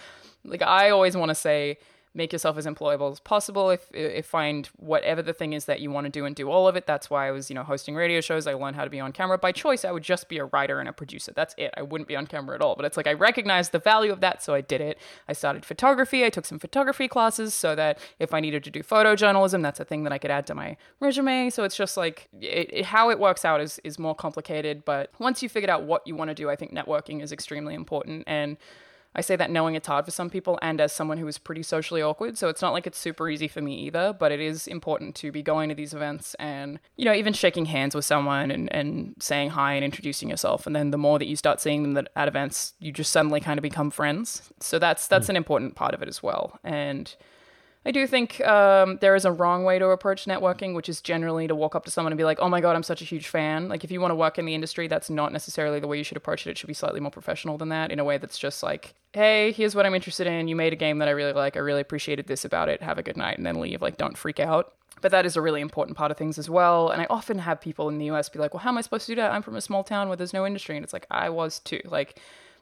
like, 0.43 0.61
I 0.61 0.89
always 0.89 1.15
want 1.15 1.29
to 1.29 1.35
say, 1.35 1.77
make 2.15 2.31
yourself 2.31 2.57
as 2.57 2.65
employable 2.65 3.11
as 3.11 3.19
possible. 3.19 3.69
If, 3.69 3.89
if 3.93 4.25
find 4.25 4.67
whatever 4.77 5.21
the 5.21 5.33
thing 5.33 5.53
is 5.53 5.65
that 5.65 5.79
you 5.79 5.89
want 5.89 6.05
to 6.05 6.11
do 6.11 6.25
and 6.25 6.35
do 6.35 6.49
all 6.49 6.67
of 6.67 6.75
it. 6.75 6.85
That's 6.85 7.09
why 7.09 7.27
i 7.27 7.31
was 7.31 7.49
you 7.49 7.55
know 7.55 7.63
hosting 7.63 7.95
radio 7.95 8.21
shows. 8.21 8.45
I 8.47 8.53
learned 8.53 8.75
how 8.75 8.83
to 8.83 8.89
be 8.89 8.99
on 8.99 9.11
camera. 9.11 9.37
By 9.37 9.51
choice 9.51 9.83
i 9.85 9.91
would 9.91 10.03
just 10.03 10.29
be 10.29 10.37
a 10.37 10.45
writer 10.45 10.79
and 10.79 10.87
a 10.87 10.93
producer. 10.93 11.33
That's 11.35 11.55
it. 11.57 11.73
I 11.75 11.81
wouldn't 11.81 12.07
be 12.07 12.15
on 12.15 12.27
camera 12.27 12.55
at 12.55 12.61
all. 12.61 12.75
But 12.75 12.85
it's 12.85 12.97
like 12.97 13.07
i 13.07 13.13
recognized 13.13 13.71
the 13.71 13.79
value 13.79 14.11
of 14.11 14.21
that 14.21 14.43
so 14.43 14.53
i 14.53 14.61
did 14.61 14.81
it. 14.81 14.99
I 15.27 15.33
started 15.33 15.65
photography. 15.65 16.23
I 16.23 16.29
took 16.29 16.45
some 16.45 16.59
photography 16.59 17.07
classes 17.07 17.53
so 17.53 17.75
that 17.75 17.99
if 18.19 18.33
i 18.33 18.39
needed 18.39 18.63
to 18.65 18.71
do 18.71 18.83
photojournalism 18.83 19.61
that's 19.61 19.79
a 19.79 19.85
thing 19.85 20.03
that 20.03 20.13
i 20.13 20.17
could 20.17 20.31
add 20.31 20.45
to 20.47 20.55
my 20.55 20.77
resume. 20.99 21.49
So 21.49 21.63
it's 21.63 21.75
just 21.75 21.97
like 21.97 22.29
it, 22.39 22.69
it, 22.71 22.85
how 22.85 23.09
it 23.09 23.19
works 23.19 23.45
out 23.45 23.61
is 23.61 23.79
is 23.83 23.97
more 23.97 24.15
complicated. 24.15 24.85
But 24.85 25.11
once 25.19 25.41
you 25.41 25.49
figured 25.49 25.69
out 25.69 25.83
what 25.83 26.05
you 26.05 26.15
want 26.15 26.29
to 26.29 26.35
do 26.35 26.49
i 26.49 26.55
think 26.55 26.73
networking 26.73 27.21
is 27.21 27.31
extremely 27.31 27.73
important. 27.73 28.23
And 28.27 28.57
I 29.15 29.21
say 29.21 29.35
that 29.35 29.51
knowing 29.51 29.75
it's 29.75 29.87
hard 29.87 30.05
for 30.05 30.11
some 30.11 30.29
people 30.29 30.57
and 30.61 30.81
as 30.81 30.91
someone 30.91 31.17
who 31.17 31.27
is 31.27 31.37
pretty 31.37 31.63
socially 31.63 32.01
awkward. 32.01 32.37
So 32.37 32.49
it's 32.49 32.61
not 32.61 32.73
like 32.73 32.87
it's 32.87 32.97
super 32.97 33.29
easy 33.29 33.47
for 33.47 33.61
me 33.61 33.75
either, 33.75 34.13
but 34.13 34.31
it 34.31 34.39
is 34.39 34.67
important 34.67 35.15
to 35.15 35.31
be 35.31 35.41
going 35.41 35.69
to 35.69 35.75
these 35.75 35.93
events 35.93 36.35
and, 36.35 36.79
you 36.95 37.05
know, 37.05 37.13
even 37.13 37.33
shaking 37.33 37.65
hands 37.65 37.95
with 37.95 38.05
someone 38.05 38.51
and, 38.51 38.73
and 38.73 39.15
saying 39.19 39.51
hi 39.51 39.73
and 39.73 39.85
introducing 39.85 40.29
yourself. 40.29 40.65
And 40.65 40.75
then 40.75 40.91
the 40.91 40.97
more 40.97 41.19
that 41.19 41.27
you 41.27 41.35
start 41.35 41.61
seeing 41.61 41.83
them 41.83 41.93
that- 41.93 42.09
at 42.15 42.27
events, 42.27 42.73
you 42.79 42.91
just 42.91 43.11
suddenly 43.11 43.39
kind 43.39 43.57
of 43.57 43.63
become 43.63 43.91
friends. 43.91 44.51
So 44.59 44.79
that's 44.79 45.07
that's 45.07 45.27
hmm. 45.27 45.31
an 45.31 45.37
important 45.37 45.75
part 45.75 45.93
of 45.93 46.01
it 46.01 46.07
as 46.07 46.21
well. 46.21 46.59
And 46.63 47.15
I 47.85 47.91
do 47.91 48.07
think 48.07 48.39
um, 48.41 48.97
there 49.01 49.13
is 49.13 49.25
a 49.25 49.31
wrong 49.31 49.65
way 49.65 49.77
to 49.77 49.87
approach 49.89 50.25
networking, 50.25 50.73
which 50.73 50.87
is 50.87 51.01
generally 51.01 51.47
to 51.47 51.55
walk 51.55 51.75
up 51.75 51.83
to 51.85 51.91
someone 51.91 52.13
and 52.13 52.17
be 52.17 52.23
like, 52.23 52.39
"Oh 52.39 52.47
my 52.47 52.61
god, 52.61 52.75
I'm 52.77 52.83
such 52.83 53.01
a 53.01 53.05
huge 53.05 53.27
fan." 53.27 53.67
Like, 53.67 53.83
if 53.83 53.91
you 53.91 53.99
want 53.99 54.11
to 54.11 54.15
work 54.15 54.39
in 54.39 54.45
the 54.45 54.55
industry, 54.55 54.87
that's 54.87 55.09
not 55.09 55.33
necessarily 55.33 55.81
the 55.81 55.87
way 55.87 55.97
you 55.97 56.03
should 56.05 56.15
approach 56.15 56.47
it. 56.47 56.51
It 56.51 56.57
should 56.57 56.67
be 56.67 56.73
slightly 56.73 57.01
more 57.01 57.11
professional 57.11 57.57
than 57.57 57.69
that, 57.69 57.91
in 57.91 57.99
a 57.99 58.03
way 58.05 58.17
that's 58.17 58.37
just 58.37 58.63
like, 58.63 58.93
"Hey, 59.11 59.51
here's 59.51 59.75
what 59.75 59.85
I'm 59.85 59.95
interested 59.95 60.27
in. 60.27 60.47
You 60.47 60.55
made 60.55 60.71
a 60.71 60.77
game 60.77 60.99
that 60.99 61.09
I 61.09 61.11
really 61.11 61.33
like. 61.33 61.57
I 61.57 61.59
really 61.59 61.81
appreciated 61.81 62.27
this 62.27 62.45
about 62.45 62.69
it. 62.69 62.81
Have 62.81 62.97
a 62.97 63.03
good 63.03 63.17
night," 63.17 63.37
and 63.37 63.45
then 63.45 63.59
leave. 63.59 63.81
Like, 63.81 63.97
don't 63.97 64.17
freak 64.17 64.39
out. 64.39 64.73
But 65.01 65.11
that 65.11 65.25
is 65.25 65.35
a 65.35 65.41
really 65.41 65.59
important 65.59 65.97
part 65.97 66.11
of 66.11 66.17
things 66.17 66.37
as 66.37 66.49
well. 66.49 66.89
And 66.89 67.01
I 67.01 67.07
often 67.09 67.39
have 67.39 67.59
people 67.59 67.89
in 67.89 67.97
the 67.97 68.05
US 68.05 68.29
be 68.29 68.39
like, 68.39 68.53
"Well, 68.53 68.61
how 68.61 68.69
am 68.69 68.77
I 68.77 68.81
supposed 68.81 69.07
to 69.07 69.11
do 69.11 69.17
that? 69.17 69.33
I'm 69.33 69.41
from 69.41 69.57
a 69.57 69.61
small 69.61 69.83
town 69.83 70.07
where 70.07 70.15
there's 70.15 70.33
no 70.33 70.45
industry." 70.45 70.77
And 70.77 70.85
it's 70.85 70.93
like, 70.93 71.07
I 71.11 71.29
was 71.29 71.59
too. 71.59 71.81
Like. 71.83 72.17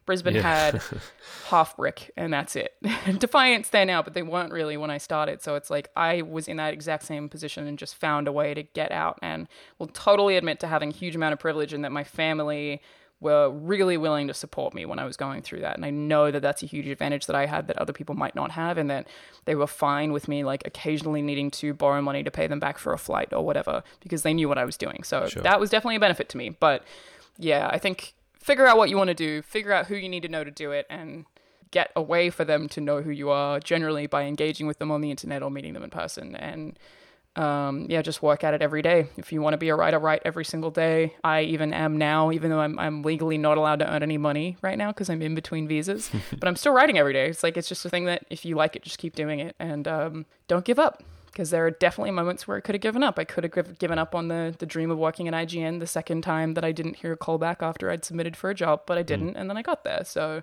Brisbane 0.06 0.36
Yeah. 0.36 0.41
had 0.41 0.76
Halfbrick 1.49 2.10
and 2.18 2.34
that's 2.34 2.56
it. 2.56 2.76
Defiance 3.20 3.70
there 3.70 3.86
now, 3.86 4.02
but 4.02 4.14
they 4.14 4.24
weren't 4.24 4.52
really 4.52 4.78
when 4.78 4.89
I 4.89 4.97
started. 4.97 5.41
So 5.41 5.56
it's 5.56 5.70
like 5.70 5.89
I 5.95 6.22
was 6.22 6.47
in 6.47 6.58
that 6.58 6.74
exact 6.74 7.04
same 7.04 7.30
position 7.30 7.68
and 7.68 7.78
just 7.78 7.95
found 7.95 8.28
a 8.28 8.32
way 8.32 8.54
to 8.54 8.64
get 8.64 8.91
out 8.91 9.20
and 9.22 9.47
will 9.80 9.88
totally 9.88 10.38
admit 10.38 10.60
to 10.62 10.68
having 10.68 10.89
a 10.89 10.93
huge 10.95 11.16
amount 11.16 11.34
of 11.34 11.39
privilege 11.39 11.74
and 11.74 11.84
that 11.86 11.91
my 11.91 12.04
family 12.04 12.82
were 13.20 13.52
really 13.52 13.97
willing 13.97 14.28
to 14.28 14.34
support 14.34 14.74
me 14.74 14.84
when 14.84 14.97
I 14.97 15.06
was 15.06 15.16
going 15.16 15.43
through 15.43 15.60
that. 15.62 15.76
And 15.76 15.86
I 15.86 15.91
know 15.91 16.32
that 16.32 16.41
that's 16.41 16.64
a 16.64 16.66
huge 16.66 16.88
advantage 16.88 17.28
that 17.28 17.36
I 17.36 17.45
had 17.45 17.68
that 17.68 17.78
other 17.78 17.93
people 17.93 18.16
might 18.16 18.34
not 18.34 18.49
have 18.52 18.80
and 18.80 18.89
that 18.89 19.08
they 19.45 19.54
were 19.54 19.68
fine 19.68 20.12
with 20.12 20.28
me 20.28 20.43
like 20.43 20.66
occasionally 20.66 21.22
needing 21.22 21.52
to 21.52 21.76
borrow 21.76 22.02
money 22.02 22.24
to 22.24 22.32
pay 22.32 22.47
them 22.47 22.60
back 22.60 22.80
for 22.80 22.93
a 22.93 22.97
flight 22.97 23.32
or 23.32 23.45
whatever 23.45 23.84
because 23.99 24.24
they 24.24 24.34
knew 24.34 24.49
what 24.49 24.58
I 24.58 24.66
was 24.66 24.76
doing. 24.76 25.04
So 25.04 25.28
that 25.43 25.60
was 25.60 25.70
definitely 25.70 25.97
a 25.97 25.99
benefit 25.99 26.30
to 26.30 26.38
me. 26.38 26.49
But 26.49 26.84
yeah, 27.38 27.70
I 27.72 27.78
think 27.78 28.16
figure 28.42 28.66
out 28.66 28.78
what 28.78 28.89
you 28.89 28.98
want 28.98 29.10
to 29.10 29.14
do, 29.14 29.42
figure 29.42 29.72
out 29.72 29.88
who 29.88 29.96
you 29.96 30.10
need 30.10 30.24
to 30.24 30.30
know 30.30 30.44
to 30.44 30.52
do 30.52 30.72
it, 30.72 30.86
and 30.89 31.26
get 31.72 31.92
a 31.96 32.02
way 32.02 32.30
for 32.30 32.44
them 32.44 32.68
to 32.70 32.82
know 32.82 33.02
who 33.02 33.12
you 33.12 33.30
are 33.30 33.60
generally 33.60 34.06
by 34.06 34.24
engaging 34.24 34.68
with 34.68 34.80
them 34.80 34.92
on 34.92 35.02
the 35.02 35.10
internet 35.10 35.42
or 35.42 35.50
meeting 35.50 35.74
them 35.74 35.84
in 35.84 35.89
person. 35.89 36.36
And 36.36 36.78
um, 37.38 37.86
yeah, 37.89 38.02
just 38.02 38.22
work 38.22 38.44
at 38.44 38.54
it 38.54 38.62
every 38.62 38.82
day. 38.82 39.08
If 39.16 39.32
you 39.32 39.42
want 39.42 39.54
to 39.54 39.58
be 39.58 39.70
a 39.70 39.76
writer, 39.76 39.98
write 39.98 40.22
every 40.26 40.44
single 40.44 40.70
day. 40.70 41.16
I 41.24 41.44
even 41.44 41.74
am 41.74 41.98
now, 41.98 42.32
even 42.32 42.50
though 42.50 42.60
I'm, 42.60 42.78
I'm 42.78 43.04
legally 43.04 43.38
not 43.38 43.58
allowed 43.58 43.80
to 43.80 43.89
earn 43.89 44.04
any 44.04 44.18
money 44.18 44.58
right 44.62 44.78
now 44.78 44.92
because 44.92 45.10
I'm 45.10 45.22
in 45.22 45.34
between 45.34 45.66
visas, 45.68 46.12
but 46.32 46.48
I'm 46.48 46.58
still 46.58 46.74
writing 46.74 46.98
every 46.98 47.14
day. 47.14 47.28
It's 47.28 47.44
like, 47.44 47.56
it's 47.56 47.70
just 47.70 47.86
a 47.86 47.89
thing 47.89 48.06
that 48.06 48.26
if 48.30 48.44
you 48.44 48.56
like 48.56 48.76
it, 48.76 48.82
just 48.82 48.98
keep 48.98 49.16
doing 49.16 49.39
it 49.39 49.56
and 49.60 49.88
um, 49.88 50.26
don't 50.50 50.66
give 50.66 50.78
up 50.78 51.04
because 51.32 51.49
there 51.49 51.65
are 51.65 51.71
definitely 51.71 52.11
moments 52.11 52.47
where 52.47 52.57
I 52.57 52.59
could 52.59 52.75
have 52.75 52.82
given 52.82 53.03
up. 53.03 53.17
I 53.17 53.23
could 53.23 53.43
have 53.43 53.79
given 53.79 53.97
up 53.97 54.13
on 54.13 54.27
the, 54.27 54.53
the 54.57 54.65
dream 54.65 54.91
of 54.91 54.97
working 54.97 55.27
at 55.27 55.34
IGN 55.34 55.79
the 55.79 55.88
second 55.88 56.23
time 56.23 56.55
that 56.55 56.65
I 56.65 56.71
didn't 56.71 56.97
hear 56.97 57.13
a 57.13 57.17
call 57.17 57.38
back 57.38 57.61
after 57.61 57.89
I'd 57.89 58.03
submitted 58.03 58.36
for 58.36 58.49
a 58.49 58.55
job, 58.55 58.82
but 58.86 58.97
I 58.97 59.03
mm. 59.03 59.07
didn't, 59.07 59.36
and 59.38 59.49
then 59.49 59.57
I 59.57 59.61
got 59.61 59.84
there. 59.84 60.03
So, 60.03 60.41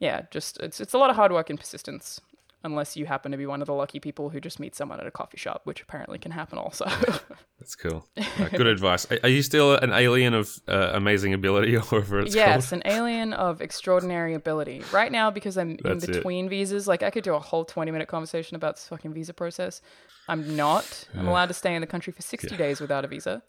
yeah, 0.00 0.22
just 0.30 0.58
it's 0.58 0.80
it's 0.80 0.92
a 0.92 0.98
lot 0.98 1.10
of 1.10 1.16
hard 1.16 1.32
work 1.32 1.50
and 1.50 1.58
persistence. 1.58 2.20
Unless 2.64 2.96
you 2.96 3.04
happen 3.04 3.30
to 3.30 3.36
be 3.38 3.44
one 3.44 3.60
of 3.60 3.66
the 3.66 3.74
lucky 3.74 4.00
people 4.00 4.30
who 4.30 4.40
just 4.40 4.58
meet 4.58 4.74
someone 4.74 4.98
at 4.98 5.06
a 5.06 5.10
coffee 5.10 5.36
shop, 5.36 5.60
which 5.64 5.82
apparently 5.82 6.18
can 6.18 6.32
happen 6.32 6.58
also. 6.58 6.86
That's 7.60 7.76
cool. 7.76 8.06
Uh, 8.40 8.48
good 8.48 8.66
advice. 8.66 9.06
Are- 9.12 9.20
Are 9.22 9.28
you 9.28 9.42
still 9.42 9.76
an 9.76 9.92
alien 9.92 10.34
of 10.34 10.50
uh, 10.66 10.90
amazing 10.94 11.34
ability, 11.34 11.76
or 11.76 11.82
whatever 11.82 12.20
it's 12.20 12.34
yes, 12.34 12.70
called? 12.70 12.82
an 12.84 12.90
alien 12.90 13.32
of 13.32 13.60
extraordinary 13.60 14.34
ability. 14.34 14.82
Right 14.92 15.12
now, 15.12 15.30
because 15.30 15.56
I'm 15.56 15.76
That's 15.76 16.04
in 16.04 16.10
it. 16.10 16.14
between 16.14 16.48
visas, 16.48 16.88
like 16.88 17.02
I 17.04 17.10
could 17.10 17.22
do 17.22 17.34
a 17.34 17.38
whole 17.38 17.64
20 17.64 17.90
minute 17.92 18.08
conversation 18.08 18.56
about 18.56 18.76
this 18.76 18.88
fucking 18.88 19.12
visa 19.14 19.32
process. 19.34 19.82
I'm 20.26 20.56
not. 20.56 21.06
I'm 21.16 21.28
allowed 21.28 21.46
to 21.46 21.54
stay 21.54 21.74
in 21.74 21.80
the 21.82 21.86
country 21.86 22.12
for 22.12 22.22
60 22.22 22.56
days 22.56 22.80
without 22.80 23.04
a 23.04 23.08
visa. 23.08 23.42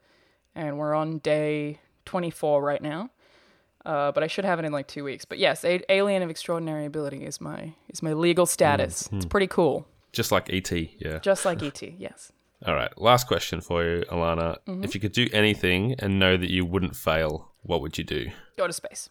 And 0.53 0.77
we're 0.77 0.93
on 0.93 1.17
day 1.19 1.79
24 2.05 2.61
right 2.61 2.81
now. 2.81 3.09
Uh, 3.85 4.11
but 4.11 4.23
I 4.23 4.27
should 4.27 4.45
have 4.45 4.57
it 4.59 4.65
in 4.65 4.71
like 4.71 4.87
two 4.87 5.03
weeks. 5.03 5.25
But 5.25 5.37
yes, 5.37 5.63
a- 5.63 5.83
alien 5.91 6.23
of 6.23 6.29
extraordinary 6.29 6.85
ability 6.85 7.23
is 7.25 7.39
my 7.39 7.73
is 7.89 8.01
my 8.01 8.13
legal 8.13 8.45
status. 8.45 9.07
Hmm. 9.07 9.17
It's 9.17 9.25
pretty 9.25 9.47
cool, 9.47 9.85
Just 10.11 10.31
like 10.31 10.49
ET. 10.51 10.71
Yeah. 10.71 11.19
just 11.19 11.45
like 11.45 11.61
ET. 11.61 11.81
Yes. 11.81 12.31
All 12.65 12.73
right. 12.73 12.91
Last 12.99 13.27
question 13.27 13.61
for 13.61 13.83
you, 13.83 14.03
Alanah. 14.11 14.57
Mm-hmm. 14.67 14.83
If 14.83 14.95
you 14.95 15.01
could 15.01 15.11
do 15.11 15.27
anything 15.33 15.95
and 15.99 16.17
know 16.19 16.35
that 16.37 16.49
you 16.49 16.65
wouldn't 16.65 16.95
fail, 16.95 17.51
what 17.61 17.81
would 17.81 17.97
you 17.97 18.03
do? 18.03 18.31
Go 18.57 18.65
to 18.65 18.73
space. 18.73 19.09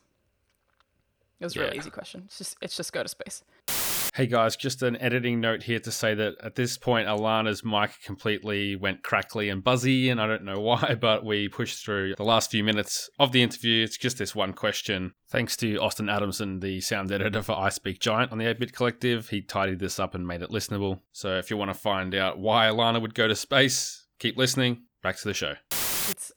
It 1.40 1.44
was 1.44 1.56
a 1.56 1.60
really 1.60 1.76
easy 1.78 1.90
question. 1.90 2.22
It's 2.26 2.38
just 2.38 2.56
it's 2.60 2.76
just 2.76 2.92
go 2.92 3.02
to 3.02 3.08
space. 3.08 3.42
Hey 4.14 4.28
guys, 4.28 4.54
just 4.54 4.80
an 4.84 4.96
editing 4.98 5.40
note 5.40 5.64
here 5.64 5.80
to 5.80 5.90
say 5.90 6.14
that 6.14 6.34
at 6.40 6.54
this 6.54 6.78
point, 6.78 7.08
Alanah's 7.08 7.64
mic 7.64 8.00
completely 8.04 8.76
went 8.76 9.02
crackly 9.02 9.48
and 9.48 9.64
buzzy, 9.64 10.08
and 10.08 10.20
I 10.20 10.28
don't 10.28 10.44
know 10.44 10.60
why, 10.60 10.94
but 10.94 11.24
we 11.24 11.48
pushed 11.48 11.84
through 11.84 12.14
the 12.14 12.22
last 12.22 12.52
few 12.52 12.62
minutes 12.62 13.10
of 13.18 13.32
the 13.32 13.42
interview. 13.42 13.82
It's 13.82 13.98
just 13.98 14.18
this 14.18 14.32
one 14.32 14.52
question. 14.52 15.14
Thanks 15.30 15.56
to 15.56 15.78
Austin 15.78 16.08
Adamson, 16.08 16.60
the 16.60 16.80
sound 16.80 17.10
editor 17.10 17.42
for 17.42 17.58
I 17.58 17.70
Speak 17.70 17.98
Giant 17.98 18.30
on 18.30 18.38
the 18.38 18.46
8 18.46 18.60
Bit 18.60 18.72
Collective. 18.72 19.30
He 19.30 19.42
tidied 19.42 19.80
this 19.80 19.98
up 19.98 20.14
and 20.14 20.24
made 20.24 20.42
it 20.42 20.50
listenable. 20.50 21.00
So 21.10 21.36
if 21.38 21.50
you 21.50 21.56
want 21.56 21.72
to 21.72 21.76
find 21.76 22.14
out 22.14 22.38
why 22.38 22.68
Alanah 22.68 23.02
would 23.02 23.16
go 23.16 23.26
to 23.26 23.34
space, 23.34 24.06
keep 24.20 24.36
listening. 24.36 24.84
Back 25.02 25.16
to 25.16 25.24
the 25.24 25.34
show. 25.34 25.54
It's 26.08 26.30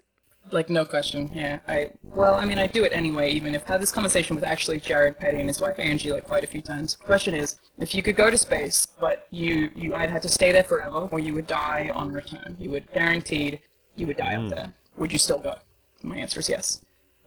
like 0.51 0.69
no 0.69 0.85
question. 0.85 1.29
Yeah, 1.33 1.59
I 1.67 1.91
well, 2.03 2.35
I 2.35 2.45
mean, 2.45 2.57
I 2.57 2.67
do 2.67 2.83
it 2.83 2.91
anyway. 2.93 3.31
Even 3.31 3.55
if 3.55 3.63
I 3.69 3.73
had 3.73 3.81
this 3.81 3.91
conversation 3.91 4.35
with 4.35 4.43
actually 4.43 4.79
Jared 4.79 5.19
Petty 5.19 5.39
and 5.39 5.47
his 5.47 5.61
wife 5.61 5.79
Angie 5.79 6.11
like 6.11 6.25
quite 6.25 6.43
a 6.43 6.47
few 6.47 6.61
times. 6.61 6.95
The 6.95 7.05
question 7.05 7.33
is, 7.33 7.59
if 7.77 7.93
you 7.93 8.03
could 8.03 8.15
go 8.15 8.29
to 8.29 8.37
space, 8.37 8.87
but 8.99 9.27
you 9.31 9.69
you 9.75 9.95
either 9.95 10.11
had 10.11 10.21
to 10.23 10.29
stay 10.29 10.51
there 10.51 10.63
forever 10.63 11.07
or 11.11 11.19
you 11.19 11.33
would 11.33 11.47
die 11.47 11.91
on 11.93 12.11
return. 12.11 12.55
You 12.59 12.71
would 12.71 12.91
guaranteed 12.93 13.59
you 13.95 14.07
would 14.07 14.17
die 14.17 14.35
up 14.35 14.43
hmm. 14.43 14.49
there. 14.49 14.73
Would 14.97 15.11
you 15.11 15.19
still 15.19 15.39
go? 15.39 15.55
My 16.03 16.17
answer 16.17 16.39
is 16.39 16.49
yes, 16.49 16.81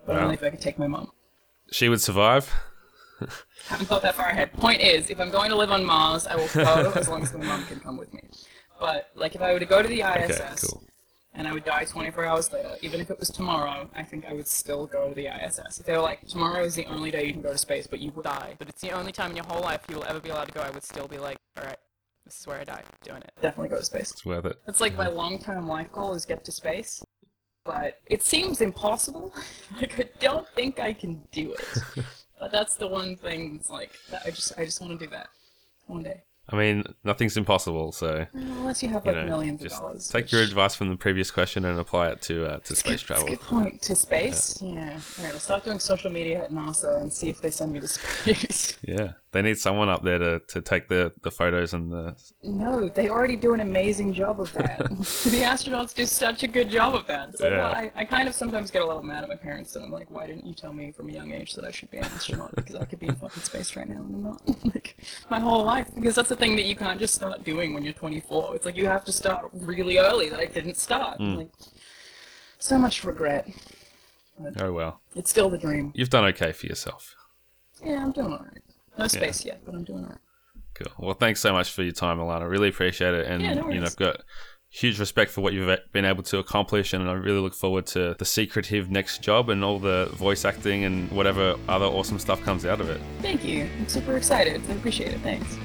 but 0.07 0.16
Wow. 0.16 0.23
only 0.23 0.35
if 0.35 0.43
I 0.43 0.51
could 0.51 0.61
take 0.61 0.79
my 0.79 0.87
mom. 0.87 1.11
She 1.71 1.89
would 1.89 2.01
survive. 2.01 2.53
Haven't 3.66 3.87
thought 3.87 4.03
that 4.03 4.14
far 4.14 4.29
ahead. 4.29 4.53
Point 4.55 4.81
is, 4.81 5.11
if 5.11 5.21
I'm 5.21 5.31
going 5.31 5.51
to 5.51 5.57
live 5.57 5.71
on 5.71 5.85
Mars, 5.85 6.27
I 6.27 6.37
will 6.37 6.49
go 6.49 6.93
as 6.97 7.09
long 7.09 7.23
as 7.23 7.33
my 7.35 7.45
mom 7.45 7.64
can 7.66 7.79
come 7.81 7.97
with 7.97 8.12
me. 8.14 8.23
But 8.81 9.11
like, 9.14 9.35
if 9.35 9.43
I 9.43 9.53
were 9.53 9.61
to 9.61 9.66
go 9.66 9.83
to 9.83 9.89
the 9.89 10.01
ISS 10.01 10.41
Okay, 10.41 10.55
cool. 10.66 10.85
And 11.35 11.47
I 11.47 11.53
would 11.53 11.64
die 11.64 11.85
24 11.85 12.24
hours 12.24 12.53
later, 12.53 12.76
even 12.83 13.01
if 13.01 13.11
it 13.11 13.18
was 13.18 13.28
tomorrow, 13.28 13.89
I 13.95 14.03
think 14.03 14.26
I 14.26 14.33
would 14.33 14.49
still 14.49 14.87
go 14.87 15.09
to 15.09 15.14
the 15.14 15.28
ISS. 15.28 15.78
If 15.78 15.87
they 15.87 15.93
were 15.93 16.03
like, 16.03 16.26
tomorrow 16.26 16.64
is 16.64 16.74
the 16.74 16.87
only 16.87 17.11
day 17.11 17.24
you 17.24 17.33
can 17.33 17.43
go 17.43 17.53
to 17.53 17.59
space, 17.59 17.87
but 17.87 18.01
you 18.01 18.11
will 18.11 18.22
die, 18.22 18.57
but 18.59 18.68
it's 18.68 18.83
the 18.83 18.91
only 18.91 19.12
time 19.12 19.31
in 19.31 19.37
your 19.37 19.47
whole 19.47 19.62
life 19.62 19.83
you 19.89 19.97
will 19.97 20.05
ever 20.05 20.20
be 20.20 20.31
allowed 20.31 20.49
to 20.49 20.53
go, 20.53 20.61
I 20.61 20.70
would 20.70 20.83
still 20.83 21.07
be 21.07 21.18
like, 21.18 21.39
all 21.57 21.64
right, 21.64 21.78
this 22.24 22.41
is 22.41 22.47
where 22.47 22.61
I 22.61 22.64
die, 22.64 22.83
doing 23.03 23.22
it. 23.22 23.33
Definitely 23.41 23.68
go 23.68 23.78
to 23.78 23.85
space. 23.85 24.11
It's 24.11 24.26
worth 24.26 24.45
it. 24.45 24.57
It's 24.66 24.81
like 24.81 24.97
my 24.97 25.09
long-term 25.09 25.68
life 25.68 25.93
goal 25.93 26.14
is 26.14 26.24
get 26.24 26.45
to 26.45 26.53
space, 26.53 27.03
but 27.64 28.01
it 28.07 28.22
seems 28.22 28.61
impossible. 28.61 29.33
like 29.81 29.99
I 29.99 30.09
don't 30.18 30.49
think 30.49 30.81
I 30.81 30.93
can 30.93 31.22
do 31.31 31.55
it. 31.55 32.05
but 32.41 32.51
that's 32.51 32.76
the 32.76 32.89
one 32.89 33.16
thing 33.16 33.57
that's 33.57 33.70
like 33.70 33.93
that 34.11 34.22
I 34.26 34.31
just 34.31 34.53
I 34.59 34.64
just 34.64 34.81
want 34.81 34.99
to 34.99 35.05
do 35.05 35.11
that 35.11 35.28
one 35.87 36.03
day. 36.03 36.22
I 36.53 36.57
mean, 36.57 36.84
nothing's 37.05 37.36
impossible, 37.36 37.92
so 37.92 38.26
Unless 38.34 38.82
you 38.82 38.88
have 38.90 39.05
you 39.07 39.12
like 39.12 39.22
know, 39.24 39.30
millions 39.30 39.62
of 39.64 39.70
dollars. 39.70 40.09
take 40.09 40.32
your 40.32 40.42
advice 40.42 40.74
from 40.74 40.88
the 40.88 40.96
previous 40.96 41.30
question 41.30 41.64
and 41.64 41.78
apply 41.78 42.09
it 42.09 42.22
to 42.22 42.44
uh, 42.46 42.59
to 42.61 42.74
space 42.76 43.03
a 43.03 43.05
travel. 43.05 43.26
good 43.28 43.40
point. 43.40 43.82
To 43.82 43.94
space? 43.94 44.61
Yeah. 44.61 44.98
Alright, 45.18 45.34
I'll 45.34 45.38
start 45.40 45.64
doing 45.64 45.78
social 45.78 46.11
media 46.11 46.44
at 46.44 46.51
NASA 46.51 47.01
and 47.01 47.12
see 47.12 47.28
if 47.28 47.40
they 47.40 47.51
send 47.51 47.72
me 47.72 47.80
to 47.80 47.88
space. 47.88 48.76
Yeah, 48.82 49.12
they 49.33 49.43
need 49.43 49.59
someone 49.59 49.89
up 49.89 50.03
there 50.03 50.18
to, 50.18 50.41
to 50.49 50.61
take 50.61 50.89
the, 50.89 51.12
the 51.22 51.31
photos 51.31 51.72
and 51.72 51.93
the. 51.93 52.16
no, 52.43 52.89
they 52.89 53.09
already 53.09 53.37
do 53.37 53.55
an 53.55 53.61
amazing 53.61 54.12
job 54.12 54.41
of 54.41 54.53
that. 54.55 54.78
the 54.89 55.43
astronauts 55.43 55.95
do 55.95 56.05
such 56.05 56.43
a 56.43 56.49
good 56.49 56.68
job 56.68 56.95
of 56.97 57.07
that. 57.07 57.39
So 57.39 57.49
Yeah. 57.49 57.68
I, 57.68 57.93
I 57.95 58.05
kind 58.05 58.26
of 58.28 58.35
sometimes 58.35 58.70
get 58.72 58.83
a 58.83 58.87
little 58.87 59.03
mad 59.05 59.22
at 59.22 59.28
my 59.28 59.37
parents 59.37 59.76
and 59.76 59.85
I'm 59.85 59.93
like, 59.93 60.11
why 60.11 60.26
didn't 60.26 60.47
you 60.47 60.55
tell 60.55 60.72
me 60.72 60.91
from 60.91 61.09
a 61.09 61.12
young 61.12 61.31
age 61.33 61.55
that 61.55 61.64
I 61.64 61.70
should 61.70 61.91
be 61.93 61.99
an 61.99 62.05
astronaut? 62.07 62.55
Because 62.57 62.74
I 62.74 62.85
could 62.85 62.99
be 62.99 63.07
in 63.07 63.14
fucking 63.14 63.43
space 63.45 63.76
right 63.76 63.89
now 63.89 63.97
and 64.03 64.14
I'm 64.16 64.22
not. 64.22 64.64
like, 64.74 64.97
my 65.31 65.39
whole 65.39 65.64
life. 65.64 65.89
Because 65.95 66.16
that's 66.16 66.28
the 66.28 66.37
thing 66.37 66.57
that 66.57 66.64
you 66.64 66.74
can't 66.74 66.99
just 66.99 67.14
start 67.14 67.45
doing 67.45 67.72
when 67.72 67.85
you're 67.85 67.93
24. 67.93 68.57
It's 68.57 68.64
like 68.66 68.76
you 68.76 68.87
have 68.87 69.05
to 69.05 69.12
start 69.12 69.49
really 69.55 69.99
early 69.99 70.28
that 70.31 70.41
I 70.41 70.47
didn't 70.47 70.76
start. 70.76 71.18
Hmm. 71.18 71.37
Like, 71.37 71.51
so 72.59 72.78
much 72.78 73.05
regret. 73.05 73.49
Oh 74.59 74.72
well, 74.72 75.01
It's 75.14 75.31
still 75.31 75.51
the 75.51 75.59
dream. 75.59 75.93
you've 75.95 76.11
done 76.11 76.24
okay 76.26 76.51
for 76.53 76.66
yourself. 76.66 77.14
Yeah, 77.85 78.03
I'm 78.03 78.11
doing 78.12 78.33
alright. 78.33 78.62
No 78.99 79.07
space 79.07 79.45
yet, 79.45 79.62
but 79.64 79.74
I'm 79.74 79.84
doing 79.84 80.05
alright. 80.05 80.18
Cool. 80.74 80.93
Well, 80.99 81.14
thanks 81.14 81.41
so 81.41 81.53
much 81.53 81.70
for 81.72 81.82
your 81.82 81.93
time, 81.93 82.18
Alanah. 82.18 82.49
Really 82.49 82.68
appreciate 82.68 83.14
it, 83.14 83.26
and 83.26 83.43
Yeah, 83.43 83.55
no 83.55 83.70
you 83.70 83.80
know. 83.80 83.86
I've 83.86 83.97
got 83.97 84.22
huge 84.68 85.01
respect 85.01 85.32
for 85.32 85.41
what 85.41 85.53
you've 85.53 85.78
been 85.93 86.05
able 86.05 86.22
to 86.22 86.38
accomplish, 86.38 86.93
and 86.93 87.09
I 87.09 87.12
really 87.12 87.41
look 87.41 87.55
forward 87.55 87.86
to 87.88 88.14
the 88.18 88.24
secretive 88.24 88.91
next 88.91 89.22
job 89.22 89.51
and 89.51 89.64
all 89.64 89.78
the 89.78 90.09
voice 90.12 90.45
acting 90.45 90.84
and 90.84 91.11
whatever 91.11 91.57
other 91.68 91.86
awesome 91.86 92.18
stuff 92.18 92.41
comes 92.43 92.64
out 92.64 92.80
of 92.80 92.88
it. 92.88 93.01
Thank 93.20 93.45
you. 93.45 93.68
I'm 93.78 93.88
super 93.88 94.16
excited. 94.16 94.62
I 94.68 94.72
appreciate 94.74 95.12
it. 95.12 95.20
Thanks. 95.20 95.59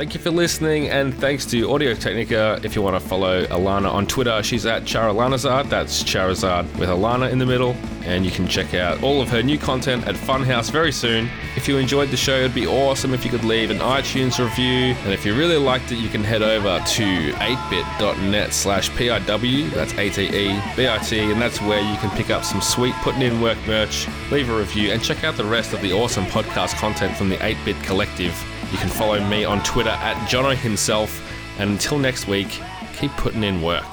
Thank 0.00 0.14
you 0.14 0.20
for 0.20 0.30
listening, 0.30 0.88
and 0.88 1.12
thanks 1.12 1.44
to 1.44 1.70
Audio 1.70 1.92
Technica. 1.92 2.58
If 2.64 2.74
you 2.74 2.80
want 2.80 2.98
to 2.98 3.06
follow 3.06 3.44
Alanah 3.44 3.92
on 3.92 4.06
Twitter, 4.06 4.42
she's 4.42 4.64
at 4.64 4.84
Charalanahzard. 4.84 5.68
That's 5.68 6.02
Charizard 6.02 6.64
with 6.78 6.88
Alanah 6.88 7.30
in 7.30 7.38
the 7.38 7.44
middle. 7.44 7.76
And 8.04 8.24
you 8.24 8.30
can 8.30 8.48
check 8.48 8.72
out 8.72 9.02
all 9.02 9.20
of 9.20 9.28
her 9.28 9.42
new 9.42 9.58
content 9.58 10.08
at 10.08 10.14
Funhaus 10.14 10.70
very 10.70 10.90
soon. 10.90 11.28
If 11.54 11.68
you 11.68 11.76
enjoyed 11.76 12.08
the 12.08 12.16
show, 12.16 12.36
it'd 12.36 12.54
be 12.54 12.66
awesome 12.66 13.12
if 13.12 13.26
you 13.26 13.30
could 13.30 13.44
leave 13.44 13.70
an 13.70 13.76
iTunes 13.76 14.42
review. 14.42 14.94
And 15.04 15.12
if 15.12 15.26
you 15.26 15.36
really 15.36 15.58
liked 15.58 15.92
it, 15.92 15.96
you 15.96 16.08
can 16.08 16.24
head 16.24 16.40
over 16.40 16.78
to 16.78 17.32
8bit.net 17.32 18.54
slash 18.54 18.88
PIW. 18.92 19.70
That's 19.72 19.92
A-T-E-B-I-T. 19.92 21.30
And 21.30 21.42
that's 21.42 21.60
where 21.60 21.82
you 21.82 21.98
can 21.98 22.08
pick 22.16 22.30
up 22.30 22.46
some 22.46 22.62
sweet 22.62 22.94
putting 23.02 23.20
in 23.20 23.42
work 23.42 23.58
merch, 23.66 24.08
leave 24.30 24.48
a 24.48 24.56
review, 24.56 24.92
and 24.92 25.02
check 25.02 25.24
out 25.24 25.36
the 25.36 25.44
rest 25.44 25.74
of 25.74 25.82
the 25.82 25.92
awesome 25.92 26.24
podcast 26.24 26.76
content 26.76 27.14
from 27.18 27.28
the 27.28 27.36
8-Bit 27.36 27.76
Collective. 27.82 28.34
You 28.70 28.78
can 28.78 28.88
follow 28.88 29.20
me 29.26 29.44
on 29.44 29.62
Twitter 29.64 29.90
at 29.90 30.16
Jono 30.28 30.54
himself. 30.54 31.20
And 31.58 31.70
until 31.70 31.98
next 31.98 32.28
week, 32.28 32.60
keep 32.96 33.10
putting 33.12 33.42
in 33.42 33.62
work. 33.62 33.86